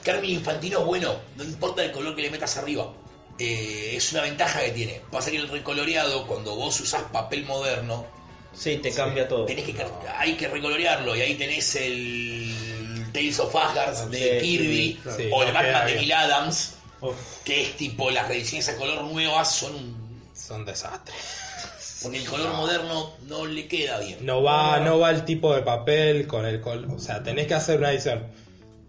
Carmen 0.02 0.30
Infantino 0.30 0.80
es 0.80 0.84
bueno, 0.86 1.16
no 1.36 1.44
importa 1.44 1.82
el 1.84 1.92
color 1.92 2.14
que 2.14 2.22
le 2.22 2.30
metas 2.30 2.56
arriba. 2.56 2.92
Eh, 3.38 3.92
es 3.96 4.12
una 4.12 4.22
ventaja 4.22 4.60
que 4.60 4.70
tiene. 4.70 5.00
Pasa 5.10 5.30
que 5.30 5.36
el 5.36 5.48
recoloreado, 5.48 6.26
cuando 6.26 6.54
vos 6.56 6.78
usás 6.80 7.02
papel 7.12 7.44
moderno, 7.44 8.06
Sí, 8.54 8.76
te 8.78 8.90
cambia 8.92 9.28
todo. 9.28 9.44
tenés 9.44 9.64
que, 9.66 9.74
hay 10.16 10.34
que 10.34 10.48
recolorearlo 10.48 11.14
y 11.14 11.20
ahí 11.20 11.34
tenés 11.34 11.74
el 11.76 13.06
Tales 13.12 13.38
of 13.40 13.54
Asgard 13.54 14.08
de 14.08 14.40
Sí, 14.40 14.46
Kirby 14.46 15.00
sí, 15.16 15.28
o 15.30 15.42
el 15.42 15.52
Batman 15.52 15.86
de. 15.86 15.94
Neil 15.96 16.12
Adams, 16.12 16.74
Uf. 17.02 17.14
que 17.44 17.62
es 17.64 17.76
tipo 17.76 18.10
las 18.10 18.26
reediciones 18.28 18.68
a 18.70 18.76
color 18.76 19.04
nuevas 19.04 19.54
son 19.54 19.74
un- 19.74 20.22
Son 20.34 20.64
desastres. 20.64 21.16
Porque 22.02 22.18
el 22.18 22.24
color 22.24 22.54
moderno 22.54 23.12
no 23.26 23.46
le 23.46 23.66
queda 23.66 23.98
bien. 24.00 24.18
No 24.24 24.42
va, 24.42 24.80
no 24.80 24.98
va 24.98 25.10
el 25.10 25.24
tipo 25.24 25.54
de 25.54 25.62
papel 25.62 26.26
con 26.26 26.44
el 26.44 26.60
col 26.60 26.86
o 26.90 26.98
sea, 26.98 27.22
tenés 27.22 27.46
que 27.46 27.54
hacer 27.54 27.78
una 27.78 27.92
edición 27.92 28.26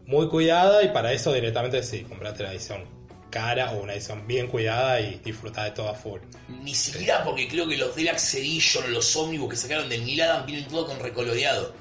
muy 0.05 0.27
cuidada 0.27 0.83
y 0.83 0.89
para 0.89 1.13
eso 1.13 1.33
directamente 1.33 1.83
sí, 1.83 2.03
comprate 2.03 2.43
la 2.43 2.53
edición 2.53 2.97
cara 3.29 3.71
o 3.71 3.83
una 3.83 3.93
edición 3.93 4.25
bien 4.25 4.47
cuidada 4.47 4.99
y 5.01 5.19
disfrutar 5.23 5.65
de 5.65 5.71
todo 5.71 5.89
a 5.89 5.93
full. 5.93 6.19
Ni 6.63 6.73
siquiera 6.73 7.23
porque 7.23 7.47
creo 7.47 7.67
que 7.67 7.77
los 7.77 7.95
Deluxe 7.95 8.35
Edition 8.35 8.85
o 8.85 8.87
los 8.87 9.15
ómnibus 9.15 9.49
que 9.49 9.55
sacaron 9.55 9.89
del 9.89 10.05
Neil 10.05 10.21
Adams 10.21 10.45
vienen 10.45 10.67
todo 10.67 10.87
con 10.87 10.99
recoloreado. 10.99 11.73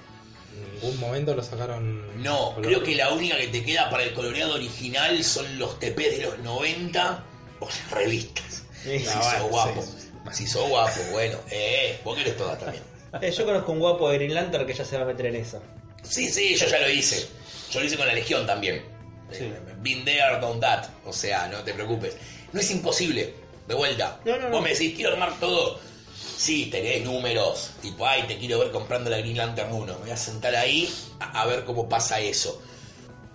En 0.54 0.74
ningún 0.74 1.00
momento 1.00 1.34
lo 1.34 1.42
sacaron. 1.42 2.22
No, 2.22 2.54
color. 2.54 2.62
creo 2.62 2.82
que 2.82 2.94
la 2.94 3.12
única 3.12 3.36
que 3.36 3.48
te 3.48 3.64
queda 3.64 3.90
para 3.90 4.04
el 4.04 4.12
coloreado 4.12 4.54
original 4.54 5.22
son 5.22 5.58
los 5.58 5.78
TP 5.78 5.98
de 5.98 6.22
los 6.22 6.38
90 6.40 7.24
o 7.60 7.66
las 7.66 7.90
revistas. 7.90 8.64
Sí. 8.82 9.04
Bueno, 9.04 9.48
guapo, 9.48 9.82
sí. 9.82 10.05
Si 10.32 10.46
sos 10.46 10.68
guapo, 10.68 11.00
bueno, 11.12 11.38
eh, 11.50 12.00
vos 12.04 12.16
querés 12.16 12.36
todas 12.36 12.58
también. 12.58 12.82
Eh, 13.20 13.30
yo 13.30 13.44
conozco 13.44 13.72
un 13.72 13.78
guapo 13.78 14.10
de 14.10 14.16
Green 14.16 14.34
Lantern 14.34 14.66
que 14.66 14.74
ya 14.74 14.84
se 14.84 14.96
va 14.96 15.02
a 15.02 15.06
meter 15.06 15.26
en 15.26 15.36
esa. 15.36 15.60
Sí, 16.02 16.28
sí, 16.30 16.54
yo 16.54 16.66
ya 16.66 16.78
lo 16.80 16.90
hice. 16.90 17.26
Yo 17.70 17.80
lo 17.80 17.86
hice 17.86 17.96
con 17.96 18.06
la 18.06 18.12
Legión 18.14 18.46
también. 18.46 18.84
Eh, 19.32 19.58
Been 19.78 20.04
there, 20.04 20.38
done 20.40 20.60
that. 20.60 20.86
O 21.04 21.12
sea, 21.12 21.48
no 21.48 21.58
te 21.64 21.72
preocupes. 21.72 22.16
No 22.52 22.60
es 22.60 22.70
imposible. 22.70 23.34
De 23.66 23.74
vuelta. 23.74 24.20
No, 24.24 24.36
no, 24.36 24.44
no. 24.44 24.50
Vos 24.50 24.62
me 24.62 24.70
decís, 24.70 24.94
quiero 24.94 25.12
armar 25.12 25.38
todo. 25.40 25.80
Sí, 26.14 26.66
tenés 26.66 27.04
números. 27.04 27.72
Tipo, 27.82 28.06
ay, 28.06 28.24
te 28.24 28.38
quiero 28.38 28.58
ver 28.58 28.70
comprando 28.70 29.10
la 29.10 29.18
Green 29.18 29.36
Lantern 29.36 29.72
1. 29.72 29.94
Me 29.94 30.00
voy 30.00 30.10
a 30.10 30.16
sentar 30.16 30.54
ahí 30.54 30.92
a, 31.18 31.42
a 31.42 31.46
ver 31.46 31.64
cómo 31.64 31.88
pasa 31.88 32.20
eso. 32.20 32.62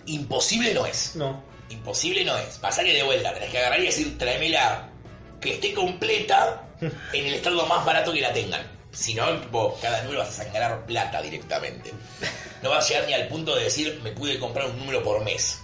Imposible 0.06 0.72
no 0.74 0.86
es. 0.86 1.16
No. 1.16 1.42
Imposible 1.68 2.24
no 2.24 2.36
es. 2.38 2.58
Pasa 2.58 2.84
que 2.84 2.92
de 2.92 3.02
vuelta, 3.02 3.34
tenés 3.34 3.50
que 3.50 3.58
agarrar 3.58 3.80
y 3.80 3.86
decir, 3.86 4.16
tráemela 4.18 4.91
que 5.42 5.54
esté 5.54 5.74
completa 5.74 6.62
en 6.80 7.26
el 7.26 7.34
estado 7.34 7.66
más 7.66 7.84
barato 7.84 8.12
que 8.12 8.20
la 8.20 8.32
tengan. 8.32 8.62
Si 8.92 9.14
no, 9.14 9.24
vos 9.50 9.78
cada 9.80 10.02
número 10.02 10.20
vas 10.20 10.28
a 10.38 10.44
sangrar 10.44 10.84
plata 10.86 11.20
directamente. 11.22 11.92
No 12.62 12.70
vas 12.70 12.84
a 12.84 12.88
llegar 12.88 13.06
ni 13.06 13.14
al 13.14 13.28
punto 13.28 13.54
de 13.56 13.64
decir, 13.64 14.00
me 14.02 14.12
pude 14.12 14.38
comprar 14.38 14.66
un 14.66 14.78
número 14.78 15.02
por 15.02 15.22
mes. 15.24 15.58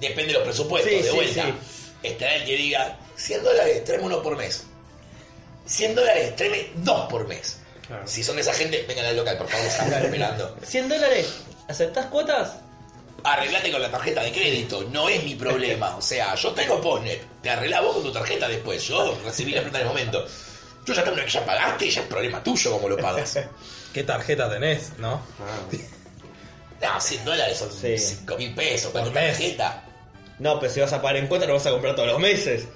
Depende 0.00 0.28
de 0.32 0.34
los 0.34 0.42
presupuestos, 0.42 0.92
Sí, 0.92 1.02
de 1.02 1.10
vuelta. 1.10 1.44
sí. 1.44 1.54
Estará 2.02 2.34
el 2.36 2.44
que 2.44 2.56
diga, 2.56 2.98
100 3.16 3.44
dólares, 3.44 3.84
tráeme 3.84 4.04
uno 4.04 4.22
por 4.22 4.36
mes. 4.36 4.64
100 5.66 5.94
dólares, 5.94 6.36
tráeme 6.36 6.70
dos 6.76 7.08
por 7.08 7.26
mes. 7.28 7.58
Claro. 7.86 8.06
Si 8.06 8.22
son 8.22 8.36
de 8.36 8.42
esa 8.42 8.52
gente, 8.54 8.84
vengan 8.88 9.06
al 9.06 9.16
local, 9.16 9.38
por 9.38 9.48
favor, 9.48 9.66
estamos 9.66 9.94
pelando. 10.10 10.56
100 10.62 10.88
dólares. 10.88 11.32
¿Aceptás 11.68 12.06
cuotas? 12.06 12.56
Arreglate 13.24 13.70
con 13.72 13.80
la 13.82 13.90
tarjeta 13.90 14.22
de 14.22 14.32
crédito, 14.32 14.84
no 14.90 15.08
es 15.08 15.22
mi 15.24 15.34
problema. 15.34 15.96
O 15.96 16.02
sea, 16.02 16.34
yo 16.34 16.52
tengo 16.52 16.80
Postnet, 16.80 17.40
te 17.42 17.50
arreglás 17.50 17.82
vos 17.82 17.94
con 17.94 18.02
tu 18.04 18.12
tarjeta 18.12 18.48
después, 18.48 18.86
yo 18.86 19.18
recibí 19.24 19.52
la 19.52 19.62
plata 19.62 19.78
en 19.78 19.82
el 19.82 19.88
momento. 19.88 20.24
Yo 20.84 20.94
ya 20.94 21.02
tengo 21.04 21.14
una 21.14 21.24
que 21.24 21.30
ya 21.30 21.44
pagaste, 21.46 21.90
ya 21.90 22.00
es 22.00 22.06
problema 22.08 22.42
tuyo 22.42 22.72
cómo 22.72 22.88
lo 22.88 22.96
pagas. 22.96 23.38
¿Qué 23.92 24.02
tarjeta 24.02 24.50
tenés, 24.50 24.98
no? 24.98 25.20
Ah, 25.40 26.94
No, 26.94 27.00
100 27.00 27.24
dólares 27.24 27.58
son 27.58 27.70
Sí. 27.72 27.96
5 27.98 28.36
mil 28.36 28.54
pesos 28.54 28.90
con 28.90 29.02
Por 29.04 29.12
mes. 29.12 29.32
tarjeta. 29.36 29.84
No, 30.38 30.58
pero 30.58 30.72
si 30.72 30.80
vas 30.80 30.92
a 30.92 31.00
pagar 31.00 31.18
en 31.18 31.28
cuenta, 31.28 31.46
lo 31.46 31.54
vas 31.54 31.66
a 31.66 31.70
comprar 31.70 31.94
todos 31.94 32.08
los 32.08 32.18
meses. 32.18 32.66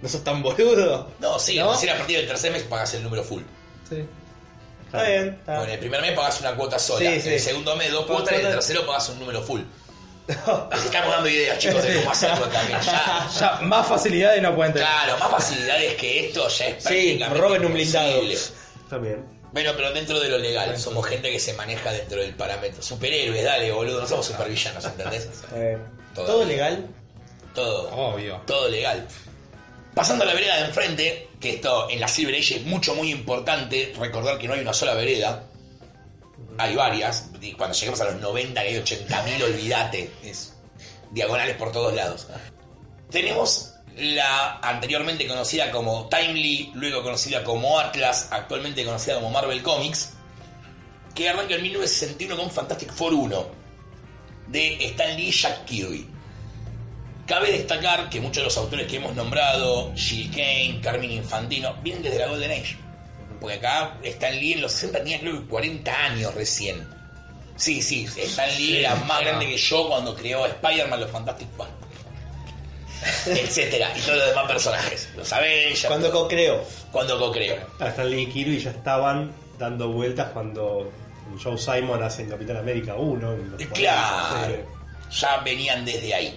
No 0.00 0.08
sos 0.08 0.22
tan 0.22 0.42
boludo. 0.42 1.10
No, 1.18 1.38
sí, 1.40 1.58
¿No? 1.58 1.72
recién 1.72 1.92
a 1.92 1.96
partir 1.98 2.18
del 2.18 2.26
tercer 2.28 2.52
mes 2.52 2.62
pagas 2.62 2.94
el 2.94 3.02
número 3.02 3.24
full. 3.24 3.42
Sí. 3.88 4.04
Está 4.92 5.02
bien. 5.04 5.28
está. 5.38 5.52
Bueno, 5.52 5.64
en 5.64 5.70
el 5.70 5.78
primer 5.78 6.00
mes 6.02 6.12
pagas 6.12 6.40
una 6.40 6.54
cuota 6.54 6.78
sola, 6.78 7.00
Sí, 7.00 7.06
en 7.06 7.22
sí. 7.22 7.28
el 7.34 7.40
segundo 7.40 7.76
mes 7.76 7.90
dos 7.92 8.06
cuotas 8.06 8.32
y 8.32 8.40
en 8.40 8.46
el 8.46 8.52
tercero 8.52 8.86
pagas 8.86 9.08
un 9.10 9.18
número 9.20 9.42
full. 9.42 9.60
Les 10.26 10.84
estamos 10.84 11.10
dando 11.10 11.28
ideas, 11.28 11.58
chicos, 11.60 11.82
de 11.82 11.96
cómo 11.96 12.10
hacerlo 12.12 12.46
también. 12.48 12.78
Ya, 12.84 13.28
Ya, 13.38 13.52
más 13.62 13.86
facilidades 13.86 14.40
no 14.42 14.54
pueden 14.54 14.72
tener. 14.72 14.88
claro, 14.88 15.18
más 15.18 15.30
facilidades 15.30 15.94
que 15.94 16.26
esto 16.28 16.48
ya 16.48 16.66
es 16.68 16.84
Sí, 16.84 17.20
roben 17.34 17.64
un 17.64 17.72
blindado. 17.72 18.10
imposible. 18.22 18.38
también. 18.88 19.40
Bueno, 19.52 19.72
pero 19.76 19.92
dentro 19.92 20.20
de 20.20 20.28
lo 20.28 20.38
legal, 20.38 20.78
somos 20.78 21.04
gente 21.06 21.30
que 21.32 21.40
se 21.40 21.52
maneja 21.54 21.90
dentro 21.92 22.20
del 22.20 22.34
parámetro. 22.34 22.80
Superhéroes, 22.82 23.42
dale, 23.42 23.72
boludo, 23.72 24.00
no 24.00 24.06
somos 24.06 24.26
supervillanos, 24.26 24.84
¿entendés? 24.84 25.24
Está 25.24 25.56
bien. 25.56 25.82
Todo. 26.14 26.26
Todo 26.26 26.44
legal. 26.44 26.86
Todo. 27.54 27.90
Obvio. 27.90 28.40
todo 28.46 28.68
legal. 28.68 29.06
Pasando 29.94 30.24
a 30.24 30.26
la 30.26 30.34
vereda 30.34 30.56
de 30.56 30.66
enfrente, 30.66 31.28
que 31.40 31.54
esto 31.54 31.90
en 31.90 32.00
la 32.00 32.08
Silver 32.08 32.34
Age 32.34 32.56
es 32.56 32.64
mucho, 32.64 32.94
muy 32.94 33.10
importante 33.10 33.92
recordar 33.98 34.38
que 34.38 34.46
no 34.46 34.54
hay 34.54 34.60
una 34.60 34.72
sola 34.72 34.94
vereda, 34.94 35.46
hay 36.58 36.74
varias, 36.74 37.30
cuando 37.56 37.76
lleguemos 37.76 38.00
a 38.00 38.04
los 38.04 38.20
90, 38.20 38.62
que 38.62 38.68
hay 38.68 38.74
80.000, 38.76 39.42
olvídate, 39.42 40.10
es 40.22 40.54
diagonales 41.10 41.56
por 41.56 41.72
todos 41.72 41.94
lados. 41.94 42.28
Tenemos 43.10 43.74
la 43.96 44.58
anteriormente 44.60 45.26
conocida 45.26 45.70
como 45.70 46.08
Timely, 46.08 46.72
luego 46.74 47.02
conocida 47.02 47.42
como 47.42 47.78
Atlas, 47.78 48.28
actualmente 48.30 48.84
conocida 48.84 49.16
como 49.16 49.30
Marvel 49.30 49.62
Comics, 49.62 50.14
que 51.14 51.28
arranca 51.28 51.54
en 51.54 51.62
1961 51.62 52.36
con 52.36 52.50
Fantastic 52.50 52.92
Four 52.92 53.14
1, 53.14 53.46
de 54.48 54.84
Stan 54.86 55.16
Lee 55.16 55.28
y 55.28 55.32
Jack 55.32 55.64
Kirby. 55.64 56.06
Cabe 57.30 57.52
destacar 57.52 58.10
que 58.10 58.20
muchos 58.20 58.38
de 58.38 58.42
los 58.42 58.56
autores 58.56 58.88
que 58.88 58.96
hemos 58.96 59.14
nombrado, 59.14 59.92
Jill 59.94 60.32
Kane, 60.32 60.80
Carmine 60.82 61.14
Infantino, 61.14 61.74
vienen 61.74 62.02
desde 62.02 62.18
la 62.18 62.26
Golden 62.26 62.50
Age. 62.50 62.76
Porque 63.40 63.54
acá 63.54 63.96
Stan 64.02 64.34
Lee 64.34 64.54
en 64.54 64.62
los 64.62 64.72
60 64.72 64.98
tenía 64.98 65.20
creo 65.20 65.38
que 65.38 65.46
40 65.46 66.04
años 66.06 66.34
recién. 66.34 66.84
Sí, 67.54 67.82
sí, 67.82 68.08
Stan 68.16 68.50
Lee 68.56 68.78
era 68.78 68.96
más 68.96 69.20
grande 69.20 69.46
que 69.46 69.56
yo 69.56 69.88
cuando 69.88 70.16
creó 70.16 70.44
Spider-Man, 70.44 70.98
los 71.02 71.10
Fantastic 71.12 71.46
Four. 71.56 71.68
Etcétera. 73.26 73.92
Y 73.96 74.00
todos 74.00 74.18
los 74.18 74.26
demás 74.26 74.46
personajes. 74.48 75.08
Los 75.16 75.32
Avengers. 75.32 75.84
Cuando 75.86 76.10
co-creo. 76.10 76.64
cuando 76.90 77.16
co-creo. 77.16 77.58
Stan 77.78 78.10
Lee 78.10 78.22
y 78.22 78.26
Kirby 78.26 78.58
ya 78.58 78.70
estaban 78.70 79.32
dando 79.56 79.86
vueltas 79.86 80.30
cuando 80.32 80.90
Joe 81.40 81.56
Simon 81.56 82.02
hace 82.02 82.22
en 82.22 82.30
Capitán 82.30 82.56
América 82.56 82.96
1. 82.96 83.32
en 83.34 83.50
los 83.52 83.62
Claro. 83.66 84.56
Sí. 85.10 85.20
ya 85.20 85.36
venían 85.44 85.84
desde 85.84 86.12
ahí. 86.12 86.36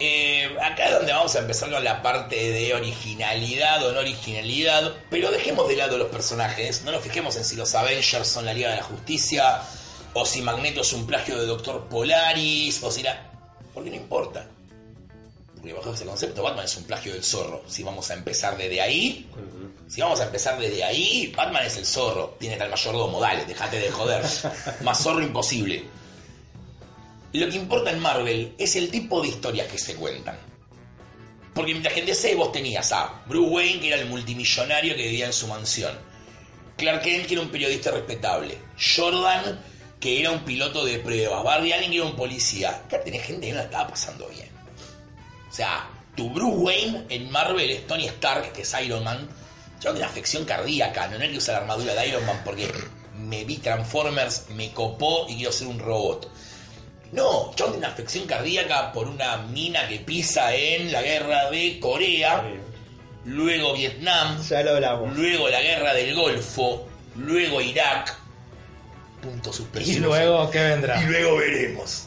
Eh, 0.00 0.56
acá 0.60 0.86
es 0.86 0.94
donde 0.94 1.12
vamos 1.12 1.36
a 1.36 1.38
empezar 1.38 1.70
con 1.70 1.84
la 1.84 2.02
parte 2.02 2.34
de 2.34 2.74
originalidad 2.74 3.86
o 3.86 3.92
no 3.92 4.00
originalidad, 4.00 4.92
pero 5.08 5.30
dejemos 5.30 5.68
de 5.68 5.76
lado 5.76 5.96
los 5.96 6.08
personajes, 6.08 6.82
no 6.82 6.90
nos 6.90 7.02
fijemos 7.02 7.36
en 7.36 7.44
si 7.44 7.54
los 7.54 7.74
Avengers 7.74 8.26
son 8.26 8.44
la 8.44 8.52
Liga 8.52 8.70
de 8.70 8.76
la 8.76 8.82
Justicia, 8.82 9.60
o 10.12 10.26
si 10.26 10.42
Magneto 10.42 10.80
es 10.80 10.92
un 10.92 11.06
plagio 11.06 11.38
de 11.38 11.46
Doctor 11.46 11.88
Polaris, 11.88 12.82
o 12.82 12.90
si 12.90 13.02
la... 13.02 13.30
Porque 13.72 13.90
no 13.90 13.96
importa. 13.96 14.46
Porque 15.54 15.72
bajo 15.72 15.92
ese 15.92 16.04
concepto 16.04 16.42
Batman 16.42 16.64
es 16.64 16.76
un 16.76 16.84
plagio 16.84 17.12
del 17.12 17.22
zorro. 17.22 17.62
Si 17.66 17.82
vamos 17.82 18.10
a 18.10 18.14
empezar 18.14 18.56
desde 18.56 18.80
ahí, 18.80 19.28
si 19.88 20.00
vamos 20.00 20.20
a 20.20 20.24
empezar 20.24 20.58
desde 20.58 20.84
ahí, 20.84 21.32
Batman 21.36 21.64
es 21.64 21.76
el 21.76 21.86
zorro. 21.86 22.36
Tiene 22.38 22.56
tal 22.56 22.70
mayordomo, 22.70 23.20
dale, 23.20 23.44
déjate 23.44 23.78
de 23.78 23.90
joder. 23.90 24.24
Más 24.82 25.02
zorro 25.02 25.22
imposible. 25.22 25.84
Lo 27.34 27.48
que 27.48 27.56
importa 27.56 27.90
en 27.90 27.98
Marvel 27.98 28.54
es 28.58 28.76
el 28.76 28.92
tipo 28.92 29.20
de 29.20 29.26
historias 29.26 29.66
que 29.66 29.76
se 29.76 29.96
cuentan. 29.96 30.38
Porque 31.52 31.72
mientras 31.72 31.92
que 31.92 31.98
en 31.98 32.06
DC 32.06 32.36
vos 32.36 32.52
tenías 32.52 32.92
a 32.92 33.24
Bruce 33.26 33.50
Wayne, 33.50 33.80
que 33.80 33.88
era 33.88 33.96
el 33.96 34.06
multimillonario 34.08 34.94
que 34.94 35.02
vivía 35.02 35.26
en 35.26 35.32
su 35.32 35.48
mansión. 35.48 35.98
Clark 36.76 37.02
Kent, 37.02 37.26
que 37.26 37.34
era 37.34 37.42
un 37.42 37.48
periodista 37.48 37.90
respetable. 37.90 38.56
Jordan, 38.78 39.60
que 39.98 40.20
era 40.20 40.30
un 40.30 40.44
piloto 40.44 40.84
de 40.84 41.00
pruebas. 41.00 41.42
Barry 41.42 41.72
Allen, 41.72 41.90
que 41.90 41.96
era 41.96 42.06
un 42.06 42.14
policía. 42.14 42.70
Acá 42.70 43.02
tenés 43.02 43.24
gente 43.24 43.48
que 43.48 43.52
no 43.52 43.58
la 43.58 43.64
estaba 43.64 43.88
pasando 43.88 44.28
bien. 44.28 44.48
O 45.50 45.52
sea, 45.52 45.90
tu 46.14 46.30
Bruce 46.30 46.56
Wayne 46.56 47.06
en 47.08 47.32
Marvel 47.32 47.68
es 47.68 47.84
Tony 47.88 48.06
Stark, 48.06 48.52
que 48.52 48.62
es 48.62 48.76
Iron 48.80 49.02
Man. 49.02 49.28
Yo 49.80 49.90
tengo 49.90 49.96
una 49.96 50.06
afección 50.06 50.44
cardíaca, 50.44 51.08
no 51.08 51.16
es 51.16 51.44
que 51.44 51.50
la 51.50 51.58
armadura 51.58 51.94
de 51.94 52.08
Iron 52.10 52.24
Man 52.26 52.42
porque 52.44 52.72
me 53.18 53.44
vi 53.44 53.56
Transformers, 53.56 54.50
me 54.50 54.70
copó 54.72 55.26
y 55.28 55.34
quiero 55.34 55.50
ser 55.50 55.66
un 55.66 55.80
robot. 55.80 56.30
No, 57.14 57.54
yo 57.54 57.64
tengo 57.66 57.78
una 57.78 57.88
afección 57.88 58.26
cardíaca 58.26 58.92
por 58.92 59.06
una 59.08 59.36
mina 59.38 59.86
que 59.88 60.00
pisa 60.00 60.54
en 60.54 60.90
la 60.92 61.00
guerra 61.00 61.50
de 61.50 61.78
Corea, 61.80 62.44
luego 63.24 63.72
Vietnam, 63.74 64.42
Ya 64.48 64.62
lo 64.62 64.72
hablamos. 64.72 65.16
luego 65.16 65.48
la 65.48 65.60
guerra 65.60 65.94
del 65.94 66.14
Golfo, 66.14 66.88
luego 67.16 67.60
Irak. 67.60 68.16
Punto 69.22 69.50
Y 69.50 69.52
suspensivo. 69.52 70.06
luego, 70.06 70.50
¿qué 70.50 70.60
vendrá? 70.62 71.00
Y 71.02 71.06
luego 71.06 71.36
veremos. 71.36 72.04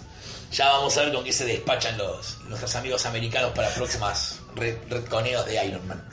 Ya 0.51 0.67
vamos 0.69 0.95
a 0.97 1.01
ver 1.03 1.13
con 1.13 1.23
qué 1.23 1.33
se 1.33 1.45
despachan 1.45 1.97
los, 1.97 2.37
nuestros 2.41 2.75
amigos 2.75 3.05
americanos 3.05 3.51
para 3.55 3.69
próximas 3.69 4.39
red- 4.55 4.77
retconeos 4.89 5.45
de 5.45 5.65
Iron 5.65 5.87
Man. 5.87 6.07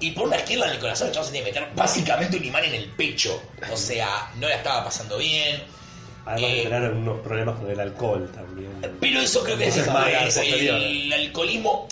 Y 0.00 0.12
por 0.12 0.26
una 0.28 0.36
izquierda 0.36 0.66
en 0.66 0.72
el 0.72 0.78
corazón 0.78 1.08
el 1.08 1.12
chabón 1.14 1.26
se 1.26 1.32
tiene 1.32 1.50
que 1.50 1.60
meter 1.60 1.74
básicamente 1.74 2.36
un 2.36 2.44
imán 2.44 2.64
en 2.64 2.74
el 2.74 2.90
pecho. 2.90 3.40
O 3.72 3.76
sea, 3.76 4.30
no 4.36 4.48
la 4.48 4.54
estaba 4.56 4.84
pasando 4.84 5.18
bien. 5.18 5.62
Además 6.28 6.50
Eh, 6.50 6.54
de 6.56 6.62
tener 6.64 6.90
unos 6.92 7.20
problemas 7.20 7.58
con 7.58 7.70
el 7.70 7.80
alcohol 7.80 8.30
también. 8.34 8.70
Pero 9.00 9.20
eso 9.20 9.42
creo 9.42 9.56
que 9.56 9.68
es. 9.68 9.76
El 9.78 11.12
alcoholismo 11.12 11.88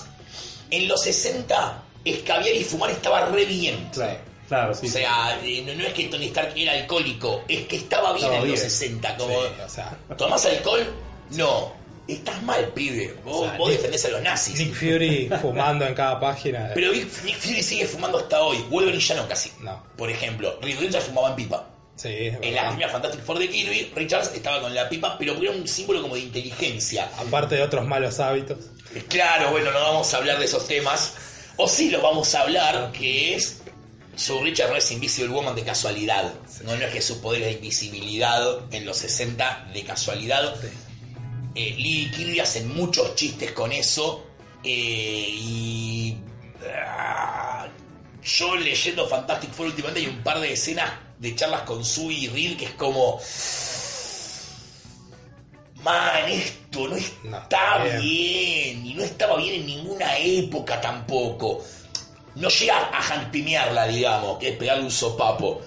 en 0.71 0.89
los 0.89 1.03
60, 1.03 1.83
escabiar 2.05 2.55
y 2.55 2.65
fumar 2.65 2.91
estaba 2.91 3.27
re 3.27 3.45
bien. 3.47 3.89
Claro, 3.93 4.19
claro, 4.49 4.75
sí. 4.75 4.87
O 4.89 4.91
sea, 4.91 5.39
eh, 5.43 5.63
no, 5.67 5.75
no 5.75 5.85
es 5.87 5.93
que 5.95 6.05
Tony 6.09 6.27
Stark 6.27 6.53
era 6.57 6.73
alcohólico, 6.73 7.43
es 7.49 7.67
que 7.67 7.77
estaba 7.77 8.13
bien 8.13 8.25
Estaba 8.27 8.35
en 8.45 8.51
los 8.51 8.61
bien. 8.61 8.71
60. 8.71 9.17
Como, 9.17 9.41
Sí, 9.41 9.47
o 9.65 9.69
sea, 9.69 9.99
¿Tomás 10.17 10.45
alcohol? 10.47 10.87
No. 11.31 11.73
Estás 12.09 12.41
mal, 12.45 12.65
pibe. 12.69 13.17
Vos, 13.25 13.41
O 13.41 13.49
sea, 13.49 13.59
vos 13.59 13.69
Nick- 13.69 13.79
defendés 13.79 14.05
a 14.05 14.09
los 14.11 14.23
nazis. 14.23 14.59
Nick 14.61 14.75
Fury 14.75 15.29
fumando 15.43 15.85
en 15.85 15.93
cada 15.95 16.21
página. 16.21 16.71
Pero 16.73 16.93
Nick 16.93 17.25
Nick 17.25 17.37
Fury 17.39 17.63
sigue 17.65 17.85
fumando 17.87 18.19
hasta 18.19 18.41
hoy. 18.43 18.59
Wolverine 18.71 19.01
ya 19.03 19.17
no 19.17 19.27
casi. 19.27 19.51
No. 19.61 19.83
Por 19.97 20.09
ejemplo, 20.09 20.57
Reed 20.63 20.79
Richards 20.79 21.07
fumaba 21.07 21.31
en 21.31 21.35
pipa. 21.37 21.67
Sí, 21.97 22.09
En 22.11 22.55
la 22.55 22.63
verdad. 22.63 22.69
primera 22.71 22.89
Fantastic 22.93 23.23
Four 23.25 23.39
de 23.39 23.49
Kirby, 23.49 23.93
Richards 23.95 24.31
estaba 24.35 24.61
con 24.61 24.75
la 24.75 24.87
pipa, 24.89 25.17
pero 25.19 25.35
era 25.41 25.51
un 25.51 25.67
símbolo 25.67 26.03
como 26.03 26.15
de 26.15 26.21
inteligencia. 26.21 27.11
Aparte 27.19 27.55
de 27.55 27.63
otros 27.63 27.87
malos 27.87 28.21
hábitos. 28.21 28.59
Claro, 29.09 29.51
bueno, 29.51 29.71
no 29.73 29.81
vamos 29.81 30.13
a 30.13 30.19
hablar 30.19 30.39
de 30.39 30.45
esos 30.45 30.67
temas. 30.69 31.15
O 31.57 31.67
sí 31.67 31.89
lo 31.91 32.03
vamos 32.03 32.35
a 32.35 32.43
hablar, 32.43 32.93
que 32.93 33.35
es. 33.35 33.63
Su 34.15 34.41
Richard 34.43 34.71
no 34.71 34.77
es 34.77 34.91
Invisible 34.93 35.31
Woman 35.33 35.55
de 35.55 35.63
casualidad. 35.63 36.33
No, 36.65 36.77
no 36.77 36.85
es 36.85 36.93
que 36.93 37.01
su 37.03 37.21
poder 37.21 37.41
es 37.43 37.47
de 37.49 37.53
invisibilidad 37.55 38.61
en 38.73 38.85
los 38.87 38.99
60 38.99 39.69
de 39.73 39.83
casualidad. 39.85 40.55
Eh, 41.55 41.75
Lee 41.79 42.03
y 42.05 42.11
Kirby 42.11 42.41
hacen 42.41 42.75
muchos 42.75 43.15
chistes 43.15 43.53
con 43.53 43.73
eso. 43.73 44.27
eh, 44.65 45.27
y. 45.31 46.17
ah, 46.87 47.46
yo 48.27 48.57
leyendo 48.57 49.09
Fantastic 49.09 49.53
Four 49.53 49.67
últimamente 49.67 50.01
hay 50.01 50.07
un 50.09 50.23
par 50.23 50.41
de 50.41 50.53
escenas 50.53 50.91
de 51.19 51.35
charlas 51.35 51.63
con 51.63 51.85
Sue 51.85 52.13
y 52.13 52.29
Reed 52.29 52.57
que 52.57 52.65
es 52.67 52.73
como. 52.73 53.21
Man, 55.83 56.29
esto 56.29 56.89
no 56.89 56.97
No, 57.25 57.39
está 57.39 57.85
bien. 57.85 58.01
bien. 58.01 58.87
Y 58.87 58.95
no 58.95 59.05
estaba 59.05 59.37
bien 59.37 59.61
en 59.61 59.67
ninguna 59.67 60.19
época 60.19 60.81
tampoco. 60.81 61.65
No 62.35 62.49
llega 62.49 62.77
a 62.77 63.15
hanpimearla, 63.15 63.87
digamos, 63.87 64.39
que 64.39 64.51
es 64.51 64.57
pegarle 64.57 64.85
un 64.85 64.91
sopapo. 64.91 65.63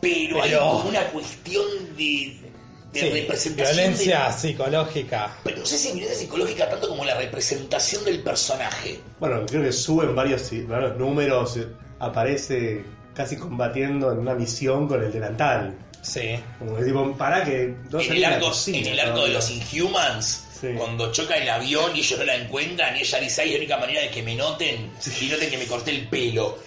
Pero, 0.00 0.42
hay 0.42 0.52
como 0.54 0.88
una 0.88 1.04
cuestión 1.06 1.64
de, 1.96 2.47
de 2.92 3.00
Sí, 3.00 3.10
representación. 3.10 3.76
de- 3.76 3.82
violencia 3.82 4.32
psicológica. 4.32 5.36
pero 5.44 5.58
no 5.58 5.66
sé 5.66 5.76
si 5.78 5.88
violencia 5.92 6.18
psicológica 6.18 6.68
tanto 6.70 6.88
como 6.88 7.04
la 7.04 7.14
representación 7.16 8.04
del 8.04 8.22
personaje. 8.22 9.00
Bueno, 9.20 9.44
creo 9.46 9.62
que 9.62 9.72
suben 9.72 10.14
varios, 10.14 10.50
varios 10.66 10.96
números, 10.96 11.56
eh, 11.58 11.66
aparece 12.00 12.82
casi 13.14 13.36
combatiendo 13.36 14.12
en 14.12 14.18
una 14.18 14.34
misión 14.34 14.88
con 14.88 15.02
el 15.02 15.12
delantal. 15.12 15.76
Sí. 16.00 16.38
Como 16.58 16.76
que 16.76 16.84
tipo, 16.84 17.12
para 17.16 17.44
que 17.44 17.74
no 17.90 18.00
en 18.00 18.12
el 18.12 18.24
arco, 18.24 18.46
cocina 18.46 18.78
en 18.78 18.86
el 18.86 19.00
arco 19.00 19.24
de 19.24 19.28
los 19.30 19.50
Inhumans, 19.50 20.44
Sí. 20.60 20.68
cuando 20.76 21.12
choca 21.12 21.36
el 21.36 21.48
avión 21.48 21.94
y 21.96 22.00
ellos 22.00 22.18
no 22.18 22.24
la 22.24 22.36
encuentran, 22.36 22.96
y 22.96 23.00
ella 23.00 23.18
dice, 23.20 23.42
"Ay, 23.42 23.48
es 23.48 23.54
la 23.54 23.58
única 23.58 23.76
manera 23.78 24.00
de 24.02 24.08
que 24.10 24.22
me 24.22 24.34
noten 24.34 24.90
y 25.20 25.26
noten 25.26 25.50
que 25.50 25.58
me 25.58 25.66
corté 25.66 25.90
el 25.90 26.08
pelo. 26.08 26.58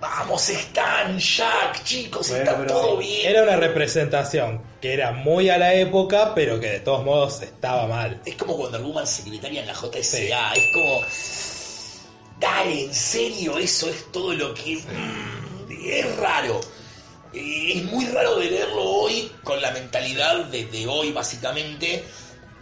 Vamos, 0.00 0.48
Stan, 0.48 1.18
Jack, 1.18 1.84
chicos, 1.84 2.30
Bueno, 2.30 2.50
está 2.50 2.66
todo 2.66 2.96
bien. 2.96 3.28
Era 3.28 3.42
una 3.42 3.56
representación 3.56 4.62
que 4.80 4.94
era 4.94 5.12
muy 5.12 5.50
a 5.50 5.58
la 5.58 5.74
época, 5.74 6.34
pero 6.34 6.58
que 6.58 6.68
de 6.70 6.80
todos 6.80 7.04
modos 7.04 7.42
estaba 7.42 7.86
mal. 7.86 8.20
Es 8.24 8.34
como 8.36 8.56
cuando 8.56 8.80
Woman 8.82 9.06
secretaria 9.06 9.60
en 9.60 9.66
la 9.66 9.74
JSA. 9.74 10.02
Sí. 10.02 10.30
Es 10.32 10.72
como. 10.72 11.02
Dale, 12.40 12.84
en 12.84 12.94
serio, 12.94 13.58
eso 13.58 13.90
es 13.90 14.10
todo 14.10 14.32
lo 14.32 14.54
que. 14.54 14.76
mm, 14.76 15.70
es 15.84 16.16
raro. 16.16 16.60
Eh, 17.34 17.72
es 17.76 17.84
muy 17.84 18.06
raro 18.06 18.36
de 18.36 18.50
leerlo 18.50 18.82
hoy 18.82 19.30
con 19.44 19.60
la 19.60 19.70
mentalidad 19.72 20.46
de, 20.46 20.64
de 20.64 20.86
hoy, 20.86 21.12
básicamente. 21.12 22.04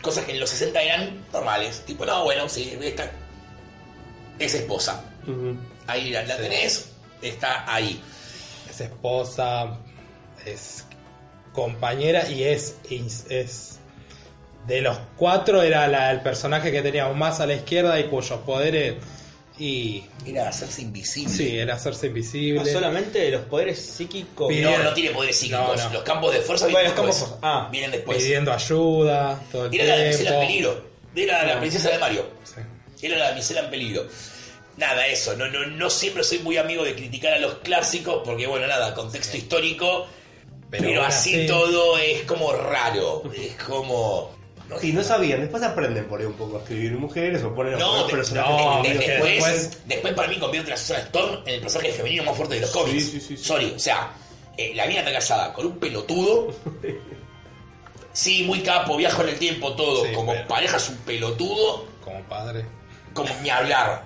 Cosas 0.03 0.25
que 0.25 0.33
en 0.33 0.41
los 0.41 0.51
60 0.51 0.83
eran 0.83 1.25
normales. 1.33 1.83
Tipo, 1.87 2.05
no, 2.05 2.25
bueno, 2.25 2.49
sí, 2.49 2.77
esta 2.83 3.11
es 4.41 4.55
esposa. 4.55 5.05
Ahí 5.87 6.11
la, 6.11 6.23
la 6.25 6.37
Sí. 6.37 6.43
tenés, 6.43 6.89
está 7.23 7.73
ahí. 7.73 8.01
Es 8.69 8.81
esposa, 8.81 9.79
es 10.45 10.85
compañera 11.53 12.29
y 12.31 12.45
es, 12.45 12.77
es, 12.91 13.27
es- 13.29 13.75
de 14.67 14.83
los 14.83 14.99
cuatro 15.17 15.63
era 15.63 15.89
la- 15.89 16.11
el 16.11 16.21
personaje 16.21 16.71
que 16.71 16.83
teníamos 16.83 17.17
más 17.17 17.41
a 17.41 17.47
la 17.47 17.55
izquierda 17.55 17.99
y 17.99 18.05
cuyos 18.05 18.41
poderes 18.41 18.97
y 19.59 20.05
Era 20.27 20.49
hacerse 20.51 20.83
invisible. 20.83 21.33
sí 21.35 21.59
era 21.59 21.75
hacerse 21.75 22.09
invisible. 22.09 22.61
Ah, 22.61 22.73
solamente 22.73 23.29
los 23.31 23.43
poderes 23.47 23.81
psíquicos. 23.81 24.55
No, 24.55 24.79
no 24.85 24.93
tiene 24.93 25.11
poderes 25.11 25.37
psíquicos. 25.37 25.77
No, 25.77 25.85
no. 25.89 25.93
Los 25.95 26.03
campos 26.03 26.33
de 26.35 26.41
fuerza 26.43 26.67
vienen 26.67 26.85
los 26.85 26.93
campos 26.93 27.17
después. 27.19 27.39
Ah. 27.43 27.69
vienen 27.73 27.91
después. 27.93 28.19
pidiendo 28.19 28.53
ayuda 28.53 29.41
todo 29.51 29.67
el 29.67 29.75
Era 29.75 29.85
la 29.85 30.03
damisela 30.03 30.31
en 30.31 30.37
tiempo. 30.37 30.47
peligro. 30.47 30.89
Era 31.17 31.45
la 31.47 31.59
princesa 31.61 31.91
de 31.91 31.99
Mario. 31.99 32.27
Sí. 32.45 33.07
Era 33.07 33.17
la 33.19 33.29
damisela 33.31 33.61
en 33.63 33.71
peligro. 33.71 34.07
Nada, 34.79 35.07
eso. 35.07 35.37
No, 35.37 35.49
no, 35.49 35.67
no 35.67 35.91
siempre 35.91 36.23
soy 36.25 36.39
muy 36.39 36.57
amigo 36.57 36.85
de 36.85 36.95
criticar 36.95 37.35
a 37.35 37.39
los 37.39 37.55
clásicos 37.57 38.23
porque, 38.25 38.47
bueno, 38.47 38.67
nada, 38.67 38.95
contexto 38.95 39.37
histórico. 39.37 40.07
Pero, 40.71 40.83
Pero 40.85 41.01
bueno, 41.01 41.03
así 41.07 41.33
sí. 41.35 41.47
todo 41.47 41.99
es 41.99 42.23
como 42.23 42.53
raro. 42.53 43.23
Es 43.37 43.55
como. 43.65 44.37
No, 44.69 44.77
Y 44.83 44.93
no 44.93 45.03
sabían, 45.03 45.41
después 45.41 45.63
aprenden 45.63 46.05
por 46.05 46.21
ahí 46.21 46.27
un 46.27 46.35
poco 46.35 46.59
a 46.59 46.61
escribir 46.61 46.93
mujeres 46.93 47.43
o 47.43 47.55
ponen 47.55 47.75
a 47.75 47.79
No, 47.79 47.91
poner 47.93 48.07
de- 48.07 48.13
personajes 48.13 48.51
no, 48.67 48.83
de- 48.83 48.89
que 48.99 48.99
después, 48.99 49.33
después- 49.33 49.79
después 49.87 50.13
para 50.15 50.29
mí 50.29 50.37
convierte 50.39 50.73
a 50.75 50.77
Susan 50.77 51.01
Storm 51.07 51.43
en 51.47 51.55
el 51.55 51.61
personaje 51.63 51.93
femenino 51.93 52.25
más 52.25 52.37
fuerte 52.37 52.57
de 52.57 52.61
los 52.61 52.71
cómics. 52.71 53.03
Sí, 53.05 53.11
sí, 53.13 53.21
sí, 53.21 53.37
sí. 53.39 53.45
Sorry, 53.45 53.73
o 53.75 53.79
sea, 53.79 54.13
eh, 54.59 54.73
la 54.75 54.87
mina 54.87 55.01
está 55.01 55.13
casada 55.13 55.53
con 55.55 55.65
un 55.67 55.79
pelotudo. 55.79 56.49
Sí, 58.13 58.43
muy 58.45 58.61
capo, 58.63 58.97
viajo 58.97 59.23
en 59.23 59.29
el 59.29 59.39
tiempo, 59.39 59.75
todo. 59.75 60.05
Sí, 60.05 60.13
Como 60.13 60.33
pero- 60.33 60.49
pareja 60.49 60.77
es 60.77 60.89
un 60.89 60.97
pelotudo. 60.99 61.87
como 62.05 62.21
padre. 62.25 62.65
como 63.15 63.33
ni 63.43 63.51
hablar. 63.51 64.05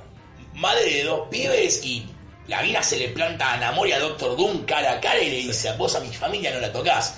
Madre 0.54 0.84
de 0.92 1.04
dos 1.04 1.28
pibes 1.30 1.84
y 1.84 2.06
la 2.48 2.62
mina 2.62 2.82
se 2.82 2.98
le 2.98 3.08
planta 3.08 3.52
a 3.52 3.56
Namor 3.56 3.88
y 3.88 3.92
a 3.92 3.98
Doctor 3.98 4.36
Doom 4.36 4.64
cara 4.64 4.92
a 4.92 5.00
cara 5.00 5.18
y 5.20 5.30
le 5.30 5.36
dice, 5.36 5.72
vos 5.78 5.94
a 5.94 6.00
mi 6.00 6.08
familia 6.12 6.52
no 6.52 6.60
la 6.60 6.72
tocas. 6.72 7.14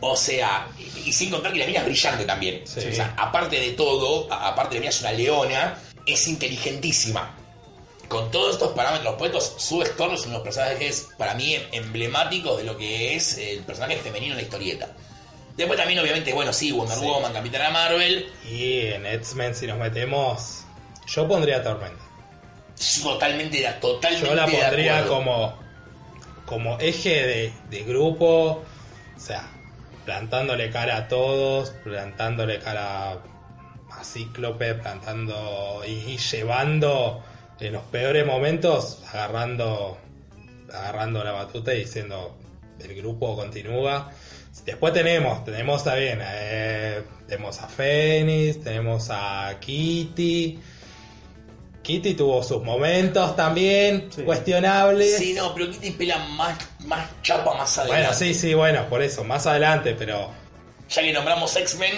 O 0.00 0.16
sea, 0.16 0.68
y, 0.78 1.08
y 1.08 1.12
sin 1.12 1.30
contar 1.30 1.52
que 1.52 1.60
la 1.60 1.66
mina 1.66 1.78
es 1.80 1.84
brillante 1.86 2.24
también. 2.24 2.62
Sí. 2.66 2.80
O 2.90 2.94
sea, 2.94 3.14
aparte 3.16 3.58
de 3.58 3.70
todo, 3.70 4.30
a- 4.32 4.48
aparte 4.48 4.74
de 4.74 4.80
mina 4.80 4.90
es 4.90 5.00
una 5.00 5.12
leona, 5.12 5.78
es 6.06 6.26
inteligentísima. 6.28 7.34
Con 8.08 8.30
todos 8.30 8.54
estos 8.54 8.72
parámetros 8.72 9.14
puestos, 9.16 9.54
Sue 9.56 9.84
Storm 9.86 10.12
es 10.14 10.20
uno 10.22 10.30
de 10.30 10.34
los 10.34 10.42
personajes 10.42 11.08
para 11.16 11.34
mí 11.34 11.56
emblemáticos 11.72 12.58
de 12.58 12.64
lo 12.64 12.76
que 12.76 13.14
es 13.16 13.38
el 13.38 13.60
personaje 13.60 13.96
femenino 13.96 14.32
en 14.34 14.38
la 14.38 14.42
historieta. 14.42 14.88
Después 15.56 15.78
también, 15.78 15.98
obviamente, 16.00 16.32
bueno, 16.34 16.52
sí, 16.52 16.70
Wonder 16.72 16.98
Sí. 16.98 17.04
Woman, 17.04 17.32
Capitana 17.32 17.70
Marvel, 17.70 18.30
Y 18.50 18.80
en 18.88 19.06
X-Men 19.06 19.54
si 19.54 19.66
nos 19.66 19.78
metemos, 19.78 20.64
yo 21.06 21.26
pondría 21.26 21.62
Tormenta. 21.62 22.03
Totalmente, 23.02 23.62
totalmente 23.80 24.26
Yo 24.26 24.34
la 24.34 24.46
pondría 24.46 25.06
como, 25.06 25.58
como 26.46 26.78
eje 26.78 27.26
de, 27.26 27.52
de 27.70 27.84
grupo, 27.84 28.64
o 29.16 29.20
sea, 29.20 29.48
plantándole 30.04 30.70
cara 30.70 30.96
a 30.96 31.08
todos, 31.08 31.70
plantándole 31.82 32.58
cara 32.58 33.12
a 33.12 34.04
Cíclope, 34.04 34.74
plantando 34.74 35.82
y, 35.86 36.12
y 36.12 36.18
llevando 36.18 37.22
en 37.60 37.72
los 37.72 37.82
peores 37.84 38.26
momentos, 38.26 39.02
agarrando, 39.12 39.98
agarrando 40.72 41.22
la 41.22 41.32
batuta 41.32 41.74
y 41.74 41.80
diciendo 41.80 42.36
el 42.80 42.94
grupo 42.94 43.36
continúa. 43.36 44.10
Después 44.64 44.92
tenemos, 44.92 45.44
tenemos 45.44 45.84
también, 45.84 46.20
eh, 46.22 47.02
tenemos 47.26 47.60
a 47.60 47.68
Fénix, 47.68 48.62
tenemos 48.62 49.08
a 49.10 49.56
Kitty. 49.60 50.58
Kitty 51.84 52.14
tuvo 52.14 52.42
sus 52.42 52.60
momentos 52.64 53.36
también 53.36 54.08
Sí. 54.12 54.22
cuestionables. 54.22 55.16
Sí, 55.18 55.34
no, 55.34 55.54
pero 55.54 55.70
Kitty 55.70 55.92
pela 55.92 56.18
más, 56.30 56.58
más 56.86 57.08
chapa 57.22 57.54
más 57.54 57.78
adelante. 57.78 58.02
Bueno, 58.08 58.18
sí, 58.18 58.34
sí, 58.34 58.54
bueno, 58.54 58.88
por 58.88 59.00
eso, 59.02 59.22
más 59.22 59.46
adelante, 59.46 59.94
pero 59.96 60.30
Ya 60.90 61.02
que 61.02 61.12
nombramos 61.12 61.54
X-Men, 61.56 61.92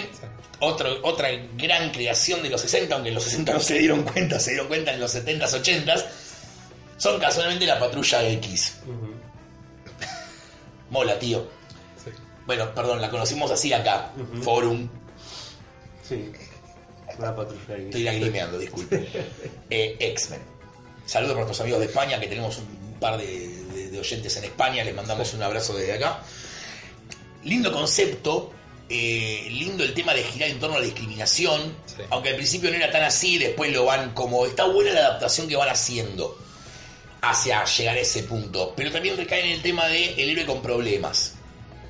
otro, 0.59 0.89
otra 1.03 1.29
gran 1.57 1.89
creación 1.91 2.43
de 2.43 2.49
los 2.49 2.61
60, 2.61 2.93
aunque 2.93 3.09
en 3.09 3.15
los 3.15 3.23
60 3.23 3.53
no 3.53 3.59
se 3.59 3.79
dieron 3.79 4.03
cuenta, 4.03 4.39
se 4.39 4.51
dieron 4.51 4.67
cuenta 4.67 4.93
en 4.93 4.99
los 4.99 5.15
70s, 5.15 5.53
80s, 5.53 6.05
son 6.97 7.19
casualmente 7.19 7.65
la 7.65 7.79
Patrulla 7.79 8.27
X. 8.29 8.75
Mola, 10.89 11.17
tío. 11.19 11.47
sí. 12.03 12.11
Bueno, 12.45 12.73
perdón, 12.73 13.01
la 13.01 13.09
conocimos 13.09 13.51
así 13.51 13.73
acá. 13.73 14.11
Forum. 14.41 14.87
Sí. 16.07 16.31
Una 17.17 17.35
patrulla 17.35 17.75
ahí. 17.75 17.85
Estoy 17.85 18.03
lagrimeando, 18.03 18.57
disculpe. 18.59 19.07
Eh, 19.69 19.95
X-Men. 19.99 20.41
Saludos 21.05 21.33
para 21.33 21.45
nuestros 21.45 21.61
amigos 21.61 21.79
de 21.81 21.85
España, 21.87 22.19
que 22.19 22.27
tenemos 22.27 22.57
un 22.57 22.97
par 22.99 23.17
de, 23.17 23.25
de- 23.73 23.89
de 23.89 23.99
oyentes 23.99 24.35
en 24.37 24.43
España, 24.45 24.83
les 24.83 24.93
mandamos 24.95 25.33
un 25.33 25.43
abrazo 25.43 25.75
desde 25.75 25.93
acá. 25.93 26.21
Lindo 27.43 27.71
concepto, 27.71 28.51
eh, 28.89 29.47
lindo 29.51 29.83
el 29.83 29.93
tema 29.93 30.13
de 30.13 30.23
girar 30.23 30.49
en 30.49 30.59
torno 30.59 30.75
a 30.77 30.79
la 30.79 30.85
discriminación, 30.85 31.75
Sí. 31.85 32.03
aunque 32.09 32.29
al 32.29 32.35
principio 32.35 32.69
no 32.69 32.75
era 32.77 32.91
tan 32.91 33.03
así, 33.03 33.37
después 33.37 33.71
lo 33.73 33.85
van 33.85 34.13
como... 34.13 34.45
Está 34.45 34.65
buena 34.65 34.91
la 34.93 34.99
adaptación 35.01 35.47
que 35.47 35.55
van 35.55 35.69
haciendo 35.69 36.37
hacia 37.21 37.63
llegar 37.65 37.95
a 37.97 37.99
ese 37.99 38.23
punto, 38.23 38.73
pero 38.75 38.91
también 38.91 39.17
recae 39.17 39.41
en 39.45 39.51
el 39.53 39.61
tema 39.61 39.87
de 39.87 40.13
el 40.21 40.29
héroe 40.29 40.45
con 40.45 40.61
problemas. 40.61 41.33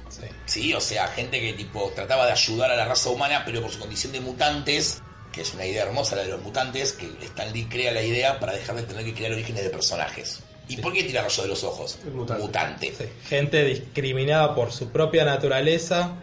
sí. 0.09 0.21
Sí, 0.45 0.73
o 0.73 0.79
sea, 0.81 1.07
gente 1.09 1.39
que 1.41 1.53
tipo 1.53 1.91
trataba 1.93 2.25
de 2.25 2.31
ayudar 2.31 2.71
a 2.71 2.75
la 2.75 2.85
raza 2.85 3.09
humana, 3.09 3.43
pero 3.45 3.61
por 3.61 3.69
su 3.71 3.79
condición 3.79 4.13
de 4.13 4.21
mutantes, 4.21 5.01
que 5.38 5.43
es 5.43 5.54
una 5.54 5.67
idea 5.67 5.84
hermosa 5.84 6.15
la 6.15 6.23
de 6.23 6.30
los 6.30 6.41
mutantes, 6.41 6.93
que 6.93 7.06
Stan 7.21 7.54
Lee 7.54 7.67
crea 7.69 7.91
la 7.91 8.02
idea 8.02 8.39
para 8.39 8.54
dejar 8.54 8.76
de 8.76 8.82
tener 8.82 9.06
que 9.06 9.13
crear 9.13 9.32
orígenes 9.32 9.63
de 9.63 9.69
personajes. 9.69 10.41
¿Y 10.67 10.78
por 10.78 10.91
qué 10.91 11.04
tira 11.04 11.21
rayo 11.21 11.43
de 11.43 11.50
los 11.50 11.63
ojos? 11.63 12.00
Mutante. 12.12 12.91
Sí, 12.97 13.06
Gente 13.30 13.63
discriminada 13.63 14.56
por 14.56 14.71
su 14.71 14.89
propia 14.89 15.26
naturaleza, 15.26 16.15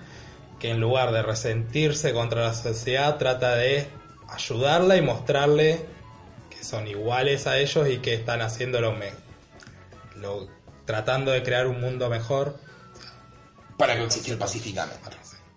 que 0.59 0.70
en 0.70 0.81
lugar 0.81 1.12
de 1.12 1.22
resentirse 1.22 2.12
contra 2.12 2.42
la 2.42 2.55
sociedad, 2.55 3.16
trata 3.16 3.55
de 3.55 3.87
ayudarla 4.29 4.96
y 4.96 5.03
mostrarle 5.03 5.87
que 6.50 6.64
son 6.64 6.88
iguales 6.88 7.46
a 7.46 7.59
ellos 7.59 7.88
y 7.88 7.98
que 7.98 8.14
están 8.14 8.42
haciendo 8.42 8.81
lo, 8.81 8.96
lo 10.16 10.48
tratando 10.87 11.31
de 11.31 11.44
crear 11.44 11.68
un 11.68 11.81
mundo 11.81 12.09
mejor. 12.11 12.59
Para 13.79 13.96
coexistir 13.96 14.37
pacíficamente. 14.37 14.98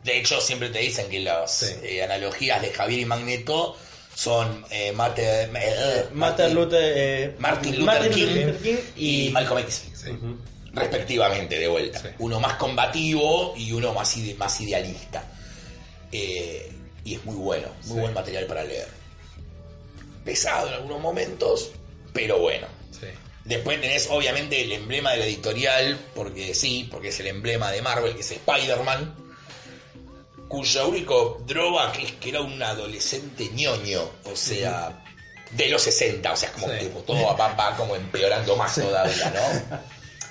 De 0.07 0.17
hecho, 0.17 0.39
siempre 0.41 0.69
te 0.69 0.79
dicen 0.79 1.09
que 1.09 1.19
las 1.19 1.51
Sí. 1.51 1.65
eh, 1.83 2.01
analogías 2.03 2.61
de 2.61 2.71
Javier 2.71 3.01
y 3.01 3.05
Magneto 3.05 3.75
son 4.15 4.65
eh, 4.71 4.87
eh, 4.87 4.91
Martin 4.93 5.25
Martin, 6.13 6.53
Luther, 6.55 7.35
Martin 7.39 7.79
Luther 7.79 8.11
King 8.11 8.77
y, 8.95 9.27
y 9.27 9.29
Malcolm 9.31 9.59
X. 9.59 9.83
Sí. 9.93 10.11
Respectivamente, 10.73 11.59
de 11.59 11.67
vuelta. 11.67 11.99
Sí. 11.99 12.07
Uno 12.19 12.39
más 12.39 12.55
combativo 12.55 13.53
y 13.57 13.71
uno 13.73 13.93
más, 13.93 14.15
ide- 14.17 14.35
más 14.37 14.59
idealista. 14.61 15.23
Y 16.11 17.13
es 17.15 17.25
muy 17.25 17.35
bueno, 17.35 17.67
muy 17.85 17.99
buen 18.01 18.13
material 18.13 18.45
para 18.45 18.63
leer. 18.63 18.87
Pesado 20.23 20.67
en 20.69 20.73
algunos 20.75 21.01
momentos, 21.01 21.71
pero 22.13 22.39
bueno. 22.39 22.67
Después 23.45 23.79
tenés 23.79 24.07
obviamente 24.09 24.61
el 24.61 24.71
emblema 24.73 25.11
de 25.13 25.17
la 25.19 25.25
editorial, 25.25 25.97
porque 26.15 26.53
sí, 26.53 26.87
porque 26.91 27.09
es 27.09 27.19
el 27.21 27.27
emblema 27.27 27.71
de 27.71 27.81
Marvel, 27.81 28.13
que 28.13 28.19
es 28.21 28.31
Spider-Man, 28.31 29.15
cuyo 30.47 30.87
único 30.89 31.43
drawback 31.47 32.03
es 32.03 32.11
que 32.13 32.29
era 32.29 32.41
un 32.41 32.61
adolescente 32.61 33.49
ñoño, 33.53 34.01
o 34.25 34.35
sea, 34.35 35.03
de 35.51 35.69
los 35.69 35.81
60, 35.81 36.31
o 36.31 36.35
sea, 36.35 36.51
como 36.51 36.67
Sí. 36.67 36.73
que 36.79 36.85
todo 37.05 37.35
va, 37.37 37.53
va 37.53 37.75
como 37.75 37.95
empeorando 37.95 38.55
más 38.55 38.75
todavía, 38.75 39.33
¿no? 39.35 39.77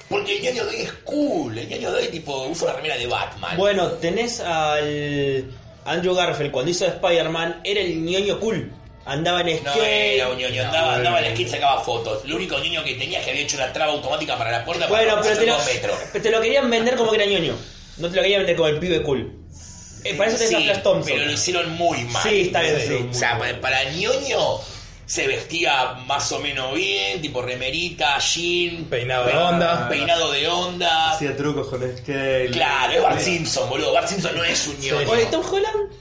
Porque 0.08 0.36
el 0.36 0.42
ñoño 0.42 0.64
de 0.66 0.70
hoy 0.76 0.82
es 0.82 0.92
cool, 1.04 1.58
el 1.58 1.68
ñoño 1.68 1.90
de 1.92 2.02
hoy 2.02 2.08
tipo 2.08 2.44
usa 2.46 2.68
una 2.68 2.76
remera 2.76 2.96
de 2.96 3.06
Batman. 3.06 3.56
Bueno, 3.56 3.90
tenés 3.92 4.40
al 4.40 5.50
Andrew 5.84 6.14
Garfield 6.14 6.52
cuando 6.52 6.70
hizo 6.70 6.86
Spider-Man, 6.86 7.60
era 7.64 7.80
el 7.80 8.02
ñoño 8.04 8.38
cool. 8.40 8.72
Andaba 9.04 9.40
en 9.42 9.62
No 9.62 9.70
skate. 9.72 10.16
era 10.16 10.28
un 10.30 10.36
ñoño, 10.36 10.62
andaba, 10.64 10.96
andaba 10.96 11.20
en 11.20 11.32
skate, 11.34 11.48
sacaba 11.50 11.80
fotos. 11.82 12.24
Lo 12.24 12.36
único 12.36 12.58
ñoño 12.58 12.82
que 12.84 12.94
tenía 12.94 13.18
es 13.20 13.24
que 13.24 13.30
había 13.30 13.42
hecho 13.44 13.56
una 13.56 13.72
traba 13.72 13.92
automática 13.92 14.36
para 14.36 14.50
la 14.50 14.64
puerta 14.64 14.86
Bueno, 14.88 15.10
para 15.14 15.22
pero 15.22 15.38
te, 15.38 15.46
lo, 15.46 15.56
pero 16.12 16.22
te 16.24 16.30
lo 16.30 16.40
querían 16.40 16.68
vender 16.70 16.96
como 16.96 17.10
que 17.10 17.16
era 17.16 17.26
ñoño. 17.26 17.54
No 17.98 18.10
te 18.10 18.16
lo 18.16 18.22
querían 18.22 18.40
vender 18.40 18.56
como 18.56 18.68
el 18.68 18.78
pibe 18.80 19.02
cool. 19.02 19.32
Eh, 20.10 20.14
para 20.14 20.30
eso 20.30 20.44
a 20.44 20.46
Sí, 20.48 20.54
Flash 20.64 20.82
Thompson. 20.82 21.12
pero 21.12 21.24
lo 21.26 21.32
hicieron 21.32 21.70
muy 21.72 22.04
mal. 22.04 22.22
Sí, 22.22 22.40
está 22.42 22.60
bien, 22.62 22.80
Sí. 22.80 22.86
sí. 22.88 23.06
O 23.10 23.14
sea, 23.14 23.38
para, 23.38 23.60
para 23.60 23.84
ñoño 23.92 24.38
se 25.06 25.26
vestía 25.28 25.92
más 26.06 26.32
o 26.32 26.40
menos 26.40 26.74
bien, 26.74 27.20
tipo 27.22 27.40
remerita, 27.42 28.18
jean, 28.18 28.84
Peinado 28.86 29.26
de 29.26 29.32
onda. 29.36 29.88
peinado 29.88 30.32
de 30.32 30.48
onda. 30.48 31.12
Hacía 31.12 31.36
trucos 31.36 31.68
con 31.68 31.80
skate. 31.98 32.50
Claro, 32.50 32.92
es 32.92 33.02
Bart 33.02 33.20
Simpson, 33.20 33.68
boludo. 33.70 33.92
Bart 33.92 34.08
Simpson 34.08 34.36
no 34.36 34.42
es 34.44 34.66
un 34.66 34.78
ñoño. 34.80 35.08
Oye, 35.10 35.26
Tom 35.26 35.44
Holland. 35.48 35.92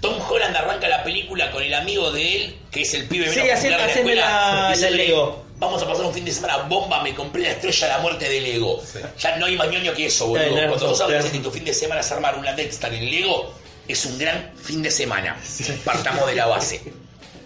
Tom 0.00 0.14
Holland 0.28 0.54
arranca 0.56 0.86
la 0.88 1.02
película 1.02 1.50
con 1.50 1.62
el 1.62 1.72
amigo 1.72 2.10
de 2.12 2.36
él, 2.36 2.56
que 2.70 2.82
es 2.82 2.92
el 2.94 3.06
pibe 3.06 3.28
Sí, 3.30 3.40
menos 3.40 3.52
hacen- 3.58 3.70
popular 3.72 3.80
de 3.80 3.86
la 3.86 3.92
escuela, 4.00 4.20
la- 4.26 4.62
la 4.62 4.70
diciéndole, 4.70 5.06
Lego. 5.06 5.44
Vamos 5.56 5.82
a 5.82 5.86
pasar 5.86 6.04
un 6.04 6.12
fin 6.12 6.24
de 6.24 6.32
semana 6.32 6.58
bomba, 6.58 7.02
me 7.02 7.14
compré 7.14 7.42
la 7.42 7.50
estrella 7.52 7.86
de 7.86 7.92
la 7.92 7.98
muerte 8.00 8.28
de 8.28 8.40
Lego. 8.40 8.82
Sí. 8.84 8.98
Ya 9.18 9.36
no 9.36 9.46
hay 9.46 9.56
más 9.56 9.68
ñoño 9.68 9.94
que 9.94 10.06
eso, 10.06 10.26
boludo. 10.26 10.44
Eh, 10.44 10.66
Cuando 10.68 10.88
vos 10.88 10.98
sabes 10.98 11.24
que 11.26 11.38
tu 11.38 11.50
fin 11.50 11.64
de 11.64 11.72
semana 11.72 12.00
es 12.00 12.10
armar 12.12 12.36
una 12.36 12.52
Death 12.52 12.70
Star 12.72 12.92
en 12.92 13.08
Lego, 13.10 13.54
es 13.86 14.04
un 14.04 14.18
gran 14.18 14.50
fin 14.60 14.82
de 14.82 14.90
semana. 14.90 15.36
Partamos 15.84 16.26
de 16.26 16.34
la 16.34 16.46
base. 16.46 16.80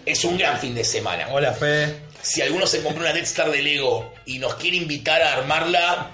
Es 0.05 0.23
un 0.23 0.37
gran 0.37 0.57
fin 0.59 0.73
de 0.73 0.83
semana. 0.83 1.27
Hola, 1.31 1.53
Fe. 1.53 1.95
Si 2.21 2.41
alguno 2.41 2.65
se 2.67 2.81
compró 2.81 3.01
una 3.03 3.13
Death 3.13 3.25
Star 3.25 3.51
de 3.51 3.61
Lego 3.61 4.11
y 4.25 4.39
nos 4.39 4.55
quiere 4.55 4.77
invitar 4.77 5.21
a 5.21 5.33
armarla, 5.33 6.09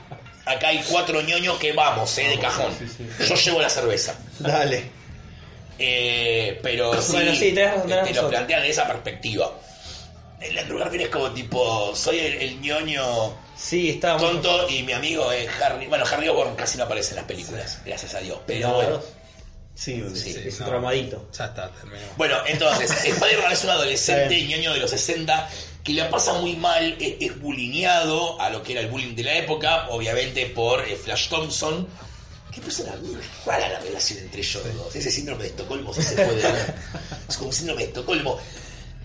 acá 0.45 0.67
hay 0.67 0.83
cuatro 0.89 1.21
ñoños 1.21 1.57
que 1.57 1.71
vamos, 1.71 2.15
eh, 2.17 2.27
de 2.27 2.39
cajón. 2.39 2.73
sí, 2.77 2.85
sí. 2.87 3.25
Yo 3.25 3.35
llevo 3.35 3.61
la 3.61 3.69
cerveza. 3.69 4.15
Dale. 4.39 4.83
Eh, 5.79 6.59
pero 6.63 7.01
sí, 7.01 7.11
Bueno, 7.13 7.31
te- 7.31 7.51
tenés 7.51 8.03
te 8.05 8.13
lo 8.13 8.29
plantean 8.29 8.61
de 8.61 8.69
esa 8.69 8.87
perspectiva. 8.87 9.51
El 10.49 10.57
Andrew 10.59 10.79
Garfield 10.79 11.03
es 11.05 11.09
como 11.09 11.31
tipo, 11.31 11.95
soy 11.95 12.19
el, 12.19 12.33
el 12.41 12.61
ñoño 12.61 13.37
Sí, 13.57 13.89
estaba 13.91 14.17
muy- 14.17 14.27
tonto 14.41 14.69
y 14.69 14.83
mi 14.83 14.91
amigo 14.93 15.31
es 15.31 15.49
Harry. 15.61 15.87
Bueno, 15.87 16.05
Harry 16.11 16.27
Osborn 16.29 16.55
casi 16.55 16.77
no 16.77 16.83
aparece 16.83 17.11
en 17.11 17.15
las 17.17 17.25
películas, 17.25 17.79
gracias 17.85 18.13
a 18.13 18.19
Dios. 18.19 18.39
Pero 18.45 18.67
No, 18.69 18.75
bueno. 18.75 19.01
Sí, 19.75 20.01
Sí. 20.13 20.33
sí. 20.33 20.41
Es 20.45 20.57
traumadito. 20.57 21.27
Ya 21.37 21.45
está, 21.45 21.69
terminó. 21.71 22.01
Bueno, 22.17 22.37
entonces, 22.47 22.91
Spider-Man 23.05 23.51
es 23.51 23.63
un 23.63 23.69
adolescente 23.71 24.41
ñoño 24.45 24.73
de 24.73 24.79
los 24.79 24.89
60 24.89 25.49
que 25.83 25.93
la 25.93 26.09
pasa 26.09 26.33
muy 26.33 26.55
mal, 26.55 26.95
es, 26.99 27.15
es 27.19 27.39
bulineado 27.41 28.39
a 28.41 28.49
lo 28.49 28.63
que 28.63 28.71
era 28.71 28.81
el 28.81 28.87
bullying 28.87 29.15
de 29.15 29.23
la 29.23 29.35
época, 29.35 29.87
obviamente 29.89 30.45
por 30.47 30.81
eh, 30.87 30.95
Flash 30.95 31.27
Thompson. 31.29 31.87
Qué 32.53 32.61
persona 32.61 32.95
muy 33.01 33.17
rara 33.45 33.67
la 33.67 33.79
relación 33.79 34.19
entre 34.19 34.39
ellos 34.41 34.63
dos. 34.77 34.95
Ese 34.95 35.11
síndrome 35.11 35.43
de 35.43 35.49
Estocolmo 35.49 35.93
se 35.93 36.15
puede 36.15 36.41
ver. 36.41 36.73
Es 37.29 37.35
como 37.35 37.49
un 37.49 37.53
síndrome 37.53 37.81
de 37.81 37.87
Estocolmo. 37.89 38.39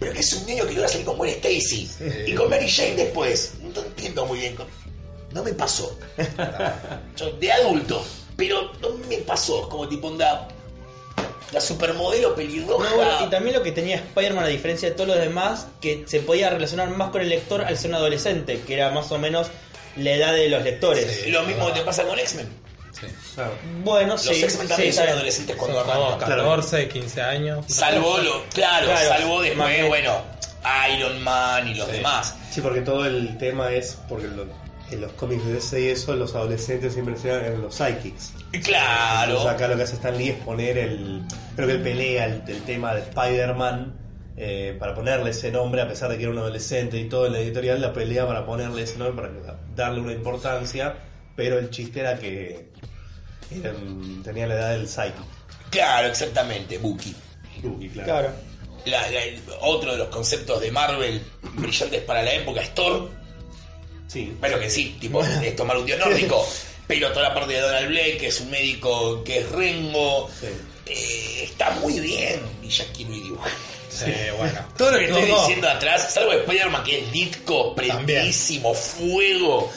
Pero 0.01 0.13
que 0.13 0.21
es 0.21 0.33
un 0.33 0.47
niño 0.47 0.67
que 0.67 0.73
logra 0.73 0.89
salir 0.89 1.07
con 1.07 1.19
Gwen 1.19 1.35
Stacy. 1.35 1.91
Y 2.27 2.35
con 2.35 2.51
Mary 2.51 2.69
Jane 2.69 2.97
después. 2.97 3.53
No 3.63 3.83
entiendo 3.83 4.27
muy 4.27 4.41
bien. 4.41 4.57
No 5.33 5.45
me 5.45 5.53
pasó. 5.53 5.97
Yo, 7.17 7.31
de 7.33 7.53
adulto. 7.53 8.05
Pero 8.37 8.73
no 8.81 8.89
me 9.09 9.19
pasó. 9.19 9.69
Como 9.69 9.87
tipo 9.89 10.09
onda. 10.09 10.49
La 11.53 11.61
supermodelo 11.61 12.35
pelirroja. 12.35 12.89
No, 12.89 12.97
bueno, 12.97 13.27
y 13.27 13.31
también 13.31 13.57
lo 13.57 13.63
que 13.63 13.73
tenía 13.73 13.97
Spider-Man, 13.97 14.45
a 14.45 14.49
diferencia 14.49 14.89
de 14.89 14.95
todos 14.95 15.09
los 15.09 15.19
demás, 15.19 15.67
que 15.81 16.05
se 16.07 16.21
podía 16.21 16.49
relacionar 16.49 16.89
más 16.91 17.11
con 17.11 17.21
el 17.21 17.29
lector 17.29 17.63
al 17.63 17.77
ser 17.77 17.91
un 17.91 17.97
adolescente, 17.97 18.61
que 18.61 18.75
era 18.75 18.91
más 18.91 19.11
o 19.11 19.19
menos 19.19 19.49
la 19.97 20.13
edad 20.13 20.33
de 20.33 20.49
los 20.49 20.63
lectores. 20.63 21.27
Lo 21.27 21.43
mismo 21.43 21.67
que 21.67 21.81
te 21.81 21.81
pasa 21.81 22.05
con 22.05 22.19
X-Men. 22.19 22.49
Sí. 22.92 23.07
Claro. 23.35 23.53
Bueno, 23.85 24.12
Los 24.14 24.22
sí, 24.22 24.42
X-Men 24.42 24.68
sí, 24.68 24.83
bien. 24.83 24.98
adolescentes 25.09 25.57
cuando 25.57 25.81
arrancan. 25.81 26.29
14, 26.29 26.88
15 26.88 27.22
años. 27.22 27.64
Salvo 27.68 28.18
lo, 28.18 28.44
claro, 28.53 28.87
Claro, 28.87 29.09
salvo 29.09 29.42
después, 29.42 29.88
bueno, 29.88 30.22
Iron 30.94 31.22
Man 31.22 31.68
y 31.68 31.74
los 31.74 31.87
Sí. 31.87 31.92
demás. 31.96 32.35
Sí, 32.50 32.61
porque 32.61 32.81
todo 32.81 33.07
el 33.07 33.38
tema 33.38 33.72
es 33.72 33.96
porque 34.09 34.26
lo- 34.29 34.46
en 34.90 35.00
los 35.00 35.12
cómics 35.12 35.44
de 35.46 35.53
DC 35.55 35.81
y 35.81 35.88
eso, 35.88 36.14
los 36.16 36.35
adolescentes 36.35 36.92
siempre 36.92 37.16
se 37.16 37.29
dan 37.29 37.44
en 37.44 37.62
los 37.62 37.76
psychics. 37.76 38.33
Claro. 38.64 39.31
Entonces 39.33 39.53
acá 39.55 39.68
lo 39.68 39.76
que 39.76 39.83
hace 39.85 39.94
Stan 39.94 40.18
Lee 40.18 40.31
es 40.31 40.37
poner 40.44 40.76
el. 40.79 41.22
Creo 41.55 41.68
que 41.68 41.74
él 41.74 41.83
pelea 41.83 42.24
el, 42.26 42.42
el 42.48 42.62
tema 42.64 42.92
de 42.94 43.03
Spider-Man 43.03 43.94
eh, 44.37 44.76
para 44.81 44.94
ponerle 44.94 45.31
ese 45.31 45.53
nombre, 45.53 45.81
a 45.83 45.87
pesar 45.88 46.09
de 46.11 46.16
que 46.16 46.24
era 46.24 46.33
un 46.33 46.38
adolescente 46.38 46.96
y 46.98 47.09
todo 47.09 47.26
en 47.26 47.35
la 47.35 47.38
editorial, 47.40 47.81
la 47.81 47.92
pelea 47.92 48.26
para 48.26 48.44
ponerle 48.46 48.83
ese 48.83 48.96
nombre, 48.98 49.29
para 49.29 49.59
darle 49.76 50.00
una 50.00 50.12
importancia, 50.12 50.94
pero 51.40 51.59
el 51.59 51.70
chiste 51.70 52.00
era 52.00 52.18
que 52.18 52.66
tenía 54.22 54.46
la 54.46 54.55
edad 54.55 54.70
del 54.72 54.87
psychic. 54.87 55.14
Claro, 55.70 56.09
exactamente, 56.09 56.76
Bucky. 56.76 57.14
Lucky, 57.62 57.88
claro. 57.88 58.07
Claro. 58.07 58.33
La- 58.85 59.11
la- 59.11 59.24
el- 59.24 59.40
otro 59.62 59.92
de 59.92 59.98
los 59.98 60.09
conceptos 60.09 60.61
de 60.61 60.70
Marvel 60.70 61.22
brillantes 61.55 62.03
para 62.03 62.22
la 62.22 62.35
época 62.35 62.61
es 62.61 62.74
Thor. 62.74 63.11
Sí. 64.07 64.37
Bueno, 64.38 64.59
que 64.59 64.68
sí, 64.68 64.98
tipo, 65.00 65.22
es 65.24 65.57
tomar 65.57 65.79
un 65.79 65.87
dios 65.87 65.98
nórdico. 65.98 66.46
Pero 66.87 67.11
toda 67.12 67.29
la 67.31 67.35
parte 67.35 67.55
de 67.55 67.61
Donald 67.61 67.88
Blake, 67.88 68.18
que 68.18 68.26
es 68.26 68.40
un 68.40 68.50
médico 68.50 69.24
que 69.24 69.38
es 69.38 69.48
Rengo, 69.50 70.29
Sí. 70.40 70.46
eh, 70.87 71.44
está 71.44 71.70
muy 71.76 72.00
bien. 72.00 72.40
Y 72.62 72.68
Jack 72.68 72.92
Kirby 72.92 73.20
dibuja. 73.20 73.48
Sí, 73.88 74.12
bueno. 74.37 74.61
Todo 74.76 74.90
lo 74.92 74.98
que 74.98 75.05
estoy 75.07 75.22
diciendo 75.24 75.68
atrás, 75.70 76.12
salvo 76.12 76.33
Spider-Man 76.33 76.85
que 76.85 76.98
es 77.00 77.12
Ditko, 77.12 77.74
prendidísimo, 77.74 78.74
fuego. 78.74 79.72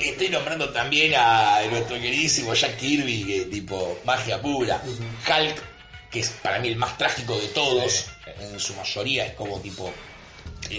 Estoy 0.00 0.28
nombrando 0.30 0.70
también 0.70 1.12
a 1.16 1.60
nuestro 1.70 1.96
queridísimo 2.00 2.54
Jack 2.54 2.76
Kirby, 2.78 3.24
que 3.24 3.40
tipo 3.46 3.98
magia 4.04 4.40
pura. 4.40 4.82
Hulk, 4.84 5.62
que 6.10 6.20
es 6.20 6.30
para 6.42 6.58
mí 6.58 6.68
el 6.68 6.76
más 6.76 6.96
trágico 6.96 7.38
de 7.38 7.48
todos, 7.48 8.06
en 8.40 8.58
su 8.58 8.74
mayoría 8.74 9.26
es 9.26 9.34
como 9.34 9.60
tipo 9.60 9.92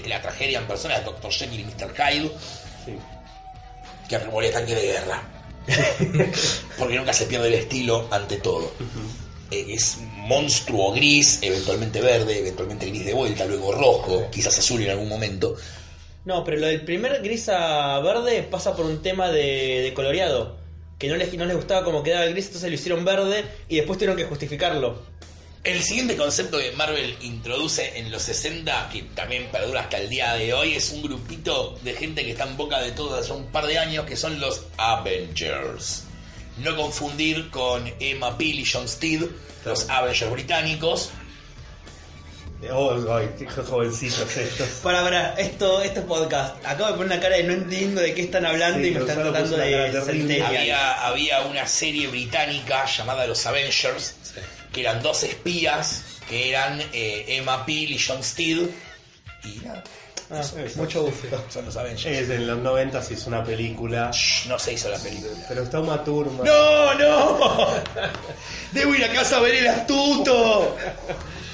la 0.08 0.22
tragedia 0.22 0.60
en 0.60 0.68
persona 0.68 0.98
de 1.00 1.06
Dr. 1.06 1.32
Jekyll 1.32 1.60
y 1.60 1.64
Mr. 1.66 1.94
Hyde, 1.96 2.32
Sí. 2.86 2.94
que 4.10 4.18
remoría 4.18 4.52
tanque 4.52 4.74
de 4.74 4.82
guerra. 4.84 5.22
Porque 6.78 6.96
nunca 6.96 7.14
se 7.14 7.26
pierde 7.26 7.48
el 7.50 7.54
estilo 7.56 8.08
ante 8.10 8.38
todo. 8.38 8.74
Eh, 9.52 9.66
es 9.70 9.98
monstruo 10.16 10.94
gris, 10.94 11.40
eventualmente 11.42 12.00
verde, 12.02 12.40
eventualmente 12.40 12.88
gris 12.88 13.06
de 13.06 13.14
vuelta, 13.14 13.46
luego 13.46 13.72
rojo, 13.74 14.30
quizás 14.32 14.58
azul 14.58 14.82
en 14.82 14.92
algún 14.92 15.10
momento. 15.10 15.56
No, 16.24 16.44
pero 16.44 16.58
lo 16.58 16.68
del 16.68 16.82
primer 16.82 17.22
gris 17.22 17.50
a 17.50 18.00
verde 18.00 18.44
pasa 18.44 18.76
por 18.76 18.86
un 18.86 19.02
tema 19.02 19.30
de, 19.30 19.82
de 19.82 19.94
coloreado. 19.94 20.58
Que 21.00 21.08
no 21.08 21.16
les, 21.16 21.34
no 21.34 21.46
les 21.46 21.56
gustaba 21.56 21.84
cómo 21.84 22.04
quedaba 22.04 22.26
el 22.26 22.34
gris, 22.34 22.46
entonces 22.46 22.70
lo 22.70 22.76
hicieron 22.76 23.04
verde 23.04 23.44
y 23.68 23.78
después 23.78 23.98
tuvieron 23.98 24.18
que 24.18 24.26
justificarlo. 24.26 25.02
El 25.64 25.84
siguiente 25.84 26.18
concepto 26.18 26.58
que 26.58 26.72
Marvel 26.72 27.16
introduce 27.22 28.00
en 28.00 28.10
los 28.10 28.24
60, 28.24 28.90
que 28.92 29.04
también 29.14 29.48
perdura 29.52 29.82
hasta 29.82 30.00
el 30.00 30.10
día 30.10 30.34
de 30.34 30.56
hoy, 30.56 30.74
es 30.74 30.90
un 30.92 31.04
grupito 31.04 31.78
de 31.84 31.94
gente 31.94 32.24
que 32.24 32.32
está 32.32 32.46
en 32.46 32.58
boca 32.58 32.82
de 32.82 32.92
todos 32.94 33.20
hace 33.20 33.32
un 33.32 33.46
par 33.52 33.68
de 33.68 33.78
años, 33.78 34.06
que 34.06 34.16
son 34.16 34.40
los 34.40 34.66
Avengers. 34.78 36.06
No 36.58 36.76
confundir 36.76 37.52
con 37.52 37.94
Emma 38.00 38.40
Peel 38.40 38.60
y 38.60 38.66
John 38.66 38.88
Steed, 38.88 39.26
los 39.64 39.88
Avengers 39.88 40.32
británicos. 40.32 41.12
Oh, 42.72 42.96
ay, 43.16 43.30
qué 43.40 43.48
jovencitos 43.48 44.38
estos. 44.38 44.68
Para, 44.84 45.02
para, 45.02 45.34
esto, 45.34 45.82
esto 45.82 46.02
es 46.02 46.06
podcast. 46.06 46.64
Acabo 46.64 46.88
de 46.92 46.94
poner 46.98 47.14
una 47.14 47.20
cara 47.20 47.38
de 47.38 47.44
no 47.44 47.54
entiendo 47.54 48.02
de 48.02 48.14
qué 48.14 48.22
están 48.22 48.46
hablando 48.46 48.80
Sí, 48.80 48.88
y 48.88 48.92
me 48.92 49.00
están 49.00 49.16
tratando 49.24 49.56
una 49.56 49.64
de 49.66 49.92
centennial. 50.02 50.46
Había, 50.56 51.08
había 51.08 51.42
una 51.42 51.66
serie 51.68 52.08
británica 52.08 52.86
llamada 52.86 53.26
Los 53.26 53.46
Avengers, 53.48 54.16
Sí. 54.24 54.40
que 54.72 54.82
eran 54.82 55.02
dos 55.02 55.24
espías, 55.24 56.04
que 56.30 56.50
eran 56.50 56.80
eh, 56.94 57.26
Emma 57.30 57.66
Peel 57.66 57.92
y 57.92 58.00
John 58.00 58.24
Steed. 58.24 58.68
Y 59.44 59.60
nada, 59.66 59.84
Ah, 60.34 60.42
mucho 60.76 61.02
gusto. 61.04 61.44
son 61.50 61.66
los 61.66 61.76
Avengers. 61.76 62.06
Es 62.06 62.30
en 62.30 62.48
los 62.48 62.60
90 62.60 63.02
se 63.02 63.16
hizo 63.16 63.28
una 63.28 63.44
película. 63.44 64.12
Shh, 64.14 64.48
no 64.48 64.58
se 64.60 64.74
hizo 64.74 64.88
la 64.88 64.98
película. 65.00 65.34
Pero 65.50 65.64
está 65.64 65.80
Uma 65.82 66.02
Thurman. 66.04 66.46
¡No, 66.46 66.94
no! 66.94 67.68
Debo 68.72 68.96
ir 68.96 69.04
a 69.04 69.12
casa 69.12 69.38
a 69.38 69.40
ver 69.42 69.56
el 69.56 69.68
astuto. 69.68 70.78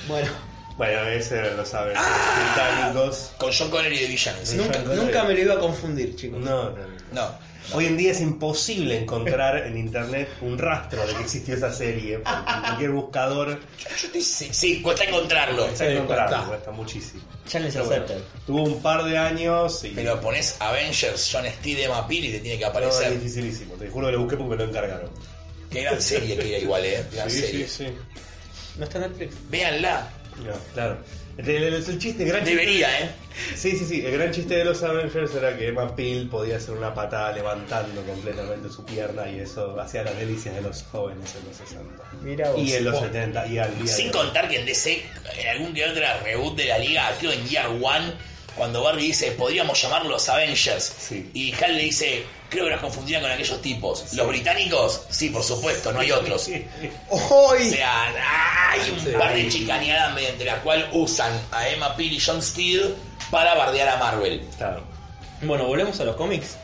Bueno, 0.07 0.29
Bueno, 0.77 1.07
ese 1.07 1.51
lo 1.55 1.65
saben. 1.65 1.95
Ah. 1.97 2.53
Británicos. 2.55 3.31
Con 3.37 3.51
John 3.51 3.69
Connery 3.71 3.97
de 3.99 4.07
villano. 4.07 4.37
¿sí? 4.43 4.57
nunca, 4.57 5.23
me 5.23 5.33
lo 5.33 5.39
iba 5.41 5.53
a 5.55 5.59
confundir, 5.59 6.15
chicos. 6.15 6.39
No, 6.39 6.69
no, 6.69 6.77
no. 6.77 6.97
No. 7.13 7.47
Hoy 7.73 7.85
en 7.85 7.97
día 7.97 8.11
es 8.11 8.21
imposible 8.21 8.97
encontrar 8.97 9.57
en 9.67 9.77
internet 9.77 10.29
un 10.39 10.57
rastro 10.57 11.05
de 11.05 11.13
que 11.15 11.21
existió 11.23 11.53
esa 11.55 11.73
serie. 11.73 12.19
cualquier 12.21 12.91
buscador 12.91 13.59
Yo, 13.59 13.89
yo 13.89 13.95
estoy- 14.07 14.21
sí, 14.21 14.47
sí, 14.51 14.81
cuesta 14.81 15.03
encontrarlo. 15.03 15.67
Sí, 15.75 15.83
encontrarlo, 15.83 16.27
cuesta. 16.37 16.47
cuesta 16.47 16.71
muchísimo. 16.71 17.23
Challenge 17.45 17.73
Pero 17.73 17.85
bueno, 17.89 18.05
tuvo 18.45 18.63
un 18.63 18.81
par 18.81 19.03
de 19.03 19.17
años 19.17 19.83
y 19.83 19.89
Pero 19.89 20.21
pones 20.21 20.55
Avengers, 20.59 21.29
John 21.29 21.43
Steed, 21.45 21.79
Emma 21.79 22.07
Peel 22.07 22.25
y 22.25 22.31
te 22.33 22.39
tiene 22.39 22.57
que 22.57 22.63
no, 22.65 22.69
aparecer. 22.71 23.11
es 23.11 23.21
dificilísimo. 23.21 23.73
Te 23.73 23.89
juro 23.89 24.05
que 24.07 24.11
lo 24.13 24.19
busqué 24.19 24.37
porque 24.37 24.49
me 24.51 24.63
lo 24.63 24.69
encargaron. 24.69 25.09
Qué 25.69 25.81
gran 25.81 26.01
serie 26.01 26.37
que 26.37 26.47
era 26.49 26.59
igual, 26.59 26.85
eh. 26.85 27.03
Gran 27.11 27.29
Sí, 27.29 27.41
serie. 27.41 27.67
sí, 27.67 27.85
sí. 27.87 27.93
¿No 28.77 28.85
está 28.85 28.99
en 28.99 29.11
Netflix? 29.11 29.35
Véanla. 29.49 30.07
No, 30.45 30.53
claro. 30.73 30.97
El, 31.37 31.49
el- 31.49 31.73
el 31.75 31.99
chiste, 31.99 32.23
el 32.23 32.29
gran 32.29 32.43
chiste- 32.43 32.59
Debería, 32.59 32.99
eh. 33.01 33.09
Sí, 33.55 33.71
sí, 33.77 33.85
sí. 33.85 34.03
El 34.05 34.17
gran 34.17 34.31
chiste 34.31 34.55
de 34.55 34.65
los 34.65 34.81
Avengers 34.81 35.33
era 35.35 35.55
que 35.55 35.67
Emma 35.67 35.95
Peel 35.95 36.27
podía 36.29 36.57
hacer 36.57 36.73
una 36.75 36.93
patada 36.93 37.31
levantando 37.31 38.01
completamente 38.03 38.69
su 38.69 38.83
pierna 38.83 39.29
y 39.29 39.39
eso 39.39 39.79
hacía 39.79 40.03
las 40.03 40.17
delicias 40.17 40.55
de 40.55 40.61
los 40.61 40.81
jóvenes 40.83 41.35
en 41.39 41.47
los 41.47 41.57
60. 41.57 42.03
Mira 42.23 42.49
vos. 42.51 42.59
Y 42.61 42.73
en 42.73 42.83
los 42.85 42.95
Oh. 42.95 43.01
70 43.01 43.45
y 43.47 43.57
al 43.59 43.77
día 43.77 43.87
Sin 43.93 44.09
contar 44.11 44.49
que 44.49 44.59
en 44.59 44.65
DC, 44.65 45.03
en 45.39 45.47
algún 45.49 45.73
que 45.75 45.85
otra 45.85 46.19
reboot 46.21 46.55
de 46.57 46.65
la 46.65 46.79
liga, 46.79 47.11
creo 47.19 47.31
en 47.31 47.45
Year 47.47 47.67
One, 47.67 48.13
Cuando 48.55 48.81
Barry 48.81 49.03
dice, 49.07 49.31
podríamos 49.33 49.79
llamarlos 49.79 50.27
Avengers. 50.29 50.91
Sí. 50.97 51.29
Y 51.35 51.53
Hal 51.63 51.75
le 51.75 51.83
dice, 51.83 52.23
creo 52.49 52.65
que 52.65 52.71
los 52.71 52.81
confundían 52.81 53.21
con 53.21 53.31
aquellos 53.31 53.61
tipos. 53.61 54.13
¿Los 54.13 54.27
británicos? 54.27 55.01
Sí, 55.09 55.29
por 55.29 55.43
supuesto, 55.43 55.91
no 55.91 55.99
hay 55.99 56.11
otros. 56.11 56.49
O 57.09 57.17
¡Hoy! 57.49 57.69
sea, 57.69 58.71
hay 58.71 58.89
un 58.91 58.99
Sí. 58.99 59.09
par 59.17 59.33
de 59.35 59.47
chicaneadas 59.49 60.13
mediante 60.15 60.45
la 60.45 60.61
cual 60.61 60.89
usan 60.93 61.31
a 61.51 61.67
Emma 61.69 61.95
Peel 61.95 62.13
y 62.13 62.19
John 62.19 62.41
Steele 62.41 62.93
para 63.31 63.55
bardear 63.55 63.89
a 63.89 63.97
Marvel. 63.97 64.41
Claro. 64.57 64.81
Bueno, 65.41 65.65
volvemos 65.65 65.99
a 65.99 66.05
los 66.05 66.15
cómics. 66.15 66.57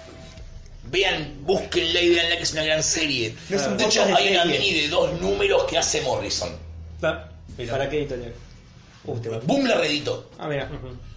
Vean, 0.86 1.38
búsquenla 1.42 2.02
y 2.02 2.10
veanla 2.10 2.38
que 2.38 2.44
es 2.44 2.52
una 2.54 2.64
gran 2.64 2.84
serie. 2.84 3.36
No 3.50 3.58
es 3.58 3.64
un 3.68 3.78
de 3.78 3.86
hecho, 3.86 4.06
de 4.06 4.14
hay 4.14 4.32
una 4.34 4.46
mini 4.46 4.74
de 4.74 4.90
dos 4.90 5.20
números 5.22 5.64
que 5.64 5.78
hace 5.78 6.02
Morrison. 6.02 6.50
Ah. 7.02 7.26
¿Para 7.70 7.90
qué 7.90 8.00
editorial? 8.00 8.34
Uh, 9.06 9.16
Boom 9.44 9.66
la 9.68 9.76
reeditó. 9.76 10.30
Ah, 10.40 10.48
mira. 10.48 10.70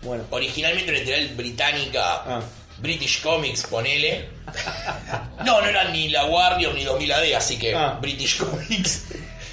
Bueno. 0.02 0.24
Originalmente 0.30 0.90
una 0.90 0.98
editorial 0.98 1.28
británica, 1.36 2.14
Ah. 2.26 2.42
British 2.78 3.22
Comics, 3.22 3.62
ponele. 3.66 4.28
No, 5.44 5.60
no 5.60 5.66
era 5.66 5.90
ni 5.90 6.08
la 6.08 6.26
Warrior 6.26 6.74
ni 6.74 6.84
2000 6.84 7.12
AD, 7.12 7.34
así 7.36 7.58
que 7.58 7.74
Ah. 7.74 7.98
British 8.00 8.38
Comics. 8.38 9.04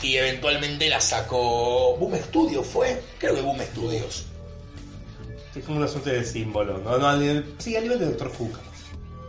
Y 0.02 0.18
eventualmente 0.18 0.90
la 0.90 1.00
sacó 1.00 1.96
Boom 1.98 2.16
Studios, 2.18 2.68
¿fue? 2.68 3.02
Creo 3.20 3.36
que 3.36 3.42
Boom 3.42 3.62
Studios. 3.62 4.26
Sí, 5.54 5.60
Es 5.60 5.66
como 5.66 5.78
una 5.78 5.88
suerte 5.88 6.12
de 6.12 6.26
símbolo. 6.26 6.78
¿no? 6.80 6.98
No, 6.98 7.08
al 7.08 7.20
nivel- 7.22 7.56
sí, 7.60 7.76
a 7.78 7.82
nivel 7.82 8.00
de 8.00 8.06
Doctor 8.08 8.32
Who. 8.38 8.52
capaz. 8.52 8.74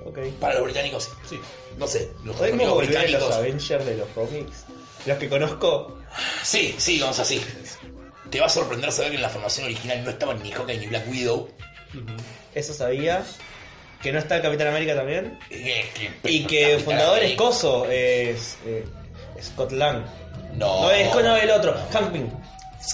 Ok. 0.07 0.19
Para 0.41 0.55
los 0.55 0.65
británicos, 0.65 1.11
Sí. 1.29 1.39
no 1.79 1.87
sé. 1.87 2.11
Los 2.25 2.37
¿Podemos 2.37 2.67
los 2.67 2.75
volver 2.75 2.97
a 2.97 3.01
los 3.03 3.11
británicos. 3.11 3.37
Avengers 3.37 3.87
de 3.87 3.97
los 3.97 4.09
cómics? 4.09 4.65
Los 5.07 5.19
que 5.19 5.29
conozco. 5.29 5.99
Sí, 6.43 6.75
sí, 6.79 6.99
vamos 7.01 7.19
así. 7.21 7.41
Te 8.31 8.41
va 8.41 8.47
a 8.47 8.51
sorprender 8.51 8.91
saber 8.91 9.11
que 9.11 9.17
en 9.17 9.23
la 9.23 9.29
formación 9.29 9.67
original 9.67 10.03
no 10.03 10.11
estaban 10.11 10.43
ni 10.43 10.51
Hawkeye 10.51 10.79
ni 10.79 10.87
Black 10.89 11.09
Widow. 11.09 11.49
Eso 12.55 12.75
sabía. 12.75 13.25
Que 14.05 14.13
no 14.13 14.19
está 14.21 14.37
el 14.37 14.43
Capitán 14.43 14.69
América 14.69 14.95
también. 14.95 15.39
Y 16.23 16.45
que 16.45 16.75
el 16.75 16.81
fundador 16.81 17.23
es. 17.23 17.35
Coso. 17.37 17.87
Es. 17.91 18.57
eh, 18.67 18.85
Scott 19.43 19.73
Lang. 19.73 20.05
No, 20.55 20.83
No, 20.83 20.91
es 20.91 21.13
no, 21.13 21.37
el 21.37 21.51
otro. 21.51 21.75
Hank 21.93 22.13
Pym. 22.13 22.29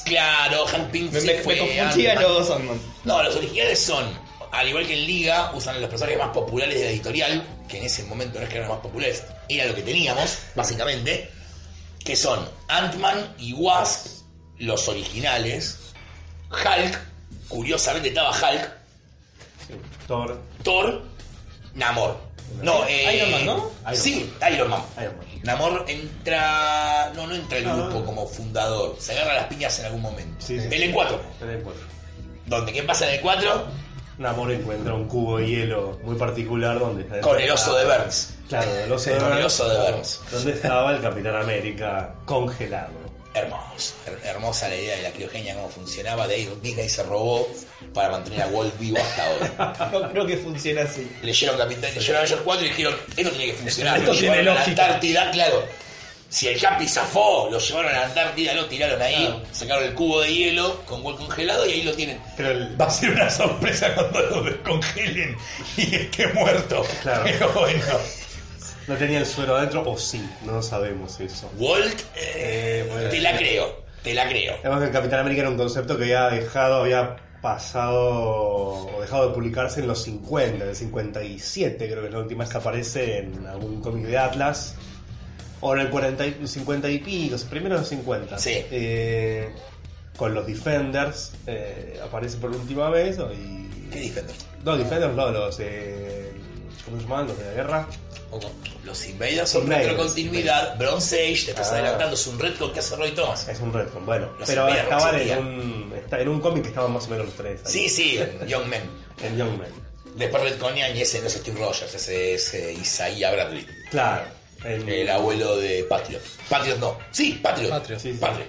Claro, 0.05 0.65
Hank 0.67 0.91
Pym 0.91 1.11
Me, 1.11 1.21
sí 1.21 1.27
me, 1.27 1.35
me 1.35 1.43
fue 1.43 1.59
confundía 1.59 2.13
Ant-Man. 2.13 2.23
los 2.23 2.49
dos. 2.49 2.61
No, 3.05 3.23
los 3.25 3.35
originales 3.37 3.81
son, 3.81 4.05
al 4.53 4.69
igual 4.69 4.87
que 4.87 4.95
en 4.95 5.05
Liga, 5.07 5.51
usan 5.55 5.81
los 5.81 5.91
personajes 5.91 6.19
más 6.19 6.29
populares 6.31 6.75
de 6.79 6.85
la 6.85 6.91
editorial, 6.93 7.45
que 7.69 7.79
en 7.79 7.85
ese 7.87 8.05
momento 8.05 8.39
no 8.39 8.45
es 8.45 8.49
que 8.51 8.57
eran 8.59 8.69
los 8.69 8.77
más 8.77 8.83
populares, 8.85 9.25
era 9.49 9.67
lo 9.67 9.75
que 9.75 9.83
teníamos, 9.83 10.39
básicamente, 10.55 11.29
que 12.05 12.15
son 12.15 12.49
Ant-Man 12.69 13.35
y 13.39 13.53
Wasp, 13.55 14.07
los 14.59 14.87
originales, 14.89 15.77
Hulk, 16.51 16.99
curiosamente 17.49 18.09
estaba 18.11 18.31
Hulk, 18.31 18.71
Thor. 20.11 20.37
Thor, 20.65 21.03
Namor. 21.77 22.17
No, 22.65 22.85
eh, 22.89 23.15
Iron 23.17 23.31
Man, 23.31 23.47
¿no? 23.47 23.71
Iron 23.83 23.97
sí, 23.97 24.35
Iron 24.53 24.69
Man. 24.71 24.83
Iron 25.01 25.17
Man. 25.17 25.27
Namor 25.45 25.85
entra. 25.87 27.13
No, 27.15 27.29
no 27.29 27.35
entra 27.37 27.59
al 27.59 27.65
No, 27.65 27.77
grupo 27.77 28.01
no. 28.01 28.05
como 28.07 28.27
fundador. 28.27 28.97
Se 28.99 29.13
agarra 29.13 29.35
las 29.35 29.45
piñas 29.47 29.79
en 29.79 29.87
algún 29.87 30.03
momento. 30.03 30.35
Sí, 30.45 30.59
sí. 30.59 30.67
El 30.69 30.93
E4. 30.93 31.17
En 31.43 31.51
el 31.51 31.63
cuatro. 31.63 31.83
¿Dónde? 32.47 32.73
¿Qué 32.73 32.83
pasa 32.83 33.07
en 33.09 33.15
el 33.15 33.21
4? 33.21 33.67
Namor 34.19 34.51
encuentra 34.51 34.95
un 34.95 35.07
cubo 35.07 35.39
de 35.39 35.47
hielo 35.47 35.99
muy 36.03 36.17
particular 36.17 36.81
donde 36.81 37.03
está 37.03 37.21
Con 37.21 37.39
el 37.41 37.49
oso 37.49 37.77
de 37.77 37.85
Burns. 37.85 38.35
Claro, 38.49 38.69
el 38.85 38.91
oso 38.91 39.11
de 39.11 39.17
Con 39.19 39.27
el 39.29 39.33
Burns. 39.35 39.47
oso 39.47 39.69
de 39.69 39.91
Burns. 39.93 40.21
Donde 40.33 40.53
estaba 40.53 40.91
el 40.97 41.01
Capitán 41.01 41.37
América 41.37 42.15
congelado. 42.25 42.91
Hermoso. 43.33 43.95
Her- 44.07 44.19
hermosa 44.25 44.69
la 44.69 44.77
idea 44.77 44.97
de 44.97 45.03
la 45.03 45.11
criogenia, 45.11 45.55
cómo 45.55 45.69
funcionaba. 45.69 46.27
De 46.27 46.35
ahí 46.35 46.53
Disney 46.63 46.89
se 46.89 47.03
robó 47.05 47.49
para 47.95 48.11
mantener 48.11 48.43
a 48.43 48.47
Walt 48.49 48.77
vivo 48.79 48.99
hasta 48.99 49.31
hoy. 49.31 49.93
No 50.03 50.11
creo 50.11 50.27
que 50.27 50.37
funcione 50.37 50.81
así. 50.81 51.11
Leyeron 51.23 51.57
Capitán, 51.57 51.91
leyeron 51.95 52.17
Avengers 52.17 52.41
4 52.45 52.65
y 52.65 52.69
dijeron, 52.69 52.97
esto 53.17 53.31
tiene 53.31 53.47
que 53.47 53.55
funcionar. 53.55 53.99
Esto 53.99 54.11
tiene 54.13 54.23
llevaron 54.27 54.49
a 54.49 54.53
la 54.55 54.59
lógica. 54.61 54.85
Antártida, 54.85 55.31
claro. 55.31 55.65
Si 56.29 56.47
el 56.47 56.61
Capi 56.61 56.87
zafó, 56.87 57.49
lo 57.51 57.59
llevaron 57.59 57.91
a 57.93 58.01
la 58.01 58.07
Antártida, 58.07 58.55
lo 58.55 58.67
tiraron 58.67 59.03
ahí, 59.03 59.15
Claro. 59.27 59.43
sacaron 59.53 59.85
el 59.85 59.95
cubo 59.95 60.21
de 60.21 60.33
hielo 60.33 60.81
con 60.87 61.05
Walt 61.05 61.19
congelado 61.19 61.67
y 61.67 61.73
ahí 61.73 61.83
lo 61.83 61.93
tienen. 61.95 62.21
Pero 62.37 62.51
el, 62.53 62.81
Va 62.81 62.87
a 62.87 62.91
ser 62.91 63.11
una 63.11 63.29
sorpresa 63.31 63.93
cuando 63.95 64.21
lo 64.21 64.43
descongelen 64.45 65.37
y 65.77 65.95
esté 65.97 66.29
muerto. 66.29 66.87
Claro. 67.03 67.23
Pero 67.25 67.53
bueno. 67.53 67.85
No 68.91 68.97
tenía 68.97 69.21
el 69.21 69.27
suero 69.27 69.57
adentro, 69.57 69.89
o 69.89 69.97
sí, 69.97 70.21
no 70.45 70.61
sabemos 70.61 71.21
eso. 71.21 71.49
Walt, 71.57 72.01
eh, 72.17 72.85
bueno. 72.91 73.09
te 73.09 73.21
la 73.21 73.37
creo, 73.37 73.85
te 74.03 74.13
la 74.13 74.29
creo. 74.29 74.57
Además 74.65 74.81
que 74.81 74.87
el 74.87 74.93
Capitán 74.93 75.21
América 75.21 75.43
era 75.43 75.51
un 75.51 75.57
concepto 75.57 75.97
que 75.97 76.03
había 76.03 76.29
dejado, 76.29 76.81
había 76.81 77.17
pasado 77.41 78.91
o 78.97 79.01
dejado 79.01 79.29
de 79.29 79.35
publicarse 79.35 79.79
en 79.81 79.87
los 79.87 80.03
50, 80.03 80.65
en 80.65 80.71
el 80.71 80.75
57 80.75 81.87
creo 81.87 82.01
que 82.01 82.09
es 82.09 82.13
la 82.13 82.19
última 82.19 82.43
vez 82.43 82.51
que 82.51 82.59
aparece 82.59 83.19
en 83.19 83.47
algún 83.47 83.81
cómic 83.81 84.07
de 84.07 84.19
Atlas. 84.19 84.75
O 85.63 85.75
en 85.75 85.83
el 85.83 85.91
40 85.91 86.27
y, 86.27 86.47
50 86.49 86.91
y 86.91 86.99
pico, 86.99 87.37
primero 87.49 87.77
en 87.77 87.83
los 87.83 87.89
50. 87.89 88.39
Sí. 88.39 88.65
Eh, 88.73 89.51
con 90.17 90.35
los 90.35 90.47
Defenders 90.47 91.33
eh, 91.47 92.01
aparece 92.03 92.39
por 92.39 92.51
última 92.51 92.91
vez. 92.91 93.19
Y, 93.19 93.89
¿Qué 93.91 94.01
Defender? 94.01 94.35
No, 94.65 94.77
Defenders 94.77 95.15
no, 95.15 95.31
los... 95.31 95.61
Eh, 95.61 96.40
¿Cómo 96.85 96.97
se 96.97 97.03
llaman? 97.05 97.27
Los 97.29 97.39
de 97.39 97.45
la 97.45 97.53
guerra. 97.53 97.87
O 98.31 98.39
con- 98.41 98.53
Los 98.85 99.07
Invaders 99.07 99.51
son 99.51 99.67
retrocontinuidad, 99.69 100.77
Bronze 100.79 101.17
Age, 101.23 101.45
te 101.47 101.51
estás 101.51 101.69
Ah. 101.69 101.75
adelantando, 101.75 102.15
es 102.15 102.27
un 102.27 102.39
retcon 102.39 102.73
que 102.73 102.79
hace 102.81 102.97
Roy 102.97 103.11
Thomas. 103.13 103.47
Es 103.49 103.61
un 103.61 103.73
retcon, 103.73 104.07
bueno. 104.07 104.31
Los 104.39 104.49
pero 104.49 104.63
Invaders 104.69 104.85
estaban 104.91 105.21
en 105.21 105.39
un, 105.39 105.93
está- 105.97 106.21
en 106.21 106.29
un 106.29 106.41
cómic 106.41 106.63
que 106.63 106.69
estaban 106.71 106.93
más 106.93 107.07
o 107.07 107.11
menos 107.11 107.27
los 107.27 107.35
tres. 107.35 107.61
ahí, 107.67 107.73
Sí, 107.73 107.89
sí, 107.89 108.19
en 108.19 108.47
Young 108.49 108.67
Men. 108.67 108.83
En 109.23 109.37
Young 109.37 109.59
Man. 109.59 109.69
Después 110.17 110.43
retconian 110.43 110.97
y 110.97 111.03
ese 111.03 111.21
no 111.21 111.27
es 111.27 111.35
Steve 111.35 111.59
Rogers, 111.61 111.95
ese 111.95 112.35
es 112.35 112.55
eh, 112.55 112.73
Isaiah 112.73 113.31
Bradley, 113.33 113.67
Claro. 113.91 114.25
El 114.65 115.09
abuelo 115.11 115.57
de 115.57 115.85
Patriot. 115.85 116.23
Patriot 116.49 116.79
no, 116.79 116.99
sí, 117.11 117.39
Patriot. 117.43 117.71
Patriot. 117.71 117.99
Sí, 118.01 118.13
sí. 118.13 118.19
Patriot. 118.19 118.49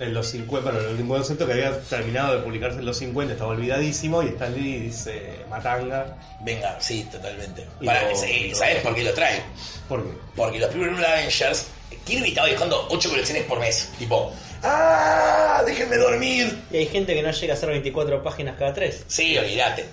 En 0.00 0.14
los 0.14 0.28
50, 0.28 0.70
bueno, 0.70 0.84
el 0.86 0.92
último 0.92 1.14
concepto 1.14 1.46
que 1.46 1.52
había 1.54 1.80
terminado 1.82 2.36
de 2.36 2.42
publicarse 2.42 2.78
en 2.78 2.84
los 2.86 2.96
50 2.98 3.32
estaba 3.32 3.50
olvidadísimo 3.50 4.22
y 4.22 4.28
Stan 4.28 4.54
Lee 4.54 4.78
dice 4.78 5.44
Matanga. 5.50 6.16
Venga, 6.42 6.76
sí, 6.80 7.06
totalmente. 7.10 7.66
Y 7.80 7.86
Para, 7.86 8.08
lo- 8.08 8.16
sí, 8.16 8.48
lo- 8.50 8.56
¿Sabes 8.56 8.76
por 8.82 8.94
qué 8.94 9.02
lo 9.04 9.12
trae? 9.14 9.42
¿Por 9.88 10.04
qué? 10.04 10.10
Porque 10.36 10.58
los 10.60 10.68
primeros 10.70 10.92
números 10.94 11.10
de 11.12 11.18
Avengers, 11.20 11.66
Kirby 12.04 12.28
estaba 12.28 12.46
dejando 12.48 12.86
8 12.90 13.08
colecciones 13.10 13.44
por 13.44 13.58
mes. 13.58 13.90
Tipo, 13.98 14.32
¡ah! 14.62 15.62
¡Déjenme 15.66 15.96
dormir! 15.96 16.58
Y 16.70 16.76
hay 16.76 16.86
gente 16.86 17.14
que 17.14 17.22
no 17.22 17.30
llega 17.30 17.54
a 17.54 17.56
hacer 17.56 17.68
24 17.70 18.22
páginas 18.22 18.56
cada 18.58 18.72
tres. 18.72 19.04
Sí, 19.08 19.36
olvídate. 19.36 19.84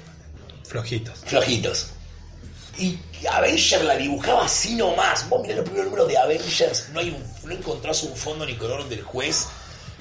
Flojitos. 0.68 1.20
Flojitos. 1.26 1.92
Y 2.78 3.00
Avengers 3.32 3.84
la 3.84 3.96
dibujaba 3.96 4.46
así 4.46 4.76
nomás. 4.76 5.28
Vos 5.30 5.42
mirá 5.42 5.56
los 5.56 5.64
primeros 5.64 5.86
números 5.88 6.08
de 6.10 6.18
Avengers, 6.18 6.90
no 6.94 7.00
hay 7.00 7.10
un, 7.10 7.24
no 7.48 7.54
encontrás 7.56 8.04
un 8.04 8.16
fondo 8.16 8.46
ni 8.46 8.56
color 8.56 8.88
del 8.90 9.02
juez. 9.02 9.48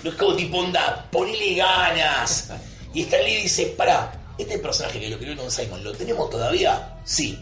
No 0.05 0.11
es 0.11 0.17
como 0.17 0.37
tipo 0.37 0.59
onda, 0.59 1.09
ponele 1.11 1.55
ganas. 1.55 2.51
Y 2.93 3.03
Stan 3.03 3.25
Lee 3.25 3.37
dice, 3.43 3.67
pará, 3.77 4.13
este 4.37 4.59
personaje 4.59 5.01
que 5.01 5.09
lo 5.09 5.19
creó 5.19 5.35
Don 5.35 5.51
Simon, 5.51 5.83
¿lo 5.83 5.93
tenemos 5.93 6.29
todavía? 6.29 6.99
Sí. 7.05 7.39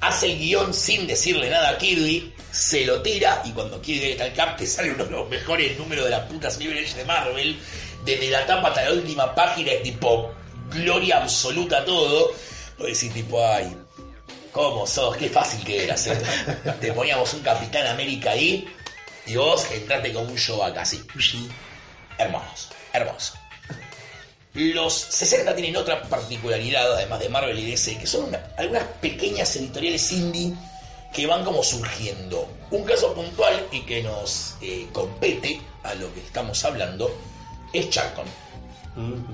Hace 0.00 0.26
el 0.32 0.38
guion 0.38 0.72
sin 0.72 1.06
decirle 1.08 1.50
nada 1.50 1.70
a 1.70 1.78
Kirby, 1.78 2.32
se 2.52 2.84
lo 2.86 3.02
tira 3.02 3.42
y 3.44 3.50
cuando 3.50 3.82
Kirby 3.82 4.12
está 4.12 4.24
al 4.24 4.34
cap 4.34 4.56
te 4.56 4.66
sale 4.68 4.92
uno 4.92 5.04
de 5.04 5.10
los 5.10 5.28
mejores 5.28 5.76
números 5.76 6.04
de 6.04 6.10
la 6.12 6.28
puta 6.28 6.48
Silver 6.48 6.78
Age 6.78 6.94
de 6.94 7.04
Marvel. 7.04 7.58
Desde 8.04 8.30
la 8.30 8.46
tapa 8.46 8.68
hasta 8.68 8.84
la 8.84 8.92
última 8.92 9.34
página 9.34 9.72
es 9.72 9.82
tipo 9.82 10.30
gloria 10.70 11.22
absoluta 11.22 11.78
a 11.78 11.84
todo. 11.84 12.32
Vos 12.78 12.86
decís 12.86 13.12
tipo, 13.12 13.44
ay, 13.44 13.76
¿cómo 14.52 14.86
sos? 14.86 15.16
Qué 15.16 15.28
fácil 15.28 15.64
que 15.64 15.84
eras. 15.84 16.06
eh. 16.06 16.18
Te 16.80 16.92
poníamos 16.92 17.34
un 17.34 17.40
Capitán 17.40 17.86
América 17.88 18.30
ahí 18.30 18.64
y 19.26 19.36
vos 19.36 19.66
entraste 19.72 20.12
con 20.12 20.26
un 20.28 20.36
show 20.36 20.62
acá 20.62 20.82
así. 20.82 21.04
Hermoso, 22.18 22.68
hermoso. 22.92 23.34
Los 24.54 24.92
60 24.94 25.54
tienen 25.56 25.76
otra 25.76 26.02
particularidad, 26.02 26.92
además 26.94 27.18
de 27.18 27.28
Marvel 27.28 27.58
y 27.58 27.70
DC, 27.72 27.98
que 27.98 28.06
son 28.06 28.24
una- 28.26 28.52
algunas 28.56 28.84
pequeñas 29.00 29.54
editoriales 29.56 30.12
indie 30.12 30.54
que 31.12 31.26
van 31.26 31.44
como 31.44 31.62
surgiendo. 31.64 32.48
Un 32.70 32.84
caso 32.84 33.12
puntual 33.14 33.66
y 33.72 33.80
que 33.82 34.02
nos 34.02 34.54
eh, 34.60 34.86
compete 34.92 35.60
a 35.82 35.94
lo 35.94 36.12
que 36.14 36.20
estamos 36.20 36.64
hablando 36.64 37.10
es 37.72 37.90
Charcon. 37.90 38.26
Mm. 38.94 39.24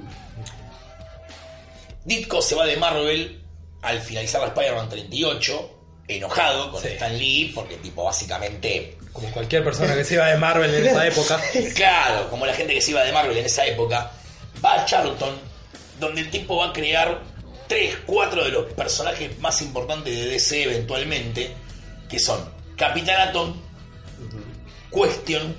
Ditko 2.05 2.41
se 2.41 2.55
va 2.55 2.65
de 2.65 2.77
Marvel 2.77 3.43
al 3.83 4.01
finalizar 4.01 4.41
la 4.41 4.49
Spider-Man 4.49 4.89
38, 4.89 5.79
enojado 6.09 6.73
con 6.73 6.81
Sí. 6.83 6.89
Stan 6.89 7.17
Lee, 7.19 7.53
porque 7.55 7.77
tipo 7.77 8.05
básicamente 8.05 8.97
Como 9.13 9.31
cualquier 9.33 9.65
persona 9.65 9.95
que 9.95 10.05
se 10.05 10.15
iba 10.15 10.27
de 10.27 10.37
Marvel 10.37 10.75
en 10.75 10.87
esa 10.87 11.07
época. 11.07 11.41
Claro, 11.75 12.31
como 12.31 12.47
la 12.47 12.55
gente 12.55 12.75
que 12.75 12.81
se 12.81 12.93
iba 12.93 13.03
de 13.03 13.13
Marvel 13.13 13.37
en 13.37 13.47
esa 13.47 13.67
época, 13.67 14.11
va 14.65 14.83
a 14.83 14.85
Charlton, 14.85 15.35
donde 15.99 16.23
el 16.23 16.31
tipo 16.31 16.57
va 16.57 16.69
a 16.69 16.73
crear 16.73 17.21
3, 17.69 17.99
4 18.07 18.45
de 18.45 18.51
los 18.51 18.73
personajes 18.73 19.39
más 19.39 19.61
importantes 19.63 20.15
de 20.15 20.27
DC 20.27 20.63
eventualmente, 20.65 21.55
que 22.09 22.19
son 22.19 22.49
Capitán 22.77 23.29
Atom, 23.29 23.55
Question, 24.93 25.55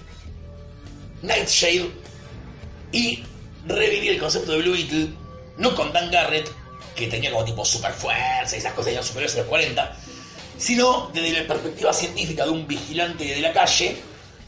Nightshade 1.22 1.92
y 2.92 3.24
revivir 3.66 4.12
el 4.12 4.20
concepto 4.20 4.54
de 4.54 4.58
Blue 4.60 4.74
Beetle 4.74 5.10
no 5.58 5.76
con 5.76 5.94
Dan 5.94 6.12
Garrett, 6.12 6.50
que 6.96 7.08
tenía 7.08 7.32
como 7.32 7.46
tipo 7.46 7.64
super 7.64 7.94
fuerza 7.94 8.56
y 8.56 8.60
esas 8.60 8.74
cosas 8.74 8.94
eran 8.94 9.04
superiores 9.04 9.36
a 9.36 9.40
los 9.40 9.48
40, 9.48 9.98
sino 10.62 11.10
desde 11.12 11.42
la 11.42 11.48
perspectiva 11.48 11.92
científica 11.92 12.46
de 12.46 12.52
un 12.52 12.68
vigilante 12.68 13.26
de 13.26 13.42
la 13.42 13.52
calle 13.52 13.98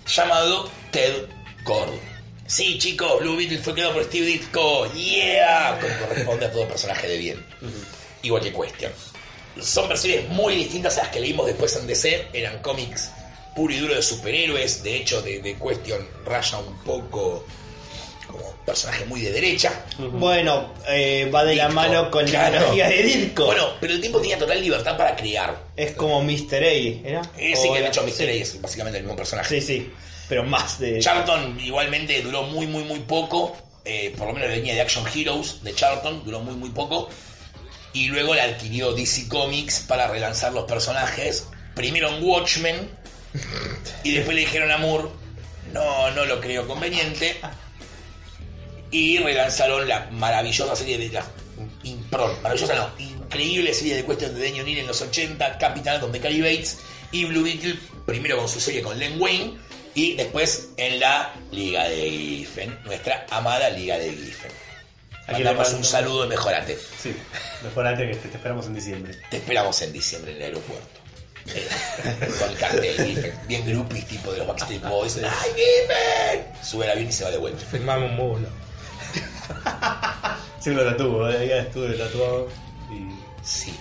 llamado 0.06 0.70
Ted 0.92 1.26
Cord. 1.64 1.90
Sí, 2.46 2.78
chicos, 2.78 3.20
Blue 3.20 3.36
Beetle 3.36 3.58
fue 3.58 3.74
creado 3.74 3.94
por 3.94 4.04
Steve 4.04 4.28
Ditko, 4.28 4.94
yeah, 4.94 5.80
como 5.82 6.08
corresponde 6.08 6.46
a 6.46 6.52
todo 6.52 6.68
personaje 6.68 7.08
de 7.08 7.18
bien. 7.18 7.46
Igual 8.22 8.44
que 8.44 8.54
Question. 8.54 8.92
Son 9.60 9.90
versiones 9.90 10.30
muy 10.30 10.56
distintas 10.56 10.98
a 10.98 11.04
las 11.04 11.12
que 11.12 11.20
leímos 11.20 11.48
después 11.48 11.76
en 11.78 11.88
DC, 11.88 12.28
eran 12.34 12.60
cómics 12.60 13.10
puro 13.56 13.74
y 13.74 13.78
duro 13.78 13.96
de 13.96 14.02
superhéroes, 14.02 14.84
de 14.84 14.98
hecho 14.98 15.22
de, 15.22 15.42
de 15.42 15.58
Question 15.58 16.08
raya 16.26 16.60
un 16.60 16.78
poco 16.80 17.44
como 18.34 18.52
personaje 18.66 19.06
muy 19.06 19.22
de 19.22 19.32
derecha. 19.32 19.72
Bueno, 19.98 20.74
eh, 20.90 21.30
va 21.34 21.46
de 21.46 21.56
la 21.56 21.70
mano 21.70 22.10
con 22.12 22.30
la 22.32 22.50
ideología 22.50 22.90
de 22.90 23.04
Dirko. 23.04 23.46
Bueno, 23.46 23.68
pero 23.80 23.94
el 23.94 24.02
tipo 24.02 24.20
tenía 24.20 24.38
total 24.38 24.60
libertad 24.62 24.98
para 24.98 25.16
crear. 25.16 25.58
es 25.76 25.92
como 25.94 26.22
Mr. 26.22 26.56
A, 26.64 26.68
¿era? 27.08 27.22
Eh, 27.38 27.56
sí, 27.56 27.70
que 27.72 27.80
de 27.80 27.88
hecho 27.88 28.04
Mr. 28.04 28.12
sí. 28.12 28.24
A 28.24 28.32
es 28.32 28.62
básicamente 28.62 28.98
el 28.98 29.04
mismo 29.06 29.16
personaje. 29.16 29.62
Sí, 29.62 29.66
sí, 29.66 29.92
pero 30.28 30.44
más 30.44 30.80
de... 30.80 31.00
Charlton 31.00 31.60
igualmente 31.60 32.22
duró 32.22 32.44
muy, 32.44 32.68
muy, 32.68 32.84
muy 32.84 33.00
poco. 33.00 33.56
eh, 33.86 34.14
por 34.18 34.28
lo 34.28 34.34
menos 34.34 34.50
la 34.50 34.56
línea 34.56 34.74
de 34.74 34.82
Action 34.82 35.06
Heroes 35.14 35.64
de 35.64 35.74
Charlton 35.76 36.24
duró 36.26 36.40
muy, 36.40 36.56
muy 36.56 36.70
poco. 36.72 37.10
Y 37.94 38.08
luego 38.08 38.34
la 38.34 38.44
adquirió 38.44 38.94
DC 38.94 39.28
Comics 39.28 39.82
para 39.82 40.08
relanzar 40.08 40.52
los 40.54 40.66
personajes. 40.66 41.48
Primero 41.76 42.10
en 42.10 42.24
Watchmen. 42.24 42.90
Y 44.04 44.14
después 44.16 44.36
le 44.36 44.42
dijeron 44.42 44.72
a 44.72 44.78
Moore, 44.78 45.10
no, 45.74 46.12
no 46.12 46.26
lo 46.26 46.40
creo 46.40 46.68
conveniente. 46.68 47.36
Y 48.94 49.18
relanzaron 49.18 49.88
la 49.88 50.08
maravillosa 50.12 50.76
serie 50.76 50.98
de 50.98 51.10
la 51.10 51.26
perdón, 52.10 52.32
maravillosa 52.42 52.76
no, 52.76 52.90
increíble 53.00 53.74
serie 53.74 53.96
de 53.96 54.04
cuestiones 54.04 54.38
de 54.38 54.46
Danny 54.46 54.62
O'Neill 54.62 54.78
en 54.80 54.88
los 54.88 55.02
80, 55.02 55.58
Capital 55.58 56.00
donde 56.00 56.20
Cary 56.20 56.42
Bates 56.42 56.80
y 57.12 57.26
Blue 57.26 57.44
Beetle, 57.44 57.78
primero 58.06 58.38
con 58.38 58.48
su 58.48 58.60
serie 58.60 58.82
con 58.82 58.98
Len 58.98 59.20
Wayne 59.20 59.58
y 59.96 60.14
después 60.16 60.70
en 60.78 61.00
la 61.00 61.34
Liga 61.52 61.88
de 61.90 62.10
Giffen, 62.10 62.78
nuestra 62.86 63.26
amada 63.30 63.70
Liga 63.70 63.98
de 63.98 64.12
Giffen. 64.12 64.52
Aquí 65.28 65.40
le 65.40 65.46
Mandamos 65.46 65.74
un 65.74 65.84
saludo 65.84 66.26
y 66.26 66.30
mejorate. 66.30 66.78
Sí, 67.02 67.16
mejorate 67.64 68.08
que 68.08 68.16
te, 68.16 68.30
te 68.30 68.38
esperamos 68.38 68.66
en 68.66 68.76
diciembre. 68.76 69.18
Te 69.30 69.38
esperamos 69.38 69.82
en 69.82 69.94
diciembre 69.94 70.32
en 70.32 70.38
el 70.38 70.44
aeropuerto. 70.44 71.00
Eh, 71.48 71.68
con 72.40 72.50
el 72.50 72.58
cartel 72.58 73.06
Giffen, 73.06 73.34
bien 73.48 73.66
groupies 73.66 74.08
tipo 74.08 74.32
de 74.32 74.40
los 74.40 74.48
Backstreet 74.48 74.82
Boys. 74.82 75.18
¡Ay, 75.24 75.52
Giffen! 75.52 76.64
Sube 76.64 76.86
el 76.86 76.92
avión 76.92 77.10
y 77.10 77.12
se 77.12 77.24
va 77.24 77.32
de 77.32 77.38
vuelta. 77.38 77.66
Firmame 77.66 78.06
un 78.06 78.16
mulo. 78.16 78.63
Sí, 80.60 80.70
lo 80.72 80.86
tatuó, 80.86 81.30
eh, 81.30 81.48
ya 81.48 81.58
estuve 81.58 81.94
tatuado. 81.96 82.48
Y. 82.90 83.10
Sí. 83.46 83.74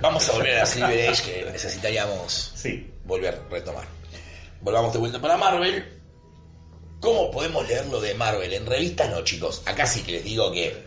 Vamos 0.00 0.28
a 0.28 0.32
volver 0.32 0.56
a 0.56 0.58
la 0.60 0.66
Silver 0.66 1.10
Age 1.10 1.22
que 1.22 1.50
necesitaríamos 1.52 2.52
Sí. 2.56 2.90
volver 3.04 3.34
a 3.34 3.48
retomar. 3.52 3.84
Volvamos 4.60 4.92
de 4.92 4.98
vuelta 4.98 5.20
para 5.20 5.36
Marvel. 5.36 6.00
¿Cómo 7.00 7.30
podemos 7.30 7.68
leer 7.68 7.86
lo 7.86 8.00
de 8.00 8.14
Marvel? 8.14 8.52
En 8.52 8.66
revistas 8.66 9.10
no, 9.10 9.22
chicos. 9.22 9.62
Acá 9.66 9.86
sí 9.86 10.02
que 10.02 10.12
les 10.12 10.24
digo 10.24 10.50
que. 10.50 10.84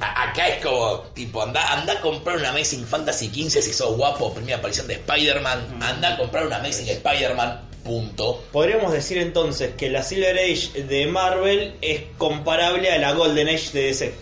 acá 0.00 0.48
es 0.48 0.64
como, 0.64 1.02
tipo, 1.14 1.40
anda, 1.42 1.72
anda 1.74 1.92
a 1.92 2.00
comprar 2.00 2.36
una 2.38 2.48
Amazing 2.48 2.84
Fantasy 2.86 3.28
15 3.28 3.62
si 3.62 3.72
sos 3.72 3.96
guapo, 3.96 4.34
primera 4.34 4.58
aparición 4.58 4.88
de 4.88 4.94
Spider-Man. 4.94 5.80
Anda 5.80 6.14
a 6.14 6.16
comprar 6.18 6.46
una 6.46 6.56
Amazing 6.56 6.88
Spider-Man, 6.88 7.60
punto. 7.82 8.42
Podríamos 8.52 8.92
decir 8.92 9.18
entonces 9.18 9.74
que 9.76 9.90
la 9.90 10.02
Silver 10.02 10.36
Age 10.36 10.84
de 10.84 11.06
Marvel 11.06 11.76
es 11.80 12.02
comparable 12.18 12.90
a 12.90 12.98
la 12.98 13.12
Golden 13.12 13.48
Age 13.48 13.70
de 13.72 13.82
DC. 13.86 14.14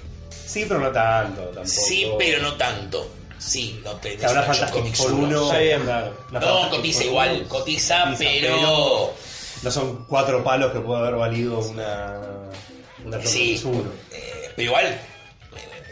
Sí, 0.47 0.65
pero 0.67 0.81
no 0.81 0.91
tanto. 0.91 1.43
Tampoco. 1.43 1.67
Sí, 1.67 2.11
pero 2.19 2.43
no 2.43 2.55
tanto. 2.55 3.09
Sí, 3.39 3.81
no 3.83 3.93
te 3.93 4.15
habrá 4.25 4.43
Fantastic 4.43 4.97
por 4.99 5.13
uno. 5.13 5.45
Está 5.45 5.59
bien. 5.59 5.83
claro. 5.83 6.15
La 6.31 6.41
No, 6.41 6.71
cotiza 6.71 7.05
igual, 7.05 7.47
cotiza, 7.49 8.05
cotiza, 8.05 8.19
pero... 8.19 9.15
No 9.63 9.71
son 9.71 10.05
cuatro 10.07 10.43
palos 10.43 10.73
que 10.73 10.81
puede 10.81 11.01
haber 11.01 11.17
valido 11.17 11.59
una. 11.61 12.19
Una 13.05 13.23
Sí, 13.25 13.63
eh, 14.13 14.51
pero 14.57 14.69
igual, 14.69 14.87
eh, 14.87 14.99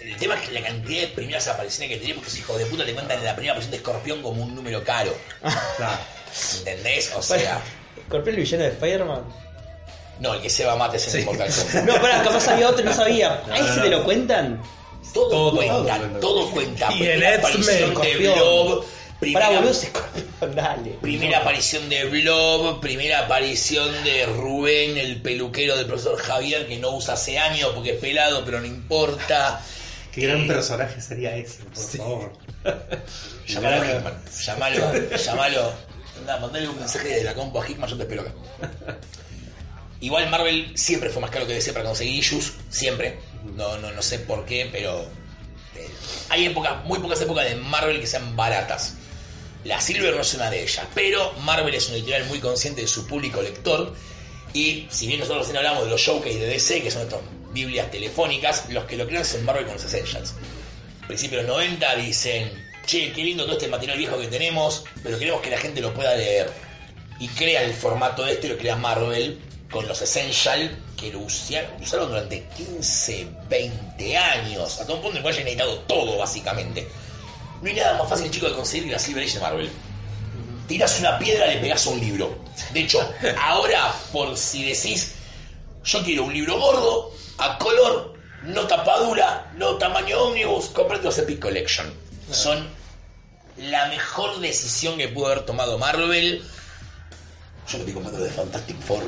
el 0.02 0.16
tema 0.16 0.34
es 0.34 0.48
que 0.48 0.52
la 0.52 0.62
cantidad 0.62 1.00
de 1.02 1.08
primeras 1.08 1.48
apariciones 1.48 1.90
que 1.90 2.00
tenemos, 2.02 2.24
que 2.24 2.30
los 2.30 2.38
hijos 2.38 2.58
de 2.58 2.66
puta 2.66 2.84
te 2.84 2.94
cuentan 2.94 3.18
en 3.18 3.24
la 3.24 3.34
primera 3.34 3.52
aparición 3.52 3.70
de 3.70 3.76
Escorpión 3.78 4.22
como 4.22 4.42
un 4.42 4.54
número 4.54 4.82
caro. 4.84 5.14
Claro. 5.76 5.98
¿Entendés? 6.58 7.12
O 7.16 7.22
sea, 7.22 7.60
¿Scorpion 8.06 8.34
el 8.36 8.42
villano 8.42 8.64
de 8.64 8.70
Spider-Man? 8.70 9.22
no, 10.20 10.34
el 10.34 10.40
que 10.42 10.50
se 10.50 10.64
va 10.64 10.72
a 10.72 10.76
mates 10.76 11.12
en 11.14 11.20
el 11.20 11.26
Mortal 11.26 11.48
Kombat. 11.52 11.84
No, 11.94 12.00
pará, 12.00 12.22
capaz 12.22 12.48
había 12.48 12.68
otro, 12.68 12.84
no 12.84 12.92
sabía. 12.92 13.42
¿A 13.50 13.56
ese 13.58 13.76
no, 13.76 13.82
te 13.82 13.90
no. 13.90 13.98
lo 13.98 14.04
cuentan? 14.04 14.62
Todo, 15.14 15.28
Todo, 15.30 15.56
cuenta, 15.56 15.98
todo. 15.98 16.20
todo 16.20 16.50
cuenta. 16.50 16.92
Y 16.92 16.98
Primera 16.98 17.36
aparición 17.38 17.94
de. 17.94 18.16
Blob, 18.18 18.84
Pará, 18.84 19.20
primera, 19.20 19.48
boludo, 19.50 19.70
ese 19.72 19.86
Scorpion, 19.88 20.54
dale. 20.54 20.90
primera 21.00 21.38
aparición 21.38 21.88
de 21.88 22.04
Blob, 22.04 22.80
primera 22.80 23.18
aparición 23.20 24.04
de 24.04 24.26
Rubén, 24.26 24.96
el 24.98 25.20
peluquero 25.22 25.76
del 25.76 25.86
profesor 25.86 26.16
Javier, 26.18 26.66
que 26.68 26.76
no 26.78 26.90
usa 26.90 27.14
hace 27.14 27.36
años 27.38 27.70
porque 27.74 27.92
es 27.94 27.98
pelado, 28.00 28.44
pero 28.44 28.60
no 28.60 28.66
importa. 28.66 29.60
Qué 30.12 30.20
gran 30.26 30.46
personaje 30.46 31.00
sería 31.00 31.34
ese, 31.36 31.62
por 31.64 31.84
favor. 31.96 32.32
Llamalo. 33.46 33.84
Llamalo, 34.44 35.16
llamalo. 35.16 35.72
Anda, 36.18 36.38
mandale 36.38 36.68
un 36.68 36.78
mensaje 36.78 37.08
de 37.08 37.24
la 37.24 37.34
compu 37.34 37.60
a 37.60 37.68
Hickman, 37.68 37.88
yo 37.88 37.96
te 37.96 38.02
espero 38.02 38.22
acá. 38.22 38.32
Igual 40.00 40.30
Marvel 40.30 40.72
siempre 40.76 41.10
fue 41.10 41.20
más 41.20 41.30
caro 41.30 41.46
que 41.46 41.54
DC 41.54 41.72
para 41.72 41.84
conseguir 41.86 42.14
issues, 42.14 42.52
siempre. 42.70 43.18
No, 43.56 43.78
no, 43.78 43.90
no 43.90 44.02
sé 44.02 44.20
por 44.20 44.44
qué, 44.44 44.68
pero 44.70 45.02
eh, 45.74 45.88
hay 46.28 46.46
épocas, 46.46 46.84
muy 46.84 46.98
pocas 47.00 47.20
épocas 47.20 47.48
de 47.48 47.56
Marvel 47.56 48.00
que 48.00 48.06
sean 48.06 48.36
baratas. 48.36 48.94
La 49.64 49.80
Silver 49.80 50.14
no 50.14 50.20
es 50.20 50.34
una 50.34 50.50
de 50.50 50.62
ellas, 50.62 50.86
pero 50.94 51.32
Marvel 51.40 51.74
es 51.74 51.88
una 51.88 51.96
editorial 51.96 52.26
muy 52.26 52.38
consciente 52.38 52.82
de 52.82 52.88
su 52.88 53.06
público 53.06 53.42
lector. 53.42 53.94
Y 54.54 54.86
si 54.90 55.08
bien 55.08 55.18
nosotros 55.18 55.46
recién 55.46 55.58
hablamos 55.58 55.84
de 55.84 55.90
los 55.90 56.00
showcase 56.00 56.38
de 56.38 56.46
DC, 56.46 56.82
que 56.82 56.90
son 56.90 57.02
estas 57.02 57.20
Biblias 57.52 57.90
telefónicas, 57.90 58.68
los 58.70 58.84
que 58.84 58.96
lo 58.96 59.06
crean 59.06 59.24
son 59.24 59.44
Marvel 59.44 59.64
con 59.64 59.74
los 59.74 59.84
Essentials. 59.84 60.34
Principios 61.06 61.42
de 61.42 61.48
los 61.48 61.56
90 61.56 61.96
dicen, 61.96 62.67
che, 62.88 63.12
qué 63.12 63.22
lindo 63.22 63.44
todo 63.44 63.52
este 63.52 63.68
material 63.68 63.98
viejo 63.98 64.18
que 64.18 64.28
tenemos, 64.28 64.82
pero 65.02 65.18
queremos 65.18 65.42
que 65.42 65.50
la 65.50 65.58
gente 65.58 65.82
lo 65.82 65.92
pueda 65.92 66.14
leer. 66.16 66.50
Y 67.20 67.28
crea 67.28 67.62
el 67.62 67.74
formato 67.74 68.26
este, 68.26 68.48
lo 68.48 68.56
crea 68.56 68.76
Marvel 68.76 69.38
con 69.70 69.86
los 69.86 70.00
Essentials, 70.00 70.72
que 70.96 71.12
lo 71.12 71.20
usaron, 71.20 71.70
usaron 71.82 72.08
durante 72.08 72.48
15, 72.56 73.28
20 73.50 74.16
años, 74.16 74.80
hasta 74.80 74.90
un 74.90 75.02
punto 75.02 75.10
en 75.10 75.16
el 75.16 75.22
cual 75.22 75.34
hayan 75.34 75.48
editado 75.48 75.78
todo, 75.80 76.16
básicamente. 76.16 76.88
No 77.60 77.68
hay 77.68 77.74
nada 77.74 77.98
más 77.98 78.08
fácil, 78.08 78.30
chico, 78.30 78.48
de 78.48 78.54
conseguir 78.54 78.86
que 78.86 78.92
la 78.92 78.98
Silver 78.98 79.22
Age 79.22 79.34
de 79.34 79.40
Marvel. 79.40 79.70
Tiras 80.66 80.98
una 80.98 81.18
piedra, 81.18 81.46
le 81.46 81.58
pegas 81.58 81.86
a 81.86 81.90
un 81.90 82.00
libro. 82.00 82.38
De 82.72 82.80
hecho, 82.80 83.06
ahora, 83.42 83.92
por 84.12 84.34
si 84.34 84.64
decís, 84.64 85.14
yo 85.84 86.02
quiero 86.02 86.24
un 86.24 86.32
libro 86.32 86.58
gordo, 86.58 87.12
a 87.36 87.58
color, 87.58 88.14
no 88.44 88.66
tapadura, 88.66 89.52
no 89.56 89.76
tamaño 89.76 90.22
ómnibus, 90.22 90.68
comprate 90.68 91.04
los 91.04 91.18
Epic 91.18 91.38
Collection. 91.38 92.07
Son 92.30 92.66
la 93.56 93.86
mejor 93.88 94.38
decisión 94.40 94.96
que 94.98 95.08
pudo 95.08 95.26
haber 95.26 95.44
tomado 95.46 95.78
Marvel. 95.78 96.38
Yo 97.66 97.72
lo 97.72 97.78
estoy 97.78 97.92
comprando 97.94 98.20
de 98.20 98.30
Fantastic 98.30 98.80
Four 98.80 99.02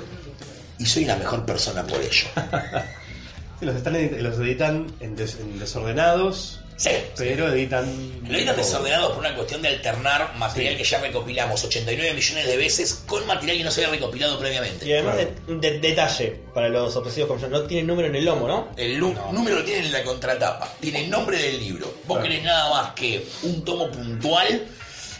y 0.78 0.86
soy 0.86 1.04
la 1.04 1.16
mejor 1.16 1.44
persona 1.46 1.86
por 1.86 2.00
ello. 2.00 2.26
Los, 3.60 3.76
están 3.76 3.92
los 4.22 4.38
editan 4.38 4.90
en, 5.00 5.16
des- 5.16 5.34
en 5.38 5.58
desordenados, 5.58 6.60
Sí, 6.80 6.90
pero 7.14 7.52
editan. 7.52 8.22
Lo 8.26 8.38
editan 8.38 8.56
desordenados 8.56 9.10
por 9.10 9.18
una 9.18 9.34
cuestión 9.34 9.60
de 9.60 9.68
alternar 9.68 10.34
material 10.38 10.78
que 10.78 10.84
ya 10.84 10.98
recopilamos 10.98 11.62
89 11.62 12.14
millones 12.14 12.46
de 12.46 12.56
veces 12.56 13.02
con 13.06 13.26
material 13.26 13.58
que 13.58 13.64
no 13.64 13.70
se 13.70 13.84
había 13.84 13.96
recopilado 13.98 14.38
previamente. 14.38 14.86
Y 14.86 14.92
además, 14.94 15.16
de, 15.18 15.30
de- 15.56 15.78
detalle 15.78 16.40
para 16.54 16.70
los 16.70 16.96
obsesivos 16.96 17.28
como 17.28 17.38
yo, 17.38 17.48
no 17.48 17.64
tiene 17.64 17.86
número 17.86 18.08
en 18.08 18.14
el 18.16 18.24
lomo, 18.24 18.48
¿no? 18.48 18.68
El 18.78 18.98
número 18.98 19.56
lo 19.58 19.62
tiene 19.64 19.84
en 19.84 19.92
la 19.92 20.02
contratapa, 20.02 20.72
tiene 20.80 21.04
el 21.04 21.10
nombre 21.10 21.36
del 21.36 21.58
libro. 21.60 21.86
Vos 22.06 22.16
Claro. 22.16 22.22
querés 22.22 22.44
nada 22.44 22.70
más 22.70 22.92
que 22.94 23.26
un 23.42 23.62
tomo 23.62 23.90
puntual. 23.90 24.66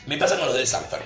Me 0.06 0.16
pasa 0.16 0.36
con 0.38 0.46
los 0.46 0.54
del 0.56 0.66
Surfer. 0.66 1.02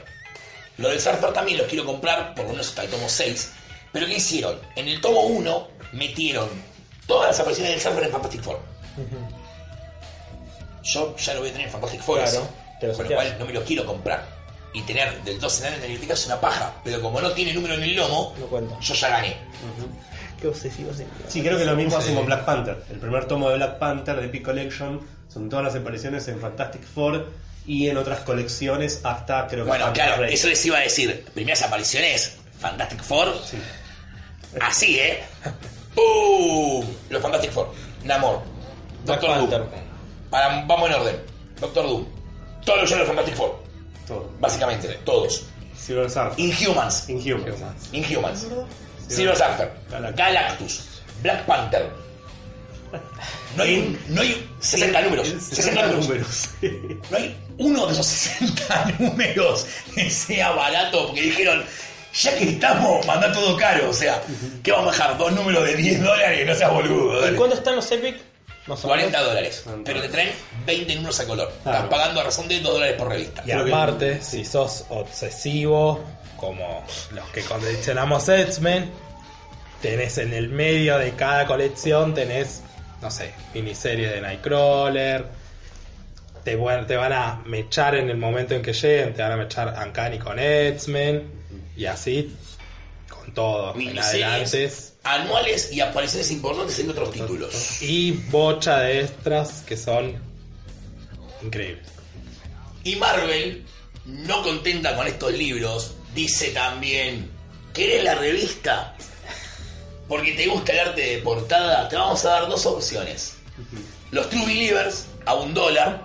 Los 0.78 0.92
del 0.92 1.00
Surfer 1.00 1.32
también 1.32 1.58
los 1.58 1.66
quiero 1.66 1.84
comprar, 1.84 2.32
por 2.36 2.44
lo 2.44 2.50
menos 2.52 2.68
hasta 2.68 2.84
el 2.84 2.90
tomo 2.90 3.08
6. 3.08 3.50
Pero 3.92 4.06
¿qué 4.06 4.14
hicieron? 4.14 4.56
En 4.76 4.86
el 4.86 5.00
tomo 5.00 5.22
1 5.22 5.68
metieron 5.94 6.48
todas 7.08 7.30
las 7.30 7.40
apariciones 7.40 7.72
del 7.72 7.80
Surfer 7.80 8.04
en 8.04 8.12
Fantastic 8.12 8.40
Four. 8.42 8.60
Yo 10.84 11.16
ya 11.16 11.34
lo 11.34 11.40
voy 11.40 11.48
a 11.48 11.52
tener 11.52 11.66
en 11.66 11.72
Fantastic 11.72 12.00
Four. 12.02 12.18
Claro, 12.20 12.48
te 12.80 12.86
lo 12.86 12.92
Con 12.92 13.02
lo 13.04 13.10
saqueas. 13.10 13.24
cual 13.24 13.38
no 13.38 13.46
me 13.46 13.52
lo 13.52 13.64
quiero 13.64 13.84
comprar. 13.86 14.24
Y 14.72 14.82
tener 14.82 15.22
del 15.22 15.38
2 15.40 15.52
en 15.60 15.62
adelante 15.66 15.76
en 15.76 15.82
la 15.82 15.88
biblioteca 15.98 16.14
es 16.14 16.26
una 16.26 16.40
paja. 16.40 16.72
Pero 16.84 17.00
como 17.00 17.20
no 17.20 17.30
tiene 17.32 17.52
número 17.54 17.74
en 17.74 17.82
el 17.84 17.94
lomo, 17.96 18.34
No 18.38 18.46
cuenta. 18.46 18.78
yo 18.80 18.94
ya 18.94 19.08
gané. 19.08 19.36
Qué 20.40 20.48
obsesivo. 20.48 20.90
Sí, 21.28 21.42
creo 21.42 21.56
que 21.56 21.64
lo 21.64 21.74
mismo 21.76 21.96
hacen 21.96 22.14
con 22.14 22.26
Black 22.26 22.44
Panther. 22.44 22.82
El 22.90 22.98
primer 22.98 23.24
tomo 23.26 23.48
de 23.50 23.56
Black 23.56 23.78
Panther 23.78 24.16
de 24.16 24.26
Epic 24.26 24.44
Collection 24.44 25.00
son 25.32 25.48
todas 25.48 25.64
las 25.64 25.74
apariciones 25.76 26.26
en 26.28 26.40
Fantastic 26.40 26.82
Four 26.84 27.30
y 27.66 27.88
en 27.88 27.96
otras 27.96 28.20
colecciones 28.20 29.00
hasta 29.04 29.46
creo 29.46 29.64
que 29.64 29.68
Bueno, 29.70 29.84
Panther 29.86 30.04
claro, 30.06 30.24
eso 30.24 30.48
les 30.48 30.66
iba 30.66 30.78
a 30.78 30.80
decir. 30.82 31.24
Primeras 31.32 31.62
apariciones, 31.62 32.36
Fantastic 32.58 33.02
Four. 33.02 33.32
Sí. 33.48 33.56
Así, 34.60 34.98
¿eh? 34.98 35.22
¡Pum! 35.94 36.84
Los 37.10 37.22
Fantastic 37.22 37.52
Four. 37.52 37.72
Namor. 38.04 38.42
Black 39.04 39.20
Doctor 39.20 39.38
Panther. 39.38 39.58
Doom. 39.60 39.83
Para, 40.34 40.64
vamos 40.66 40.88
en 40.88 40.94
orden. 40.96 41.16
Doctor 41.60 41.86
Doom. 41.86 42.04
Todos 42.64 42.90
los 42.90 42.98
de 42.98 43.04
Fantastic 43.06 43.36
Four. 43.36 43.56
Todo. 44.08 44.28
Básicamente, 44.40 44.88
todos. 45.04 45.44
Silver 45.78 46.10
Surfer. 46.10 46.40
Inhumans. 46.40 47.08
Inhumans. 47.08 47.88
Inhumans. 47.92 48.46
Silver 49.06 49.36
Surfer. 49.36 49.70
Galactus. 49.90 50.16
Galactus. 50.16 50.84
Black 51.22 51.46
Panther. 51.46 51.88
No 53.56 53.62
hay, 53.62 53.78
un- 53.78 53.98
no 54.08 54.22
hay 54.22 54.50
60 54.58 55.02
números. 55.02 55.28
60 55.28 55.86
números. 55.86 56.48
No 57.10 57.16
hay 57.16 57.36
uno 57.58 57.86
de 57.86 57.92
esos 57.92 58.06
60 58.06 58.92
números 58.98 59.66
que 59.94 60.10
sea 60.10 60.50
barato 60.50 61.06
porque 61.06 61.22
dijeron, 61.22 61.62
ya 62.12 62.36
que 62.36 62.50
estamos, 62.50 63.06
manda 63.06 63.32
todo 63.32 63.56
caro. 63.56 63.90
O 63.90 63.92
sea, 63.92 64.20
¿qué 64.64 64.72
vamos 64.72 64.88
a 64.88 64.96
dejar? 64.96 65.16
Dos 65.18 65.30
números 65.32 65.64
de 65.64 65.76
10 65.76 66.02
dólares, 66.02 66.44
no 66.44 66.54
seas 66.56 66.72
boludo. 66.72 67.18
¿Y 67.20 67.24
dale. 67.24 67.36
cuándo 67.36 67.54
están 67.54 67.76
los 67.76 67.88
Epic? 67.92 68.16
Más 68.66 68.82
o 68.84 68.88
40 68.88 69.10
menos. 69.18 69.26
dólares. 69.34 69.64
Pero 69.84 70.00
te 70.00 70.08
traen 70.08 70.30
20 70.66 70.94
números 70.96 71.20
a 71.20 71.26
color. 71.26 71.48
Estás 71.48 71.62
Claro. 71.74 71.88
pagando 71.90 72.20
a 72.20 72.24
razón 72.24 72.48
de 72.48 72.60
2 72.60 72.72
dólares 72.72 72.96
por 72.96 73.08
revista. 73.08 73.42
Y 73.46 73.50
aparte, 73.52 74.22
si 74.22 74.44
sos 74.44 74.84
obsesivo, 74.88 76.02
como 76.36 76.84
los 77.12 77.28
que 77.30 77.42
coleccionamos 77.42 78.28
X-Men, 78.28 78.90
tenés 79.82 80.16
en 80.18 80.32
el 80.32 80.48
medio 80.48 80.98
de 80.98 81.12
cada 81.12 81.46
colección, 81.46 82.14
tenés, 82.14 82.62
no 83.02 83.10
sé, 83.10 83.32
miniserie 83.52 84.08
de 84.08 84.20
Nightcrawler. 84.22 85.26
Te, 86.42 86.56
van- 86.56 86.86
te 86.86 86.96
van 86.96 87.12
a 87.12 87.42
mechar 87.46 87.94
en 87.94 88.10
el 88.10 88.16
momento 88.18 88.54
en 88.54 88.62
que 88.62 88.72
lleguen, 88.74 89.14
te 89.14 89.22
van 89.22 89.32
a 89.32 89.36
mechar 89.36 89.74
Uncanny 89.86 90.18
con 90.18 90.38
X-Men, 90.38 91.26
y 91.76 91.86
así 91.86 92.36
con 93.34 93.44
todo. 93.44 93.72
En 93.72 93.78
Miniseries 93.78 94.54
adelante. 94.54 94.74
anuales 95.04 95.72
y 95.72 95.80
apariciones 95.80 96.30
importantes 96.30 96.78
en 96.78 96.90
otros 96.90 97.12
títulos. 97.12 97.82
Y 97.82 98.12
bocha 98.12 98.80
de 98.80 99.00
extras 99.00 99.62
que 99.66 99.76
son 99.76 100.14
increíbles. 101.42 101.86
Y 102.84 102.96
Marvel, 102.96 103.64
no 104.04 104.42
contenta 104.42 104.94
con 104.94 105.06
estos 105.06 105.32
libros, 105.32 105.94
dice 106.14 106.50
también, 106.50 107.30
¿querés 107.72 108.04
la 108.04 108.14
revista? 108.14 108.94
Porque 110.08 110.32
te 110.32 110.46
gusta 110.46 110.72
el 110.72 110.78
arte 110.80 111.00
de 111.00 111.18
portada, 111.18 111.88
te 111.88 111.96
vamos 111.96 112.24
a 112.24 112.30
dar 112.30 112.48
dos 112.48 112.66
opciones. 112.66 113.36
Los 114.10 114.28
True 114.28 114.44
Believers 114.44 115.06
a 115.24 115.34
un 115.34 115.54
dólar, 115.54 116.02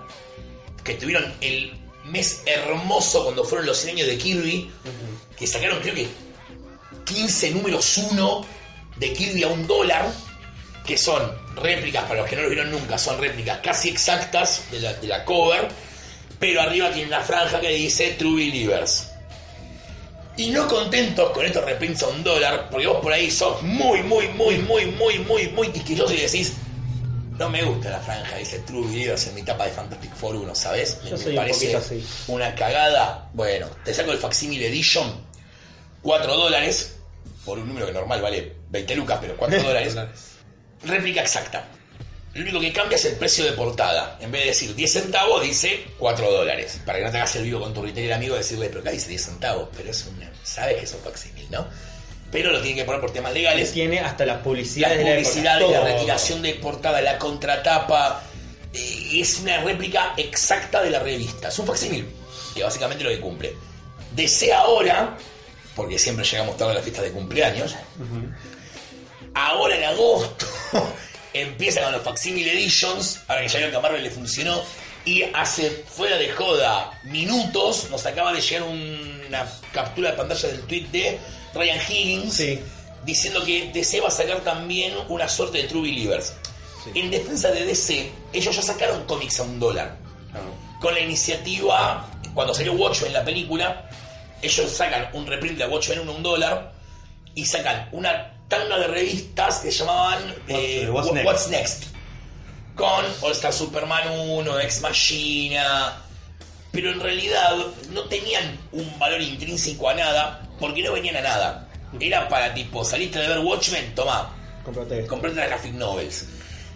que 0.83 0.93
tuvieron 0.93 1.33
el 1.41 1.73
mes 2.05 2.43
hermoso 2.45 3.23
cuando 3.25 3.43
fueron 3.43 3.67
los 3.67 3.77
100 3.77 3.97
años 3.97 4.07
de 4.07 4.17
Kirby, 4.17 4.71
que 5.37 5.45
sacaron 5.45 5.79
creo 5.81 5.95
que 5.95 6.07
15 7.09 7.51
números 7.51 7.97
1 7.97 8.45
de 8.97 9.13
Kirby 9.13 9.43
a 9.43 9.47
un 9.47 9.65
dólar, 9.65 10.11
que 10.85 10.97
son 10.97 11.21
réplicas, 11.55 12.03
para 12.03 12.21
los 12.21 12.29
que 12.29 12.35
no 12.35 12.43
lo 12.43 12.49
vieron 12.49 12.71
nunca, 12.71 12.97
son 12.97 13.19
réplicas 13.19 13.59
casi 13.63 13.89
exactas 13.89 14.63
de 14.71 14.79
la, 14.79 14.93
de 14.93 15.07
la 15.07 15.25
cover, 15.25 15.67
pero 16.39 16.61
arriba 16.61 16.91
tiene 16.91 17.07
una 17.07 17.21
franja 17.21 17.59
que 17.59 17.69
dice 17.69 18.15
True 18.17 18.45
Believers. 18.45 19.07
Y 20.37 20.51
no 20.51 20.67
contentos 20.67 21.31
con 21.31 21.45
estos 21.45 21.65
reprints 21.65 22.03
a 22.03 22.07
un 22.07 22.23
dólar, 22.23 22.69
porque 22.69 22.87
vos 22.87 23.01
por 23.01 23.11
ahí 23.11 23.29
sos 23.29 23.61
muy, 23.61 24.01
muy, 24.03 24.29
muy, 24.29 24.57
muy, 24.59 24.85
muy, 24.85 25.19
muy, 25.19 25.47
muy 25.49 25.67
quisquilloso 25.69 26.13
y 26.13 26.17
decís, 26.17 26.53
no 27.37 27.49
me 27.49 27.63
gusta 27.63 27.89
la 27.89 27.99
franja, 27.99 28.37
dice 28.37 28.59
True 28.59 28.87
Believers 28.87 29.27
en 29.27 29.35
mi 29.35 29.43
tapa 29.43 29.65
de 29.65 29.71
Fantastic 29.71 30.13
Four 30.15 30.35
1, 30.35 30.55
¿sabes? 30.55 30.99
Un 31.03 31.09
poquito 31.09 31.77
así. 31.77 32.05
una 32.27 32.53
cagada. 32.53 33.29
Bueno, 33.33 33.67
te 33.83 33.93
saco 33.93 34.11
el 34.11 34.17
Facsimile 34.17 34.67
Edition, 34.67 35.25
4 36.01 36.35
dólares, 36.35 36.98
por 37.45 37.57
un 37.59 37.67
número 37.67 37.85
que 37.85 37.91
normal 37.93 38.21
vale 38.21 38.53
20 38.69 38.95
lucas, 38.95 39.17
pero 39.21 39.35
4 39.37 39.63
dólares. 39.63 39.95
Réplica 40.83 41.21
exacta. 41.21 41.65
Lo 42.33 42.43
único 42.43 42.59
que 42.59 42.71
cambia 42.71 42.95
es 42.95 43.05
el 43.05 43.15
precio 43.15 43.43
de 43.43 43.53
portada. 43.53 44.17
En 44.21 44.31
vez 44.31 44.41
de 44.41 44.47
decir 44.49 44.75
10 44.75 44.91
centavos, 44.93 45.41
dice 45.41 45.83
4 45.97 46.31
dólares. 46.31 46.79
Para 46.85 46.99
que 46.99 47.05
no 47.05 47.11
te 47.11 47.17
hagas 47.17 47.35
el 47.37 47.43
vivo 47.43 47.59
con 47.59 47.73
tu 47.73 47.81
retailer 47.81 48.13
amigo 48.13 48.35
y 48.35 48.37
decirle, 48.37 48.67
pero 48.69 48.81
acá 48.81 48.91
dice 48.91 49.09
10 49.09 49.21
centavos. 49.25 49.69
Pero 49.75 49.89
es 49.89 50.05
una. 50.05 50.31
Sabes 50.43 50.77
que 50.77 50.83
es 50.83 50.93
un 50.93 51.01
facsimil, 51.01 51.47
¿no? 51.49 51.67
Pero 52.31 52.51
lo 52.51 52.59
tienen 52.61 52.77
que 52.77 52.83
poner 52.85 53.01
por 53.01 53.11
temas 53.11 53.33
legales. 53.33 53.71
Tiene 53.73 53.99
hasta 53.99 54.25
las 54.27 54.37
publicidades 54.43 54.99
de 54.99 55.03
la 55.03 55.09
época. 55.15 55.23
publicidades, 55.29 55.69
la 55.71 55.77
Todo. 55.79 55.85
retiración 55.85 56.41
de 56.43 56.53
portada, 56.55 57.01
la 57.01 57.17
contratapa. 57.17 58.21
eh, 58.73 59.09
Es 59.19 59.39
una 59.39 59.63
réplica 59.63 60.13
exacta 60.15 60.83
de 60.83 60.91
la 60.91 60.99
revista. 60.99 61.47
Es 61.47 61.57
un 61.57 61.65
facsimil, 61.65 62.07
que 62.53 62.61
básicamente 62.63 63.03
lo 63.03 63.09
que 63.09 63.19
cumple. 63.19 63.55
DC 64.15 64.53
ahora, 64.53 65.17
porque 65.79 65.97
siempre 65.97 66.25
llegamos 66.25 66.57
tarde 66.57 66.71
a 66.71 66.75
las 66.75 66.83
fiestas 66.83 67.05
de 67.05 67.11
cumpleaños, 67.13 67.73
ahora 69.33 69.77
en 69.77 69.83
agosto 69.85 70.45
empieza 71.33 71.81
con 71.81 71.93
los 71.93 72.01
Facsimil 72.01 72.49
Editions, 72.49 73.21
ahora 73.29 73.43
que 73.43 73.47
ya 73.47 73.59
vieron 73.59 73.71
que 73.71 73.77
a 73.77 73.79
Marvel 73.79 74.03
le 74.03 74.11
funcionó, 74.11 74.61
y 75.05 75.23
hace 75.33 75.69
fuera 75.87 76.17
de 76.17 76.31
joda 76.33 76.99
minutos 77.03 77.87
nos 77.89 78.05
acaba 78.05 78.33
de 78.33 78.41
llegar 78.41 78.63
una 78.67 79.49
captura 79.71 80.11
de 80.11 80.17
pantalla 80.17 80.49
del 80.49 80.63
tweet 80.63 80.87
de 80.91 81.17
Ryan 81.53 81.79
Higgins 81.89 82.33
Sí. 82.33 82.59
diciendo 83.05 83.41
que 83.45 83.71
DC 83.73 84.01
va 84.01 84.09
a 84.09 84.11
sacar 84.11 84.41
también 84.41 84.93
una 85.07 85.29
suerte 85.29 85.59
de 85.59 85.63
True 85.69 85.83
Believers. 85.83 86.33
En 86.93 87.09
defensa 87.09 87.51
de 87.51 87.63
DC, 87.63 88.11
ellos 88.33 88.53
ya 88.53 88.61
sacaron 88.61 89.05
cómics 89.05 89.39
a 89.39 89.43
un 89.43 89.61
dólar. 89.61 89.97
Con 90.81 90.93
la 90.93 90.99
iniciativa, 90.99 92.05
cuando 92.33 92.53
salió 92.53 92.73
Watchmen 92.73 93.13
la 93.13 93.23
película, 93.23 93.89
ellos 94.41 94.71
sacan 94.71 95.09
un 95.13 95.27
reprint 95.27 95.57
de 95.57 95.65
Watchmen 95.67 95.99
1 95.99 96.11
a 96.11 96.15
un 96.15 96.23
dólar 96.23 96.73
y 97.35 97.45
sacan 97.45 97.89
una 97.91 98.33
tanda 98.47 98.77
de 98.79 98.87
revistas 98.87 99.59
que 99.59 99.71
llamaban 99.71 100.35
eh, 100.47 100.89
What's 100.91 101.11
Next? 101.11 101.25
What's 101.25 101.47
Next. 101.49 101.83
Con 102.75 103.05
All 103.21 103.31
Star 103.33 103.53
Superman 103.53 104.07
1, 104.09 104.59
Ex 104.61 104.81
Machina. 104.81 106.01
Pero 106.71 106.91
en 106.91 106.99
realidad 106.99 107.55
no 107.91 108.03
tenían 108.03 108.57
un 108.71 108.97
valor 108.99 109.21
intrínseco 109.21 109.89
a 109.89 109.93
nada 109.95 110.47
porque 110.59 110.83
no 110.83 110.93
venían 110.93 111.17
a 111.17 111.21
nada. 111.21 111.67
Era 111.99 112.27
para 112.29 112.53
tipo, 112.53 112.85
saliste 112.85 113.19
de 113.19 113.27
ver 113.27 113.39
Watchmen, 113.39 113.95
toma, 113.95 114.33
Cómprate 114.63 114.99
esto. 114.99 115.09
comprate 115.09 115.35
las 115.37 115.47
graphic 115.47 115.73
novels. 115.73 116.27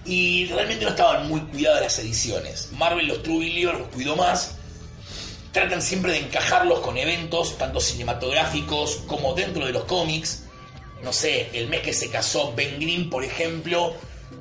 Y 0.05 0.47
realmente 0.47 0.83
no 0.83 0.91
estaban 0.91 1.29
muy 1.29 1.39
cuidadas 1.41 1.81
las 1.81 1.99
ediciones. 1.99 2.69
Marvel 2.73 3.07
los 3.07 3.23
True 3.23 3.39
Believers 3.39 3.79
los 3.79 3.87
cuidó 3.89 4.15
más. 4.15 4.55
Tratan 5.53 5.81
siempre 5.81 6.11
de 6.13 6.17
encajarlos 6.17 6.79
con 6.79 6.97
eventos, 6.97 7.57
tanto 7.57 7.79
cinematográficos 7.79 9.03
como 9.07 9.33
dentro 9.33 9.65
de 9.65 9.71
los 9.71 9.85
cómics. 9.85 10.45
No 11.03 11.13
sé, 11.13 11.49
el 11.53 11.69
mes 11.69 11.81
que 11.81 11.93
se 11.93 12.09
casó 12.09 12.53
Ben 12.55 12.79
Green, 12.79 13.09
por 13.09 13.23
ejemplo, 13.23 13.95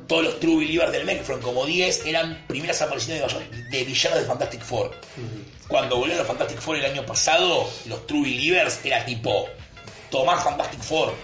todos 0.09 0.25
los 0.25 0.41
True 0.41 0.65
Believers 0.65 0.91
del 0.91 1.05
mes, 1.05 1.23
fueron 1.23 1.43
como 1.43 1.67
10, 1.67 2.07
eran 2.07 2.45
primeras 2.47 2.81
apariciones 2.83 3.23
de, 3.23 3.79
de 3.79 3.85
villanos 3.85 4.21
de 4.21 4.25
Fantastic 4.25 4.63
Four. 4.63 4.91
Cuando 5.69 5.97
volvieron 5.97 6.19
los 6.19 6.27
Fantastic 6.27 6.59
Four 6.59 6.77
el 6.77 6.85
año 6.87 7.05
pasado, 7.05 7.69
los 7.87 8.07
True 8.07 8.23
Believers 8.23 8.81
era 8.85 9.05
tipo, 9.05 9.49
Tomás 10.11 10.43
Fantastic 10.45 10.81
Four, 10.81 11.15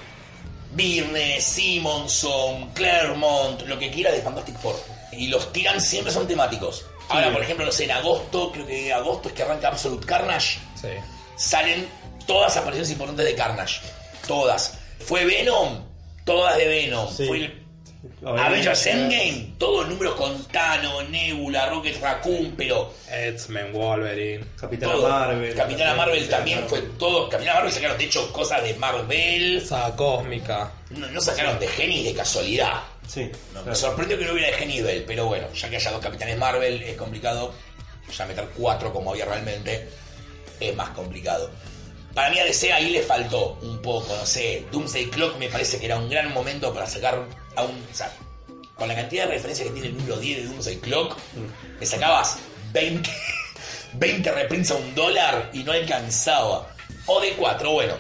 Birne, 0.72 1.41
Simonson, 1.41 2.70
Claremont, 2.74 3.62
lo 3.62 3.78
que 3.78 3.91
quiera 3.91 4.12
de 4.12 4.20
Fantastic 4.20 4.59
Four. 4.59 4.76
Y 5.12 5.28
los 5.28 5.53
tiran 5.53 5.80
siempre 5.80 6.12
son 6.12 6.26
temáticos. 6.26 6.84
Ahora, 7.09 7.32
por 7.32 7.42
ejemplo, 7.42 7.64
no 7.66 7.72
sé, 7.72 7.84
en 7.84 7.92
agosto, 7.92 8.52
creo 8.52 8.66
que 8.66 8.92
agosto 8.92 9.28
es 9.28 9.34
que 9.34 9.42
arranca 9.42 9.68
Absolute 9.68 10.06
Carnage, 10.06 10.59
Sí. 10.80 10.88
salen 11.36 11.88
todas 12.26 12.54
las 12.54 12.56
apariciones 12.59 12.90
importantes 12.90 13.24
de 13.26 13.34
Carnage. 13.34 13.80
Todas. 14.26 14.78
Fue 15.00 15.24
Venom, 15.24 15.84
todas 16.24 16.56
de 16.59 16.66
Venom. 16.66 17.09
Sí. 17.14 17.26
Fue 17.26 17.36
el 17.38 17.68
Avengers 18.24 18.86
Endgame, 18.86 19.54
todos 19.59 19.88
números 19.88 20.14
con 20.14 20.44
Tano, 20.46 21.02
Nebula, 21.04 21.68
Rocket 21.70 22.00
Raccoon, 22.00 22.54
pero 22.56 22.92
X-Men, 23.11 23.72
Wolverine. 23.72 24.44
Capitana 24.61 24.92
todo. 24.92 25.09
Marvel. 25.09 25.54
Capitana 25.54 25.94
Marvel 25.94 26.28
también 26.28 26.64
fue 26.68 26.80
todo. 26.98 27.28
Capitana 27.28 27.54
Marvel 27.56 27.72
sacaron, 27.72 27.98
de 27.98 28.04
hecho, 28.04 28.32
cosas 28.32 28.62
de 28.62 28.74
Marvel. 28.74 29.64
Saga 29.66 29.96
Cósmica. 29.96 30.72
No, 30.90 31.06
no 31.09 31.20
sacaron 31.20 31.59
de 31.59 31.66
Genis 31.68 32.04
de 32.04 32.14
casualidad. 32.14 32.82
Sí. 33.09 33.30
No, 33.54 33.64
Me 33.64 33.74
sorprendió 33.74 34.18
que 34.18 34.24
no 34.26 34.32
hubiera 34.32 34.50
de 34.50 34.59
Genis 34.59 34.84
Bell, 34.84 35.04
pero 35.06 35.26
bueno, 35.26 35.52
ya 35.52 35.68
que 35.68 35.76
haya 35.76 35.90
dos 35.90 36.00
capitanes 36.00 36.38
Marvel 36.38 36.82
es 36.82 36.96
complicado. 36.96 37.52
Ya 38.16 38.26
meter 38.26 38.48
cuatro 38.56 38.92
como 38.92 39.11
había 39.11 39.24
realmente 39.24 39.88
es 40.61 40.76
más 40.76 40.90
complicado. 40.90 41.50
Para 42.14 42.30
mí 42.30 42.38
a 42.38 42.44
DC 42.44 42.72
ahí 42.72 42.90
le 42.90 43.02
faltó 43.02 43.59
un 43.62 43.80
poco, 43.80 44.14
no 44.14 44.26
sé. 44.26 44.64
Doomsday 44.70 45.06
Clock 45.06 45.38
me 45.38 45.48
parece 45.48 45.78
que 45.78 45.86
era 45.86 45.96
un 45.98 46.09
gran 46.09 46.32
momento 46.32 46.72
para 46.72 46.86
sacar 46.86 47.24
a 47.56 47.62
un. 47.62 47.76
O 47.90 47.94
sea, 47.94 48.12
con 48.76 48.88
la 48.88 48.94
cantidad 48.94 49.24
de 49.24 49.32
referencias 49.32 49.68
que 49.68 49.74
tiene 49.74 49.88
el 49.88 49.96
número 49.96 50.18
10 50.18 50.38
de 50.38 50.44
Doomsday 50.44 50.76
Clock, 50.78 51.16
le 51.80 51.86
sacabas 51.86 52.38
20, 52.72 53.11
20 53.94 54.32
reprints 54.34 54.70
a 54.70 54.74
un 54.76 54.94
dólar 54.94 55.50
y 55.52 55.62
no 55.64 55.72
alcanzaba. 55.72 56.68
O 57.06 57.20
de 57.20 57.32
4, 57.32 57.70
bueno. 57.70 57.94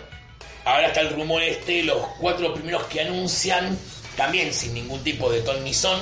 Ahora 0.64 0.88
está 0.88 1.00
el 1.00 1.14
rumor 1.14 1.42
este, 1.42 1.82
los 1.82 2.06
cuatro 2.20 2.52
primeros 2.52 2.84
que 2.86 3.00
anuncian, 3.00 3.78
también 4.18 4.52
sin 4.52 4.74
ningún 4.74 5.02
tipo 5.02 5.30
de 5.30 5.40
ton 5.40 5.64
ni 5.64 5.72
son, 5.72 5.98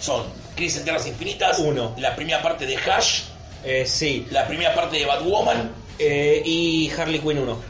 son 0.00 0.24
Crisis 0.56 0.78
en 0.78 0.84
Tierras 0.84 1.06
Infinitas, 1.06 1.60
Uno. 1.60 1.94
la 1.98 2.16
primera 2.16 2.42
parte 2.42 2.66
de 2.66 2.76
Hash, 2.76 3.20
Eh, 3.64 3.84
sí. 3.86 4.26
la 4.30 4.46
primera 4.48 4.74
parte 4.74 4.96
de 4.98 5.04
Batwoman, 5.06 5.70
Eh, 6.00 6.42
y 6.44 6.90
Harley 6.96 7.18
Quinn 7.20 7.38
1. 7.38 7.60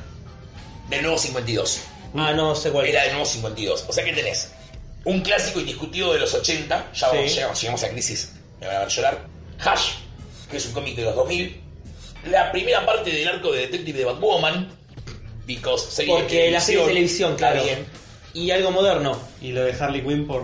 del 0.90 1.02
nuevo 1.02 1.18
52. 1.18 1.80
Ah, 2.14 2.32
no 2.32 2.54
sé 2.54 2.70
cuál. 2.70 2.86
Era 2.86 3.02
del 3.02 3.12
nuevo 3.12 3.26
52. 3.26 3.84
O 3.88 3.92
sea 3.92 4.02
que 4.04 4.12
tenés 4.12 4.52
Un 5.04 5.20
clásico 5.22 5.60
indiscutido 5.60 6.12
de 6.12 6.18
los 6.18 6.34
80, 6.34 6.90
ya 6.94 7.08
vamos, 7.08 7.30
Sí. 7.30 7.34
llegamos, 7.36 7.60
llegamos 7.60 7.82
a 7.84 7.88
Crisis, 7.90 8.32
me 8.60 8.66
van 8.66 8.76
a 8.76 8.78
ver 8.80 8.88
llorar. 8.88 9.26
Hash, 9.60 9.92
que 10.50 10.56
es 10.58 10.66
un 10.66 10.72
cómic 10.72 10.96
de 10.96 11.02
los 11.04 11.14
2000. 11.14 11.60
La 12.30 12.50
primera 12.52 12.84
parte 12.84 13.10
del 13.10 13.26
arco 13.28 13.52
de 13.52 13.60
Detective 13.60 13.98
de 14.00 14.04
Batwoman, 14.04 14.68
because 15.46 15.90
serie 15.90 16.12
de 16.14 16.20
Porque 16.20 16.50
la 16.50 16.60
serie 16.60 16.80
de 16.82 16.86
televisión, 16.88 17.32
está 17.32 17.52
claro. 17.52 17.64
bien. 17.64 17.86
Y 18.34 18.50
algo 18.50 18.70
moderno. 18.70 19.18
Y 19.40 19.52
lo 19.52 19.64
de 19.64 19.72
Harley 19.72 20.02
Quinn 20.02 20.26
por 20.26 20.42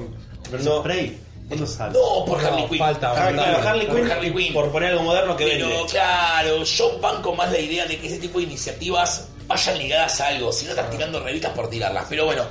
versus 0.50 0.66
No. 0.68 0.82
Prey. 0.82 1.18
¿Cuándo 1.48 1.66
sale? 1.66 1.92
No, 1.92 2.24
por 2.24 2.42
No, 2.42 2.48
Harley 2.48 2.66
Quinn. 2.68 2.78
falta, 2.78 3.10
Ah, 3.12 3.14
falta. 3.14 3.32
claro, 3.44 3.68
Harley 3.68 3.86
Por 3.86 3.96
Quinn, 3.96 4.10
Harley 4.10 4.32
Quinn. 4.34 4.52
por 4.54 4.72
poner 4.72 4.90
algo 4.92 5.02
moderno 5.02 5.36
que 5.36 5.44
Pero 5.46 5.68
vende. 5.68 5.84
claro, 5.90 6.64
yo 6.64 6.98
banco 7.00 7.34
más 7.34 7.52
la 7.52 7.58
idea 7.58 7.84
de 7.86 7.98
que 7.98 8.06
ese 8.06 8.18
tipo 8.18 8.38
de 8.38 8.44
iniciativas 8.44 9.28
vayan 9.46 9.78
ligadas 9.78 10.20
a 10.22 10.28
algo, 10.28 10.50
si 10.52 10.64
no 10.64 10.70
estás 10.70 10.90
tirando 10.90 11.20
revistas 11.20 11.52
por 11.52 11.68
tirarlas. 11.68 12.06
Pero 12.08 12.24
bueno, 12.24 12.44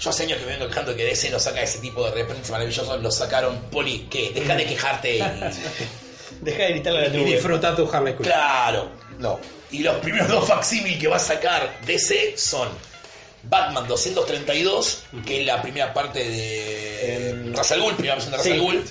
yo 0.00 0.10
hace 0.10 0.22
años 0.22 0.38
que 0.38 0.46
me 0.46 0.52
vengo 0.52 0.68
quejando 0.68 0.94
que 0.94 1.04
DC 1.04 1.30
no 1.30 1.40
saca 1.40 1.60
ese 1.62 1.80
tipo 1.80 2.04
de 2.04 2.12
reprints 2.12 2.48
maravillosos, 2.50 3.02
lo 3.02 3.10
sacaron. 3.10 3.56
Poli, 3.72 4.06
¿qué? 4.08 4.30
Deja 4.32 4.54
de 4.54 4.64
quejarte. 4.66 5.16
y- 5.18 5.22
Deja 6.40 6.62
de 6.62 6.68
gritarle 6.70 7.06
a 7.06 7.08
la 7.08 7.16
Y 7.16 7.24
disfruta 7.24 7.74
tu 7.74 7.90
Harley 7.92 8.14
Quinn. 8.14 8.26
claro, 8.26 8.88
no. 9.18 9.40
Y 9.72 9.80
los 9.80 9.96
primeros 9.96 10.28
dos 10.28 10.46
facsímil 10.46 10.96
que 10.98 11.08
va 11.08 11.16
a 11.16 11.18
sacar 11.18 11.80
DC 11.84 12.34
son 12.36 12.68
Batman 13.44 13.86
232, 13.88 15.02
que 15.26 15.40
es 15.40 15.46
la 15.46 15.60
primera 15.62 15.92
parte 15.94 16.18
de 16.28 17.30
Em, 17.30 17.54
Ra's 17.54 17.70
al 17.72 17.80
Ghul, 17.80 17.94
primera 17.94 18.14
versión 18.14 18.32
de 18.32 18.36
Ra's 18.38 18.46
sí. 18.46 18.52
al 18.52 18.60
Ghul. 18.60 18.84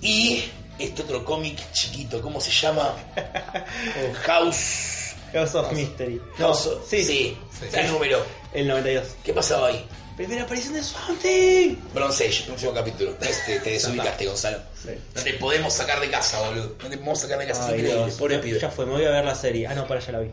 Y 0.00 0.44
este 0.78 1.02
otro 1.02 1.24
cómic 1.24 1.58
chiquito, 1.72 2.20
¿cómo 2.20 2.40
se 2.40 2.50
llama? 2.50 2.94
House. 4.26 5.14
House 5.32 5.54
of 5.54 5.72
Mystery. 5.72 6.20
No, 6.38 6.46
House 6.48 6.66
of- 6.66 6.88
sí, 6.88 7.04
sí. 7.04 7.36
Sí. 7.58 7.66
¿Qué 7.72 7.82
número? 7.84 8.22
El 8.54 8.68
92. 8.68 9.06
¿Qué 9.24 9.32
pasaba 9.32 9.68
ahí? 9.68 9.84
Primera 10.16 10.42
aparición 10.44 10.74
de 10.74 10.82
Something. 10.82 11.76
Bronze 11.94 12.26
Age, 12.26 12.44
próximo 12.46 12.72
capítulo. 12.72 13.14
Este, 13.20 13.60
te 13.60 13.70
desubicaste, 13.70 14.26
Gonzalo. 14.26 14.58
Sí. 14.82 14.90
No 15.14 15.22
te 15.22 15.34
podemos 15.34 15.72
sacar 15.72 16.00
de 16.00 16.10
casa, 16.10 16.40
boludo. 16.40 16.74
No 16.82 16.88
te 16.88 16.96
podemos 16.96 17.20
sacar 17.20 17.38
de 17.38 17.46
casa. 17.46 17.62
es 17.62 17.68
Ay, 17.68 17.74
increíble. 17.80 18.04
Dios. 18.04 18.16
Pobre 18.16 18.38
pibe. 18.38 18.58
Ya 18.58 18.70
fue, 18.70 18.86
me 18.86 18.92
voy 18.92 19.04
a 19.04 19.10
ver 19.10 19.24
la 19.24 19.34
serie. 19.34 19.66
Ah, 19.68 19.74
no, 19.74 19.86
para, 19.86 20.00
ya 20.00 20.12
la 20.12 20.20
vi. 20.20 20.30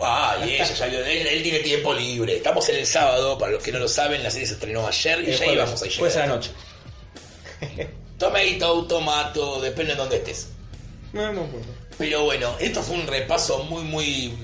Ah, 0.00 0.36
y 0.44 0.50
ella 0.50 0.64
ya 0.64 0.86
vio. 0.86 1.04
Él, 1.04 1.26
él 1.26 1.42
tiene 1.42 1.60
tiempo 1.60 1.94
libre. 1.94 2.36
Estamos 2.36 2.68
en 2.68 2.76
el 2.76 2.86
sábado, 2.86 3.38
para 3.38 3.52
los 3.52 3.62
que 3.62 3.72
no 3.72 3.78
lo 3.78 3.88
saben, 3.88 4.22
la 4.22 4.30
serie 4.30 4.46
se 4.46 4.54
estrenó 4.54 4.86
ayer 4.86 5.28
y 5.28 5.32
ya 5.32 5.46
íbamos 5.46 5.82
a 5.82 5.86
jueves 5.90 6.16
a 6.16 6.20
la 6.20 6.26
noche. 6.26 6.50
Tomato, 8.18 8.86
tomato, 8.86 9.60
depende 9.60 9.92
de 9.92 9.98
dónde 9.98 10.16
estés. 10.16 10.48
No, 11.12 11.32
no 11.32 11.44
importa. 11.44 11.68
Pero 11.98 12.24
bueno, 12.24 12.54
esto 12.58 12.82
fue 12.82 12.96
un 12.96 13.06
repaso 13.06 13.64
muy, 13.64 13.82
muy 13.82 14.34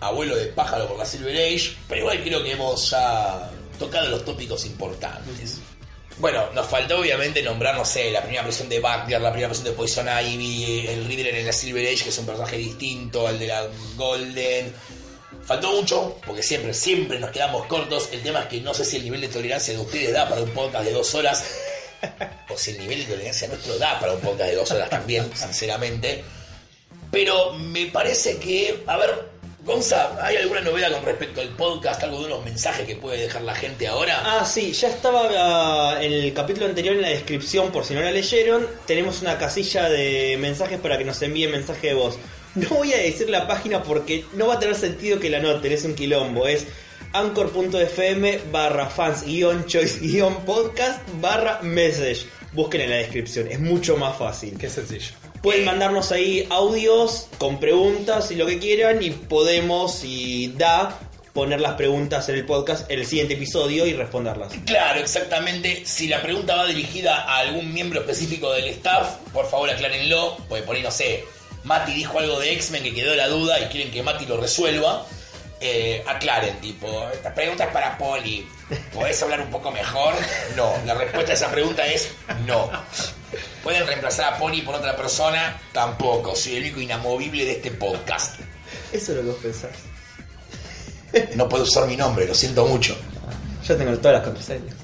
abuelo 0.00 0.36
de 0.36 0.46
pájaro 0.46 0.86
por 0.88 0.98
la 0.98 1.06
Silver 1.06 1.34
Age, 1.34 1.76
pero 1.88 2.02
igual 2.02 2.22
creo 2.22 2.42
que 2.42 2.52
hemos 2.52 2.90
ya 2.90 3.50
tocado 3.78 4.08
los 4.08 4.24
tópicos 4.24 4.66
importantes. 4.66 5.60
Bueno, 6.18 6.48
nos 6.52 6.66
faltó 6.68 7.00
obviamente 7.00 7.42
nombrar, 7.42 7.76
no 7.76 7.84
sé, 7.84 8.10
la 8.12 8.22
primera 8.22 8.42
versión 8.42 8.68
de 8.68 8.78
Batgirl, 8.78 9.22
la 9.22 9.30
primera 9.30 9.48
versión 9.48 9.64
de 9.64 9.72
Poison 9.72 10.06
Ivy, 10.06 10.86
el 10.86 11.04
Riddler 11.06 11.34
en 11.34 11.46
la 11.46 11.52
Silver 11.52 11.84
Age, 11.84 12.04
que 12.04 12.10
es 12.10 12.18
un 12.18 12.26
personaje 12.26 12.56
distinto 12.56 13.26
al 13.26 13.38
de 13.38 13.48
la 13.48 13.66
Golden. 13.96 14.72
Faltó 15.44 15.72
mucho, 15.72 16.16
porque 16.24 16.42
siempre, 16.42 16.72
siempre 16.72 17.18
nos 17.18 17.30
quedamos 17.30 17.66
cortos. 17.66 18.10
El 18.12 18.22
tema 18.22 18.42
es 18.42 18.46
que 18.46 18.60
no 18.60 18.72
sé 18.72 18.84
si 18.84 18.96
el 18.96 19.04
nivel 19.04 19.20
de 19.22 19.28
tolerancia 19.28 19.74
de 19.74 19.80
ustedes 19.80 20.12
da 20.12 20.28
para 20.28 20.40
un 20.40 20.50
podcast 20.50 20.84
de 20.84 20.92
dos 20.92 21.14
horas, 21.16 21.44
o 22.48 22.56
si 22.56 22.70
el 22.70 22.78
nivel 22.78 23.00
de 23.00 23.12
tolerancia 23.12 23.48
nuestro 23.48 23.76
da 23.78 23.98
para 23.98 24.12
un 24.14 24.20
podcast 24.20 24.50
de 24.50 24.56
dos 24.56 24.70
horas 24.70 24.88
también, 24.88 25.28
sinceramente. 25.34 26.22
Pero 27.10 27.54
me 27.54 27.86
parece 27.86 28.38
que, 28.38 28.84
a 28.86 28.96
ver, 28.96 29.33
Gonza, 29.64 30.14
¿hay 30.22 30.36
alguna 30.36 30.60
novedad 30.60 30.92
con 30.92 31.06
respecto 31.06 31.40
al 31.40 31.48
podcast? 31.48 32.02
¿Algo 32.02 32.20
de 32.20 32.26
unos 32.26 32.44
mensajes 32.44 32.86
que 32.86 32.96
puede 32.96 33.22
dejar 33.22 33.42
la 33.42 33.54
gente 33.54 33.86
ahora? 33.86 34.20
Ah, 34.22 34.44
sí, 34.44 34.72
ya 34.72 34.88
estaba 34.88 36.02
en 36.02 36.12
el 36.12 36.34
capítulo 36.34 36.66
anterior 36.66 36.94
en 36.94 37.00
la 37.00 37.08
descripción, 37.08 37.72
por 37.72 37.82
si 37.82 37.94
no 37.94 38.02
la 38.02 38.10
leyeron. 38.10 38.66
Tenemos 38.86 39.22
una 39.22 39.38
casilla 39.38 39.88
de 39.88 40.36
mensajes 40.38 40.78
para 40.78 40.98
que 40.98 41.06
nos 41.06 41.22
envíen 41.22 41.50
mensaje 41.50 41.88
de 41.88 41.94
voz. 41.94 42.18
No 42.54 42.68
voy 42.68 42.92
a 42.92 42.98
decir 42.98 43.30
la 43.30 43.48
página 43.48 43.82
porque 43.82 44.26
no 44.34 44.48
va 44.48 44.54
a 44.54 44.58
tener 44.58 44.76
sentido 44.76 45.18
que 45.18 45.30
la 45.30 45.40
noten, 45.40 45.72
es 45.72 45.84
un 45.84 45.94
quilombo. 45.94 46.46
Es 46.46 46.66
anchor.fm 47.14 48.40
barra 48.52 48.90
fans 48.90 49.24
guion 49.24 49.64
choice 49.64 49.98
guion 50.00 50.44
podcast 50.44 51.00
barra 51.22 51.60
message. 51.62 52.26
Busquen 52.52 52.82
en 52.82 52.90
la 52.90 52.96
descripción, 52.96 53.48
es 53.50 53.60
mucho 53.60 53.96
más 53.96 54.16
fácil. 54.18 54.58
Qué 54.58 54.68
sencillo. 54.68 55.23
Pueden 55.44 55.66
mandarnos 55.66 56.10
ahí 56.10 56.46
audios 56.48 57.28
con 57.36 57.60
preguntas 57.60 58.30
y 58.30 58.34
lo 58.34 58.46
que 58.46 58.58
quieran 58.58 59.02
y 59.02 59.10
podemos, 59.10 59.96
si 59.96 60.54
da, 60.56 60.98
poner 61.34 61.60
las 61.60 61.74
preguntas 61.74 62.26
en 62.30 62.36
el 62.36 62.46
podcast 62.46 62.90
en 62.90 63.00
el 63.00 63.06
siguiente 63.06 63.34
episodio 63.34 63.84
y 63.84 63.92
responderlas. 63.92 64.54
Claro, 64.64 65.00
exactamente. 65.00 65.84
Si 65.84 66.08
la 66.08 66.22
pregunta 66.22 66.56
va 66.56 66.66
dirigida 66.66 67.24
a 67.24 67.40
algún 67.40 67.74
miembro 67.74 68.00
específico 68.00 68.50
del 68.54 68.68
staff, 68.68 69.16
por 69.34 69.46
favor 69.46 69.68
aclárenlo. 69.68 70.38
Porque 70.48 70.64
por 70.64 70.76
ahí, 70.76 70.82
no 70.82 70.90
sé, 70.90 71.26
Mati 71.64 71.92
dijo 71.92 72.18
algo 72.18 72.40
de 72.40 72.50
X-Men 72.54 72.82
que 72.82 72.94
quedó 72.94 73.14
la 73.14 73.28
duda 73.28 73.60
y 73.60 73.64
quieren 73.64 73.92
que 73.92 74.02
Mati 74.02 74.24
lo 74.24 74.38
resuelva. 74.38 75.04
Eh, 75.66 76.04
aclaren, 76.06 76.60
tipo, 76.60 77.08
esta 77.10 77.34
pregunta 77.34 77.64
es 77.64 77.70
para 77.70 77.96
Poli. 77.96 78.46
¿Podés 78.92 79.22
hablar 79.22 79.40
un 79.40 79.48
poco 79.48 79.70
mejor? 79.70 80.12
No. 80.56 80.74
La 80.84 80.92
respuesta 80.92 81.30
a 81.32 81.34
esa 81.34 81.50
pregunta 81.50 81.86
es 81.86 82.10
no. 82.46 82.70
¿Pueden 83.62 83.86
reemplazar 83.86 84.34
a 84.34 84.36
Poli 84.36 84.60
por 84.60 84.74
otra 84.74 84.94
persona? 84.94 85.58
Tampoco. 85.72 86.36
Soy 86.36 86.56
el 86.56 86.64
único 86.64 86.80
inamovible 86.82 87.46
de 87.46 87.52
este 87.52 87.70
podcast. 87.70 88.40
Eso 88.92 89.12
es 89.12 89.16
lo 89.16 89.22
que 89.22 89.28
vos 89.28 89.38
pensás. 89.42 89.70
No 91.34 91.48
puedo 91.48 91.62
usar 91.62 91.86
mi 91.86 91.96
nombre, 91.96 92.26
lo 92.26 92.34
siento 92.34 92.66
mucho. 92.66 92.94
Yo 93.66 93.74
tengo 93.74 93.96
todas 93.96 94.16
las 94.18 94.24
contraseñas. 94.24 94.83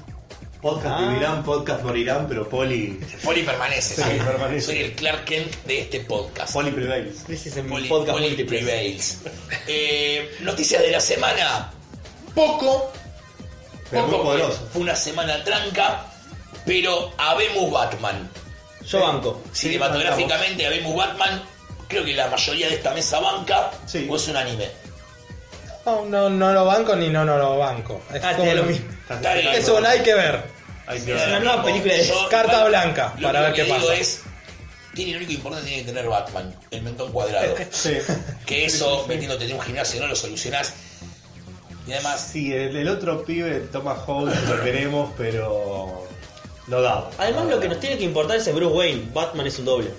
Podcast 0.61 0.95
Ah. 0.99 1.07
vivirán, 1.09 1.43
podcast 1.43 1.83
morirán, 1.83 2.27
pero 2.27 2.47
Poli. 2.47 2.99
Poli 3.23 3.41
permanece. 3.41 3.95
Sí, 3.95 4.01
¿sí? 4.03 4.17
permanece. 4.23 4.61
Soy 4.67 4.77
el 4.83 4.93
Clark 4.93 5.25
Kent 5.25 5.55
de 5.65 5.81
este 5.81 6.01
podcast. 6.01 6.53
Poli 6.53 6.69
prevails. 6.71 7.23
Crisis 7.25 7.57
en 7.57 7.67
Poli, 7.67 7.89
podcast 7.89 8.19
Poli 8.19 8.43
prevails. 8.43 9.17
Eh, 9.67 10.37
noticias 10.41 10.83
de 10.83 10.91
la 10.91 11.01
semana. 11.01 11.71
Poco. 12.35 12.91
Pero 13.89 14.03
muy 14.03 14.11
poco, 14.11 14.23
poderoso. 14.25 14.69
Fue 14.71 14.81
una 14.83 14.95
semana 14.95 15.43
tranca. 15.43 16.05
Pero 16.65 17.11
habemos 17.17 17.71
Batman. 17.71 18.29
Yo 18.85 18.99
banco. 18.99 19.41
Cinematográficamente 19.51 20.65
habemos 20.67 20.95
Batman. 20.95 21.41
Creo 21.87 22.05
que 22.05 22.13
la 22.13 22.27
mayoría 22.27 22.67
de 22.69 22.75
esta 22.75 22.93
mesa 22.93 23.19
banca. 23.19 23.71
Sí. 23.87 24.07
O 24.09 24.15
es 24.15 24.27
un 24.27 24.37
anime. 24.37 24.69
No, 25.85 26.05
no, 26.05 26.29
no 26.29 26.53
lo 26.53 26.65
banco 26.65 26.95
ni 26.95 27.09
no, 27.09 27.25
no 27.25 27.37
lo 27.37 27.57
banco. 27.57 28.01
Es, 28.13 28.23
Ah, 28.23 28.33
como- 28.35 28.43
te 28.49 28.55
lo 28.55 28.63
mismo. 28.63 28.85
Está 29.09 29.33
bien. 29.33 29.47
es 29.53 29.67
un 29.67 29.85
hay 29.85 29.99
que 30.01 30.13
ver. 30.13 30.43
Hay 30.87 30.99
que 31.01 31.11
Es 31.13 31.19
ver. 31.19 31.29
una 31.29 31.39
nueva 31.39 31.63
película 31.63 31.93
de 31.93 32.05
Yo- 32.07 32.27
carta 32.29 32.65
blanca, 32.65 33.13
lo 33.17 33.27
para 33.27 33.39
único 33.39 33.43
ver 33.43 33.53
qué 33.53 33.61
que 33.71 33.73
digo 33.77 33.87
pasa. 33.87 33.99
es. 33.99 34.21
Tiene 34.93 35.11
lo 35.13 35.17
único 35.19 35.31
importante 35.33 35.67
tiene 35.67 35.83
que 35.83 35.87
tener 35.93 36.07
Batman, 36.09 36.55
el 36.69 36.81
mentón 36.81 37.11
cuadrado. 37.11 37.55
Sí. 37.71 37.97
Que 38.45 38.65
eso, 38.65 39.05
metiéndote 39.07 39.45
en 39.45 39.53
un 39.53 39.61
gimnasio, 39.61 40.01
no 40.01 40.07
lo 40.07 40.15
solucionás. 40.15 40.73
Y 41.87 41.93
además, 41.93 42.29
Sí, 42.31 42.53
el, 42.53 42.75
el 42.75 42.87
otro 42.89 43.23
pibe, 43.25 43.61
Thomas 43.71 43.99
Holt, 44.05 44.35
lo 44.47 44.63
queremos, 44.63 45.11
pero. 45.17 46.07
No 46.67 46.79
daba. 46.81 47.09
Además, 47.17 47.45
lo 47.47 47.59
que 47.59 47.67
nos 47.69 47.79
tiene 47.79 47.97
que 47.97 48.03
importar 48.03 48.37
es 48.37 48.45
el 48.47 48.53
Bruce 48.53 48.75
Wayne. 48.75 49.09
Batman 49.13 49.47
es 49.47 49.57
un 49.59 49.65
doble. 49.65 49.91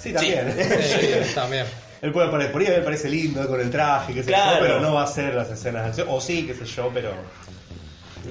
Sí, 0.00 0.12
también. 0.12 0.56
Sí, 0.56 1.32
también. 1.34 1.66
Él 2.02 2.10
puede 2.12 2.26
aparecer, 2.26 2.52
por 2.52 2.60
ahí 2.62 2.68
me 2.68 2.78
parece 2.80 3.08
lindo 3.08 3.46
con 3.48 3.60
el 3.60 3.70
traje, 3.70 4.12
qué 4.12 4.22
sé 4.22 4.28
Claro. 4.28 4.56
yo, 4.56 4.60
pero 4.62 4.80
no 4.80 4.92
va 4.94 5.04
a 5.04 5.06
ser 5.06 5.34
las 5.34 5.48
escenas 5.50 5.84
de 5.84 5.88
acción. 5.90 6.08
O 6.10 6.20
sí, 6.20 6.44
qué 6.46 6.52
sé 6.54 6.64
yo, 6.66 6.90
pero. 6.92 7.12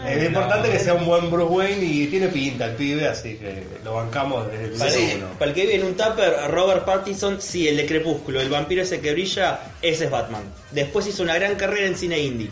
Es 0.08 0.18
no. 0.20 0.24
importante 0.26 0.70
que 0.70 0.80
sea 0.80 0.94
un 0.94 1.06
buen 1.06 1.30
Bruce 1.30 1.52
Wayne 1.54 1.84
y 1.84 2.08
tiene 2.08 2.28
pinta 2.30 2.66
el 2.66 2.76
pibe, 2.76 3.08
así 3.08 3.36
que 3.38 3.64
lo 3.84 3.94
bancamos 3.96 4.50
desde 4.52 4.66
el 4.66 4.72
Para, 4.72 4.92
minuto 4.92 5.10
Sí. 5.12 5.18
uno. 5.18 5.28
para 5.40 5.52
el 5.52 5.56
que 5.56 5.62
vive 5.64 5.76
en 5.76 5.84
un 5.84 5.96
tupper, 5.96 6.34
Robert 6.50 6.86
Pattinson, 6.86 7.42
sí, 7.42 7.68
el 7.68 7.76
de 7.78 7.86
Crepúsculo, 7.86 8.40
el 8.42 8.50
vampiro 8.50 8.84
ese 8.84 9.02
que 9.02 9.12
brilla, 9.12 9.60
ese 9.82 10.06
es 10.06 10.12
Batman. 10.12 10.44
Después 10.72 11.08
hizo 11.08 11.24
una 11.24 11.36
gran 11.36 11.56
carrera 11.56 11.88
en 11.88 11.96
cine 11.98 12.20
indie. 12.20 12.50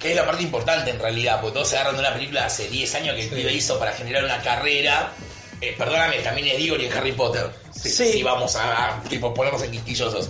Que 0.00 0.10
es 0.10 0.16
la 0.16 0.24
parte 0.26 0.42
importante 0.42 0.90
en 0.90 0.98
realidad, 0.98 1.40
porque 1.40 1.54
todos 1.54 1.68
se 1.68 1.76
agarran 1.76 1.94
de 1.96 2.00
una 2.00 2.12
película 2.14 2.40
de 2.40 2.46
hace 2.46 2.68
10 2.68 2.94
años 2.94 3.14
que 3.16 3.22
el 3.24 3.28
Sí. 3.28 3.34
pibe 3.36 3.52
hizo 3.52 3.78
para 3.78 3.92
generar 3.92 4.24
una 4.24 4.40
carrera. 4.42 5.12
Eh, 5.62 5.76
perdóname, 5.78 6.18
también 6.18 6.48
es 6.48 6.56
Diggory 6.56 6.86
en 6.86 6.92
Harry 6.92 7.12
Potter. 7.12 7.48
Sí. 7.72 7.88
Si 7.90 8.22
vamos 8.24 8.56
a, 8.56 8.96
a, 8.96 9.02
tipo, 9.04 9.32
ponernos 9.32 9.62
en 9.62 9.70
quisquillosos. 9.70 10.28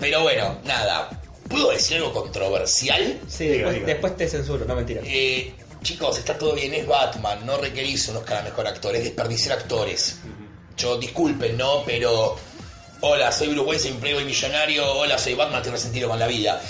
Pero 0.00 0.22
bueno, 0.22 0.58
nada. 0.64 1.10
¿Puedo 1.46 1.70
decir 1.70 1.98
algo 1.98 2.14
controversial? 2.14 3.20
Sí, 3.28 3.48
después, 3.48 3.74
diga. 3.74 3.86
después 3.86 4.16
te 4.16 4.26
censuro, 4.26 4.64
no 4.64 4.74
mentira. 4.74 5.02
Eh, 5.04 5.52
chicos, 5.82 6.18
está 6.18 6.38
todo 6.38 6.54
bien, 6.54 6.72
es 6.72 6.86
Batman, 6.86 7.44
no 7.44 7.58
requerís 7.58 8.08
un 8.08 8.16
Oscar 8.16 8.38
a 8.38 8.42
mejor 8.44 8.66
actor, 8.66 8.96
es 8.96 9.04
desperdiciar 9.04 9.58
actores. 9.58 10.20
Yo, 10.78 10.96
disculpen, 10.96 11.56
¿no? 11.58 11.82
Pero. 11.84 12.36
Hola, 13.02 13.30
soy 13.30 13.48
Bruce 13.48 13.90
un 13.92 14.00
playboy 14.00 14.24
millonario. 14.24 14.90
Hola, 14.90 15.18
soy 15.18 15.34
Batman, 15.34 15.58
estoy 15.58 15.72
resentido 15.72 16.08
con 16.08 16.18
la 16.18 16.26
vida. 16.26 16.62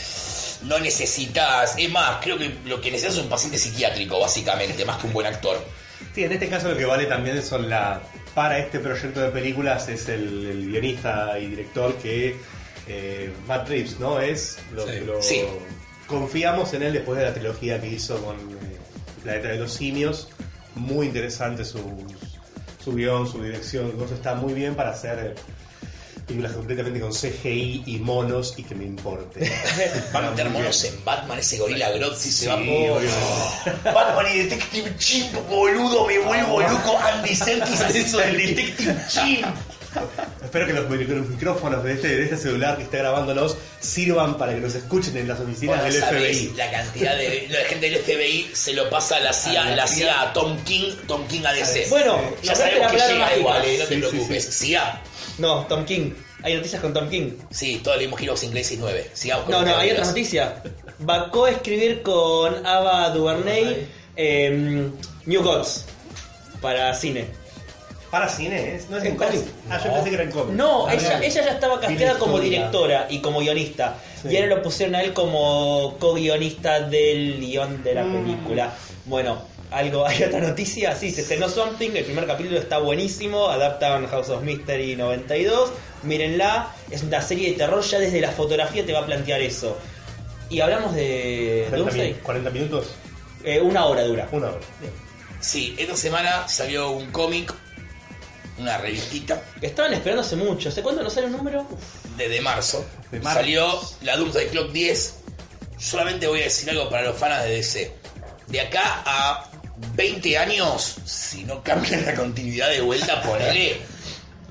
No 0.63 0.81
necesitas. 0.81 1.75
Es 1.79 1.91
más, 1.91 2.19
creo 2.21 2.37
que 2.37 2.53
lo 2.65 2.81
que 2.81 2.91
necesitas 2.91 3.17
es 3.17 3.23
un 3.23 3.29
paciente 3.29 3.59
psiquiátrico, 3.59 4.19
básicamente, 4.19 4.85
más 4.85 4.99
que 4.99 5.07
un 5.07 5.13
buen 5.13 5.27
actor. 5.29 5.63
Sí, 6.15 6.25
en 6.25 6.33
este 6.33 6.49
caso 6.49 6.69
lo 6.69 6.77
que 6.77 6.85
vale 6.85 7.07
también 7.07 7.43
son 7.43 7.69
la. 7.69 8.01
Para 8.35 8.59
este 8.59 8.79
proyecto 8.79 9.21
de 9.21 9.29
películas 9.31 9.89
es 9.89 10.09
el, 10.09 10.47
el 10.47 10.71
guionista 10.71 11.39
y 11.39 11.47
director 11.49 11.95
que. 11.97 12.37
eh, 12.89 13.31
Matt 13.47 13.69
Reeves, 13.69 13.99
¿no? 14.01 14.21
Es. 14.21 14.59
Lo, 14.75 14.87
Sí. 14.87 15.01
lo- 15.07 15.23
Sí. 15.23 15.43
Confiamos 16.07 16.75
en 16.75 16.83
él 16.83 16.93
después 16.93 17.19
de 17.19 17.25
la 17.25 17.33
trilogía 17.33 17.81
que 17.81 17.89
hizo 17.89 18.23
con 18.25 18.37
eh, 18.37 18.77
Planeta 19.23 19.49
de 19.49 19.59
los 19.59 19.73
Simios. 19.73 20.29
muy 20.75 21.07
interesante 21.07 21.65
su, 21.65 21.79
su 22.83 22.95
guion, 22.95 23.29
su 23.31 23.43
dirección, 23.43 23.93
eso 24.05 24.15
está 24.15 24.35
muy 24.35 24.55
bien 24.55 24.75
para 24.75 24.91
hacer 24.91 25.19
eh, 25.19 25.35
películas 26.33 26.53
completamente 26.53 27.01
con 27.01 27.13
CGI 27.13 27.83
y 27.87 27.99
monos 27.99 28.55
y 28.57 28.63
que 28.65 28.75
me 28.75 28.85
importe. 28.85 29.51
Van 30.13 30.25
a 30.25 30.31
meter 30.31 30.51
monos 30.51 30.85
en 30.85 31.05
Batman, 31.05 31.39
ese 31.39 31.59
gorila 31.59 31.91
Grozzi 31.91 32.31
se 32.31 32.45
Sí, 32.45 32.47
va 32.49 32.57
por... 32.57 33.85
Batman 33.95 34.27
y 34.35 34.39
Detective 34.45 34.95
Chimp, 34.99 35.35
boludo, 35.49 36.07
me 36.07 36.19
vuelvo 36.19 36.61
loco. 36.61 36.99
Andy 36.99 37.35
Serkis 37.35 37.81
hace 37.81 38.01
eso 38.01 38.19
del 38.19 38.37
Detective 38.37 38.97
Chimp. 39.09 39.47
Espero 40.43 40.67
que 40.67 40.73
los, 40.73 40.89
mic- 40.89 41.07
los 41.07 41.29
micrófonos 41.29 41.85
de 41.85 41.93
este, 41.93 42.09
de 42.09 42.23
este 42.25 42.39
celular 42.39 42.79
que 42.79 42.85
está 42.85 42.97
grabándonos 42.97 43.59
sirvan 43.79 44.39
para 44.39 44.55
que 44.55 44.61
nos 44.61 44.75
escuchen 44.75 45.15
en 45.19 45.29
las 45.29 45.39
oficinas 45.39 45.85
del 45.85 46.03
FBI. 46.03 46.55
la 46.57 46.71
cantidad 46.71 47.15
de, 47.17 47.47
la 47.51 47.59
gente 47.69 47.91
del 47.91 47.99
FBI 48.03 48.51
se 48.55 48.73
lo 48.73 48.89
pasa 48.89 49.17
a 49.17 49.21
la 49.21 49.35
CIA, 49.35 49.63
A 49.63 49.65
la 49.71 49.77
la 49.77 49.87
CIA. 49.87 49.97
CIA 50.07 50.21
a 50.23 50.33
Tom 50.33 50.57
King, 50.65 50.93
Tom 51.07 51.27
King 51.29 51.43
a 51.45 51.53
DC. 51.53 51.89
Bueno, 51.91 52.19
ya 52.43 52.55
sabemos 52.55 52.91
que 52.91 52.99
llega 52.99 53.37
igual, 53.37 53.63
eh, 53.67 53.77
no 53.81 53.85
te 53.85 53.95
sí, 53.95 54.01
preocupes. 54.01 54.45
sí. 54.47 54.67
CIA, 54.69 55.03
No, 55.39 55.67
Tom 55.67 55.85
King. 55.85 56.13
Hay 56.43 56.55
noticias 56.57 56.81
con 56.83 56.93
Tom 56.93 57.09
King. 57.09 57.33
sí, 57.51 57.81
todos 57.85 57.99
leímos 57.99 58.21
Heroes 58.21 58.43
in 58.43 58.51
Crisis 58.51 58.79
9. 58.79 59.11
Sigamos 59.15 59.45
con 59.45 59.53
No, 59.53 59.63
no, 59.63 59.67
hay 59.77 59.91
otra 59.91 60.05
digas. 60.05 60.09
noticia. 60.09 60.63
Va 61.09 61.17
a 61.23 61.31
coescribir 61.31 62.03
con 62.03 62.67
Ava 62.67 63.11
DuVernay 63.11 63.87
em, 64.17 64.93
New 65.27 65.43
Gods 65.43 65.85
para 66.61 66.93
cine. 66.95 67.27
Para 68.11 68.29
cine. 68.29 68.79
¿no 68.91 68.99
es 68.99 69.05
en 69.05 69.17
cómic? 69.17 69.41
Ah, 69.71 69.81
yo 69.83 69.91
pensé 69.95 70.09
que 70.11 70.15
era 70.17 70.25
en 70.25 70.31
cómic. 70.33 70.55
No, 70.55 70.87
Ah, 70.87 70.95
ella, 70.95 71.19
ella 71.25 71.45
ya 71.45 71.51
estaba 71.53 71.81
casteada 71.81 72.19
como 72.19 72.35
historia. 72.37 72.59
directora 72.59 73.07
y 73.09 73.19
como 73.21 73.41
guionista. 73.41 73.97
Sí. 74.21 74.29
Y 74.29 74.37
ahora 74.37 74.57
lo 74.57 74.63
pusieron 74.63 74.95
a 74.97 75.03
él 75.03 75.13
como 75.15 75.97
co-guionista 75.99 76.81
del 76.81 77.41
guion 77.41 77.83
de 77.83 77.95
la 77.95 78.05
Mm. 78.05 78.13
película. 78.25 78.73
Bueno, 79.07 79.43
algo, 79.73 80.07
hay 80.07 80.23
otra 80.23 80.41
noticia. 80.41 80.95
Sí, 80.97 81.11
se 81.11 81.23
estrenó 81.23 81.49
Something. 81.49 81.91
El 81.95 82.05
primer 82.05 82.27
capítulo 82.27 82.59
está 82.59 82.79
buenísimo. 82.79 83.49
Adaptan 83.49 84.07
House 84.09 84.29
of 84.31 84.43
Mystery 84.43 84.97
92. 84.97 85.71
Mírenla. 86.03 86.75
Es 86.91 87.03
una 87.03 87.21
serie 87.23 87.51
de 87.53 87.57
terror. 87.57 87.83
Ya 87.83 87.99
desde 87.99 88.21
la 88.21 88.31
fotografía 88.33 88.85
te 88.85 88.93
va 88.93 89.01
a 89.01 89.07
plantear 89.07 89.41
eso. 89.41 89.79
Y 90.51 90.61
hablamos 90.61 90.95
de 90.95 91.67
40, 91.71 91.77
Doomsday. 91.77 92.13
mi- 92.15 92.19
40 92.21 92.51
minutos, 92.51 92.87
Eh, 93.45 93.61
una 93.61 93.87
hora 93.87 94.03
dura. 94.05 94.29
una 94.33 94.49
hora. 94.49 94.59
Sí, 95.41 95.75
esta 95.79 95.97
semana 95.97 96.47
salió 96.47 96.91
un 96.91 97.11
cómic, 97.11 97.53
una 98.59 98.77
revistita 98.79 99.43
Estaban 99.61 99.95
esperando 99.95 100.21
hace 100.23 100.37
mucho. 100.37 100.69
¿Hace 100.69 100.83
cuánto 100.83 101.03
no 101.03 101.09
sale 101.11 101.27
un 101.29 101.33
número? 101.33 101.63
Uf. 101.71 101.81
desde 102.19 102.41
marzo. 102.43 102.85
De 103.11 103.19
marzo. 103.21 103.41
Salió 103.41 103.81
la 104.03 104.17
Doomsday 104.19 104.49
Clock 104.49 104.71
10. 104.73 105.15
Solamente 105.79 106.27
voy 106.27 106.41
a 106.41 106.45
decir 106.45 106.69
algo 106.71 106.89
para 106.91 107.03
los 107.05 107.17
fans 107.17 107.43
de 107.45 107.51
DC. 107.51 107.93
De 108.49 108.61
acá 108.61 109.03
a 109.07 109.51
20 109.95 110.39
años, 110.39 110.97
si 111.05 111.45
no 111.45 111.63
cambian 111.63 112.05
la 112.07 112.15
continuidad 112.15 112.71
de 112.71 112.81
vuelta, 112.81 113.23
ponele, 113.23 113.77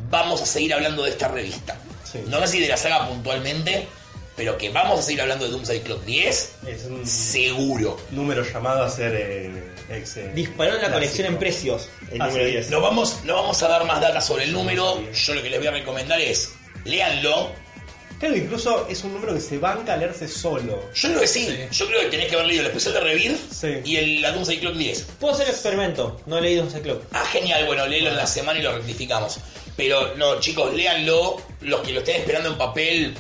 vamos 0.09 0.41
a 0.41 0.45
seguir 0.45 0.73
hablando 0.73 1.03
de 1.03 1.11
esta 1.11 1.27
revista. 1.27 1.77
Sí. 2.09 2.19
No 2.27 2.39
sé 2.41 2.47
si 2.47 2.59
de 2.59 2.67
la 2.67 2.77
saga 2.77 3.07
puntualmente, 3.07 3.88
pero 4.36 4.57
que 4.57 4.69
vamos 4.69 4.99
a 4.99 5.03
seguir 5.03 5.21
hablando 5.21 5.45
de 5.45 5.51
Doomsday 5.51 5.82
Clock 5.82 6.03
10, 6.05 6.51
Es 6.67 6.84
un 6.86 7.05
seguro. 7.07 7.99
número 8.11 8.43
llamado 8.43 8.84
a 8.84 8.89
ser 8.89 9.13
eh, 9.15 9.63
ex. 9.89 10.17
eh, 10.17 10.32
Disparó 10.34 10.75
en 10.75 10.82
la 10.82 10.91
colección 10.91 11.27
en 11.27 11.38
precios. 11.38 11.89
El 12.11 12.21
Ah, 12.21 12.27
número 12.27 12.45
sí. 12.45 12.51
10. 12.51 12.69
No 12.69 12.82
vamos, 12.82 13.19
no 13.23 13.36
vamos 13.36 13.61
a 13.63 13.67
dar 13.67 13.86
más 13.86 14.01
datos 14.01 14.23
sobre 14.25 14.43
el 14.45 14.53
número. 14.53 15.01
Yo 15.11 15.34
lo 15.34 15.41
que 15.41 15.49
les 15.49 15.59
voy 15.59 15.67
a 15.67 15.71
recomendar 15.71 16.19
es, 16.19 16.51
léanlo. 16.86 17.51
Creo 18.22 18.34
que 18.34 18.39
incluso 18.39 18.88
es 18.88 19.03
un 19.03 19.13
número 19.13 19.34
que 19.34 19.41
se 19.41 19.57
banca 19.57 19.95
a 19.95 19.97
leerse 19.97 20.28
solo. 20.28 20.80
Yo 20.93 21.09
creo 21.09 21.22
que 21.22 21.28
sí, 21.28 21.45
Sí. 21.47 21.57
yo 21.78 21.88
creo 21.88 22.01
que 22.01 22.07
tenés 22.07 22.28
que 22.28 22.36
haber 22.36 22.45
leído 22.47 22.61
el 22.61 22.67
especial 22.67 22.93
de 22.93 22.99
Revir 23.01 23.38
Sí. 23.51 23.67
y 23.84 23.95
el, 23.97 24.22
la 24.22 24.32
Doomsday 24.32 24.59
Clock 24.59 24.76
10. 24.76 25.01
Puedo 25.19 25.34
hacer 25.34 25.49
experimento. 25.49 26.22
No 26.28 26.38
he 26.38 26.41
leído 26.41 26.63
un 26.63 26.69
Club. 26.69 27.03
Ah, 27.11 27.26
genial, 27.32 27.65
bueno, 27.65 27.86
léelo 27.88 28.09
en 28.11 28.15
la 28.17 28.28
semana 28.28 28.59
y 28.59 28.61
lo 28.61 28.74
rectificamos. 28.78 29.39
Pero 29.76 30.15
no, 30.17 30.39
chicos, 30.39 30.72
léanlo. 30.74 31.41
Los 31.61 31.82
que 31.82 31.91
lo 31.93 31.99
estén 32.01 32.17
esperando 32.17 32.49
en 32.49 32.57
papel, 32.59 33.15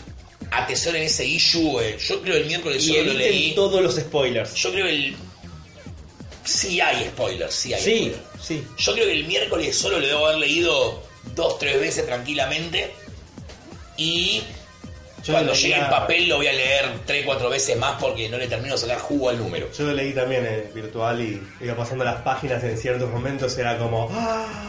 atesoren 0.51 1.01
ese 1.03 1.25
issue. 1.25 1.79
eh. 1.81 1.97
Yo 1.99 2.21
creo 2.21 2.35
el 2.37 2.45
miércoles 2.45 2.83
Y 2.83 2.89
solo 2.89 3.03
lo 3.05 3.13
leí. 3.13 3.27
eviten 3.29 3.55
todos 3.55 3.81
los 3.81 3.95
spoilers. 3.95 4.53
Yo 4.53 4.71
creo 4.71 4.85
el. 4.85 5.15
Sí 6.45 6.79
hay 6.81 7.05
spoilers, 7.05 7.53
sí 7.53 7.73
hay 7.73 7.81
Sí, 7.81 7.91
spoilers. 7.97 8.19
sí. 8.41 8.63
Yo 8.77 8.93
creo 8.93 9.05
que 9.07 9.13
el 9.13 9.25
miércoles 9.25 9.75
solo 9.75 9.99
lo 9.99 10.05
debo 10.07 10.25
haber 10.27 10.39
leído 10.39 11.01
dos, 11.35 11.57
tres 11.59 11.79
veces 11.79 12.05
tranquilamente. 12.05 12.91
Y 13.97 14.41
Yo 15.23 15.33
cuando 15.33 15.53
llegue 15.53 15.75
el 15.75 15.87
papel 15.87 16.27
lo 16.27 16.37
voy 16.37 16.47
a 16.47 16.53
leer 16.53 16.85
tres, 17.05 17.23
cuatro 17.25 17.49
veces 17.49 17.77
más 17.77 17.99
porque 17.99 18.27
no 18.29 18.37
le 18.37 18.47
termino 18.47 18.73
de 18.75 18.81
sacar 18.81 18.99
jugo 18.99 19.29
al 19.29 19.37
número. 19.37 19.69
Yo 19.71 19.85
lo 19.85 19.93
leí 19.93 20.13
también 20.13 20.45
en 20.45 20.73
virtual 20.73 21.21
y 21.21 21.41
iba 21.63 21.75
pasando 21.75 22.03
las 22.03 22.21
páginas 22.21 22.63
en 22.63 22.77
ciertos 22.77 23.09
momentos 23.09 23.57
era 23.57 23.77
como 23.77 24.09
¡Ah! 24.11 24.67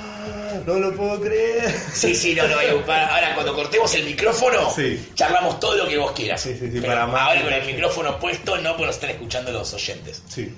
No 0.66 0.74
lo 0.74 0.94
puedo 0.94 1.20
creer. 1.20 1.74
Sí, 1.94 2.14
sí, 2.14 2.34
no, 2.34 2.46
no. 2.46 2.56
Ahora, 2.56 3.34
cuando 3.34 3.54
cortemos 3.54 3.92
el 3.94 4.04
micrófono, 4.04 4.70
Sí. 4.74 5.08
charlamos 5.14 5.58
todo 5.58 5.74
lo 5.76 5.88
que 5.88 5.96
vos 5.98 6.12
quieras. 6.12 6.40
Sí, 6.42 6.52
sí, 6.52 6.66
sí, 6.70 6.78
Pero 6.80 6.88
para 6.92 7.06
más 7.06 7.22
ahora 7.28 7.42
con 7.42 7.52
el 7.54 7.64
micrófono 7.66 8.18
puesto, 8.20 8.58
no, 8.58 8.70
porque 8.72 8.86
nos 8.86 8.94
están 8.96 9.10
escuchando 9.10 9.50
los 9.50 9.72
oyentes. 9.72 10.22
Sí. 10.28 10.54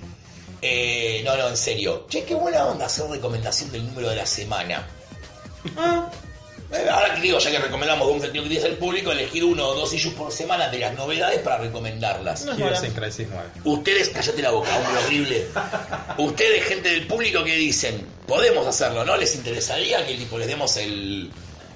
Eh, 0.61 1.21
no, 1.25 1.35
no, 1.37 1.47
en 1.47 1.57
serio. 1.57 2.05
Che, 2.09 2.23
qué 2.25 2.35
buena 2.35 2.65
onda 2.65 2.85
hacer 2.87 3.07
recomendación 3.09 3.71
del 3.71 3.85
número 3.87 4.09
de 4.09 4.17
la 4.17 4.25
semana. 4.25 4.85
Ah, 5.77 6.09
Ahora 6.91 7.15
que 7.15 7.21
digo, 7.21 7.39
ya 7.39 7.51
que 7.51 7.59
recomendamos 7.59 8.07
Doomsday 8.07 8.31
Clock 8.31 8.45
10 8.47 8.65
al 8.65 8.77
público, 8.77 9.11
elegir 9.11 9.43
uno 9.43 9.67
o 9.67 9.75
dos 9.75 9.93
issues 9.93 10.13
por 10.13 10.31
semana 10.31 10.69
de 10.69 10.79
las 10.79 10.93
novedades 10.95 11.39
para 11.39 11.57
recomendarlas. 11.57 12.43
No 12.45 12.53
9. 12.57 12.75
Ustedes, 13.63 14.09
cállate 14.09 14.41
la 14.41 14.51
boca, 14.51 14.75
hombre 14.75 15.03
horrible. 15.05 15.47
Ustedes, 16.17 16.63
gente 16.65 16.89
del 16.89 17.07
público, 17.07 17.43
que 17.43 17.55
dicen, 17.55 18.05
podemos 18.27 18.65
hacerlo, 18.67 19.05
¿no? 19.05 19.15
¿Les 19.17 19.35
interesaría 19.35 20.05
que 20.05 20.15
tipo 20.15 20.37
les 20.37 20.47
demos 20.47 20.75
el, 20.77 21.31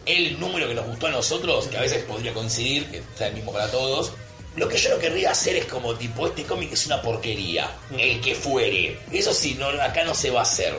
el 0.05 0.39
número 0.39 0.67
que 0.67 0.73
nos 0.75 0.85
gustó 0.85 1.07
a 1.07 1.11
nosotros? 1.11 1.67
Que 1.67 1.77
a 1.77 1.81
veces 1.81 2.03
podría 2.03 2.33
coincidir, 2.33 2.85
que 2.89 3.01
sea 3.17 3.27
el 3.27 3.33
mismo 3.35 3.51
para 3.53 3.69
todos. 3.71 4.11
Lo 4.55 4.67
que 4.67 4.77
yo 4.77 4.89
no 4.89 4.99
querría 4.99 5.31
hacer 5.31 5.55
es 5.55 5.65
como 5.65 5.95
tipo, 5.95 6.27
este 6.27 6.43
cómic 6.43 6.73
es 6.73 6.85
una 6.87 7.01
porquería, 7.01 7.69
el 7.97 8.19
que 8.19 8.35
fuere. 8.35 8.97
Eso 9.11 9.33
sí, 9.33 9.55
no, 9.57 9.67
acá 9.67 10.03
no 10.03 10.13
se 10.13 10.31
va 10.31 10.39
a 10.39 10.43
hacer. 10.43 10.73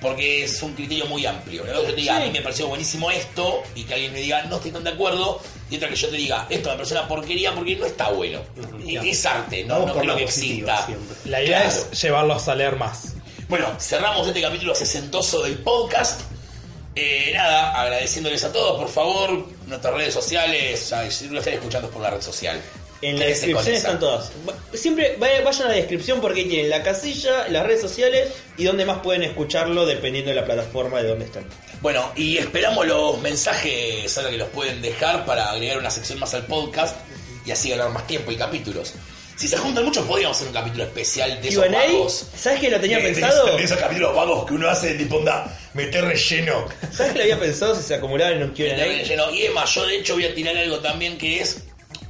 Porque 0.00 0.44
es 0.44 0.62
un 0.62 0.74
criterio 0.74 1.06
muy 1.06 1.24
amplio. 1.24 1.64
Que 1.64 1.70
yo 1.72 1.82
te 1.82 1.92
diga, 1.94 2.16
Sí. 2.16 2.22
a 2.22 2.26
mí 2.26 2.32
me 2.32 2.42
pareció 2.42 2.66
buenísimo 2.68 3.10
esto, 3.10 3.62
y 3.74 3.84
que 3.84 3.94
alguien 3.94 4.12
me 4.12 4.20
diga, 4.20 4.42
no 4.44 4.56
estoy 4.56 4.70
tan 4.70 4.84
de 4.84 4.90
acuerdo, 4.90 5.40
y 5.70 5.76
otra 5.76 5.88
que 5.88 5.96
yo 5.96 6.08
te 6.08 6.16
diga, 6.16 6.46
esto 6.50 6.68
me 6.68 6.74
pareció 6.76 6.98
una 6.98 7.08
porquería 7.08 7.54
porque 7.54 7.76
no 7.76 7.86
está 7.86 8.10
bueno. 8.10 8.40
Y 8.84 8.96
es 9.08 9.24
arte, 9.26 9.64
no, 9.64 9.86
no 9.86 9.92
por 9.94 10.02
creo 10.02 10.16
que 10.16 10.24
exista. 10.24 10.84
siempre. 10.86 11.16
La 11.24 11.42
idea 11.42 11.62
Claro. 11.62 11.76
es 11.92 12.02
llevarlos 12.02 12.48
a 12.48 12.54
leer 12.54 12.76
más. 12.76 13.14
Bueno, 13.48 13.68
cerramos 13.80 14.26
este 14.26 14.42
capítulo 14.42 14.74
sesentoso 14.74 15.42
del 15.42 15.58
podcast. 15.58 16.20
Eh, 16.94 17.30
nada, 17.34 17.78
agradeciéndoles 17.80 18.42
a 18.44 18.52
todos, 18.52 18.78
por 18.78 18.88
favor, 18.88 19.46
nuestras 19.66 19.94
redes 19.94 20.14
sociales, 20.14 20.94
si 21.10 21.28
lo 21.28 21.38
están 21.40 21.54
escuchando 21.54 21.88
es 21.88 21.92
por 21.92 22.02
la 22.02 22.10
red 22.10 22.22
social. 22.22 22.60
En 23.02 23.18
la 23.18 23.26
descripción 23.26 23.74
están 23.74 24.00
todas. 24.00 24.30
Siempre 24.72 25.16
vaya- 25.18 25.42
vayan 25.42 25.64
a 25.66 25.68
la 25.68 25.74
descripción 25.76 26.20
porque 26.20 26.40
ahí 26.40 26.48
tienen 26.48 26.70
la 26.70 26.82
casilla, 26.82 27.46
las 27.48 27.66
redes 27.66 27.80
sociales 27.82 28.30
y 28.56 28.64
donde 28.64 28.84
más 28.86 28.98
pueden 29.00 29.22
escucharlo 29.22 29.84
dependiendo 29.84 30.30
de 30.30 30.36
la 30.36 30.44
plataforma 30.46 31.02
de 31.02 31.08
donde 31.08 31.26
están. 31.26 31.44
Bueno, 31.82 32.10
y 32.16 32.38
esperamos 32.38 32.86
los 32.86 33.20
mensajes 33.20 34.16
ahora 34.16 34.30
que 34.30 34.38
los 34.38 34.48
pueden 34.48 34.80
dejar 34.80 35.26
para 35.26 35.50
agregar 35.50 35.78
una 35.78 35.90
sección 35.90 36.18
más 36.18 36.32
al 36.34 36.46
podcast 36.46 36.96
y 37.44 37.50
así 37.50 37.68
ganar 37.70 37.90
más 37.90 38.06
tiempo 38.06 38.32
y 38.32 38.36
capítulos. 38.36 38.94
Si 39.36 39.46
se 39.46 39.58
juntan 39.58 39.84
muchos, 39.84 40.06
podríamos 40.06 40.34
hacer 40.38 40.48
un 40.48 40.54
capítulo 40.54 40.84
especial 40.84 41.42
de 41.42 41.48
esos 41.50 41.70
vagos. 41.70 42.26
¿sabes 42.34 42.58
que 42.60 42.70
lo 42.70 42.80
tenía 42.80 42.96
De- 42.96 43.04
pensado? 43.04 43.54
de 43.58 43.62
esos 43.62 43.76
capítulos 43.76 44.16
vagos 44.16 44.46
que 44.46 44.54
uno 44.54 44.66
hace 44.70 44.94
de 44.94 45.04
tipo, 45.04 45.16
onda, 45.16 45.54
meter 45.74 46.02
relleno. 46.06 46.66
¿Sabes 46.90 47.12
que 47.12 47.18
lo 47.18 47.24
había 47.24 47.38
pensado 47.38 47.74
si 47.76 47.82
se 47.82 47.94
acumulaban 47.96 48.36
en 48.38 48.42
un 48.44 48.48
Meter 48.48 48.74
Q&A? 48.74 48.84
relleno. 48.86 49.30
Y 49.30 49.42
Emma, 49.44 49.66
yo 49.66 49.86
de 49.86 49.96
hecho 49.98 50.14
voy 50.14 50.24
a 50.24 50.34
tirar 50.34 50.56
algo 50.56 50.78
también 50.78 51.18
que 51.18 51.40
es 51.42 51.58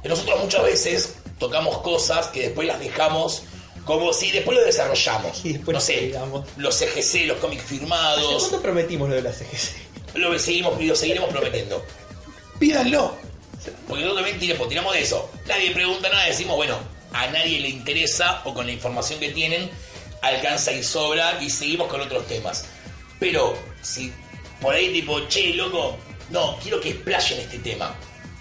que 0.07 0.13
nosotros 0.13 0.41
muchas 0.41 0.63
veces 0.63 1.15
tocamos 1.37 1.79
cosas 1.79 2.27
que 2.27 2.43
después 2.43 2.65
las 2.65 2.79
dejamos 2.79 3.43
como 3.83 4.13
si 4.13 4.31
después 4.31 4.57
lo 4.57 4.63
desarrollamos. 4.63 5.45
Y 5.45 5.53
después 5.53 5.75
no 5.75 5.81
sé, 5.81 5.99
digamos. 6.01 6.45
los 6.57 6.75
CGC, 6.75 7.25
los 7.25 7.37
cómics 7.39 7.63
¿Hace 7.63 7.75
firmados, 7.75 8.43
cuánto 8.43 8.61
prometimos 8.61 9.09
lo 9.09 9.15
de 9.15 9.21
la 9.21 9.31
CGC? 9.31 9.75
lo 10.15 10.37
seguimos 10.39 10.81
y 10.81 10.85
lo 10.85 10.95
seguiremos 10.95 11.29
prometiendo. 11.29 11.83
Pídanlo. 12.57 13.15
Porque 13.87 14.03
nosotros 14.03 14.15
también 14.15 14.39
tiramos, 14.39 14.69
tiramos 14.69 14.93
de 14.93 15.01
eso. 15.01 15.29
Nadie 15.45 15.71
pregunta 15.71 16.09
nada, 16.09 16.25
decimos, 16.25 16.55
bueno, 16.55 16.77
a 17.11 17.27
nadie 17.27 17.59
le 17.59 17.69
interesa 17.69 18.41
o 18.45 18.53
con 18.53 18.65
la 18.65 18.71
información 18.71 19.19
que 19.19 19.29
tienen 19.31 19.69
alcanza 20.21 20.71
y 20.71 20.83
sobra 20.83 21.41
y 21.41 21.49
seguimos 21.49 21.87
con 21.87 22.01
otros 22.01 22.25
temas. 22.27 22.65
Pero 23.19 23.55
si 23.81 24.11
por 24.61 24.73
ahí 24.73 24.91
tipo, 24.93 25.19
che, 25.27 25.53
loco, 25.53 25.97
no, 26.29 26.57
quiero 26.61 26.79
que 26.79 26.91
explayen 26.91 27.39
este 27.39 27.59
tema, 27.59 27.93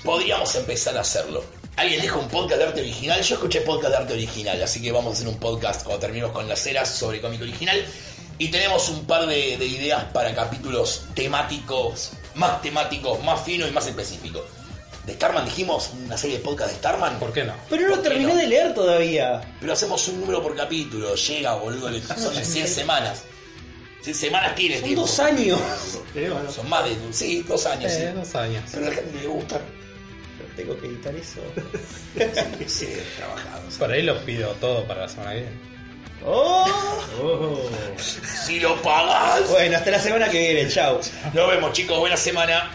podríamos 0.04 0.54
empezar 0.54 0.96
a 0.96 1.00
hacerlo. 1.00 1.44
Alguien 1.76 2.00
dijo 2.00 2.18
un 2.18 2.28
podcast 2.28 2.58
de 2.58 2.64
arte 2.64 2.80
original, 2.80 3.20
yo 3.22 3.34
escuché 3.34 3.60
podcast 3.60 3.90
de 3.90 3.96
arte 3.98 4.12
original, 4.14 4.62
así 4.62 4.80
que 4.80 4.90
vamos 4.92 5.12
a 5.12 5.16
hacer 5.16 5.28
un 5.28 5.38
podcast 5.38 5.82
cuando 5.84 6.00
terminemos 6.00 6.32
con 6.34 6.48
las 6.48 6.66
eras 6.66 6.88
sobre 6.88 7.20
cómic 7.20 7.42
original. 7.42 7.84
Y 8.38 8.48
tenemos 8.50 8.88
un 8.90 9.06
par 9.06 9.26
de, 9.26 9.56
de 9.58 9.66
ideas 9.66 10.04
para 10.12 10.34
capítulos 10.34 11.04
temáticos, 11.14 12.10
más 12.34 12.60
temáticos, 12.62 13.22
más 13.24 13.42
finos 13.42 13.68
y 13.68 13.72
más 13.72 13.86
específicos. 13.86 14.42
De 15.06 15.14
Starman 15.14 15.44
dijimos, 15.44 15.90
una 16.04 16.16
serie 16.18 16.38
de 16.38 16.42
podcast 16.44 16.70
de 16.70 16.76
Starman. 16.78 17.18
¿Por 17.18 17.32
qué 17.32 17.44
no? 17.44 17.52
Pero 17.70 17.82
no 17.82 17.88
lo 17.88 17.94
¿Por 17.96 18.02
qué 18.04 18.08
terminé 18.10 18.32
no? 18.32 18.38
de 18.38 18.46
leer 18.46 18.74
todavía. 18.74 19.40
Pero 19.60 19.72
hacemos 19.72 20.06
un 20.08 20.20
número 20.20 20.42
por 20.42 20.56
capítulo, 20.56 21.14
llega, 21.14 21.54
boludo, 21.54 21.88
le- 21.90 22.02
son 22.02 22.34
100 22.34 22.68
semanas. 22.68 23.22
Sí, 24.02 24.14
Semanas 24.14 24.54
tiene 24.54 24.76
Son 24.76 24.84
tiempo. 24.84 25.00
dos 25.02 25.18
años. 25.18 25.58
Sí, 26.14 26.20
bueno. 26.20 26.52
Son 26.52 26.68
más 26.68 26.84
de. 26.84 26.96
Sí, 27.12 27.42
dos 27.42 27.66
años. 27.66 27.90
Eh, 27.92 28.10
sí. 28.12 28.18
dos 28.20 28.34
años. 28.36 28.62
Pero 28.72 28.86
a 28.86 28.88
la 28.90 28.94
gente 28.94 29.18
le 29.20 29.26
gusta. 29.26 29.60
Tengo 30.56 30.78
que 30.80 30.86
editar 30.86 31.14
eso. 31.14 31.40
Sí, 32.66 32.88
trabajados. 33.16 33.74
Por 33.74 33.90
ahí 33.90 34.02
lo 34.02 34.18
pido 34.24 34.52
todo 34.54 34.84
para 34.86 35.02
la 35.02 35.08
semana 35.08 35.32
que 35.32 35.40
viene. 35.40 35.56
¡Oh! 36.24 36.66
Oh. 37.22 37.70
Si 37.98 38.58
lo 38.58 38.80
pagas. 38.82 39.48
Bueno, 39.50 39.76
hasta 39.76 39.90
la 39.90 40.00
semana 40.00 40.28
que 40.30 40.38
viene. 40.38 40.68
Chao. 40.68 41.00
Nos 41.34 41.50
vemos, 41.50 41.72
chicos. 41.72 41.98
Buena 41.98 42.16
semana. 42.16 42.70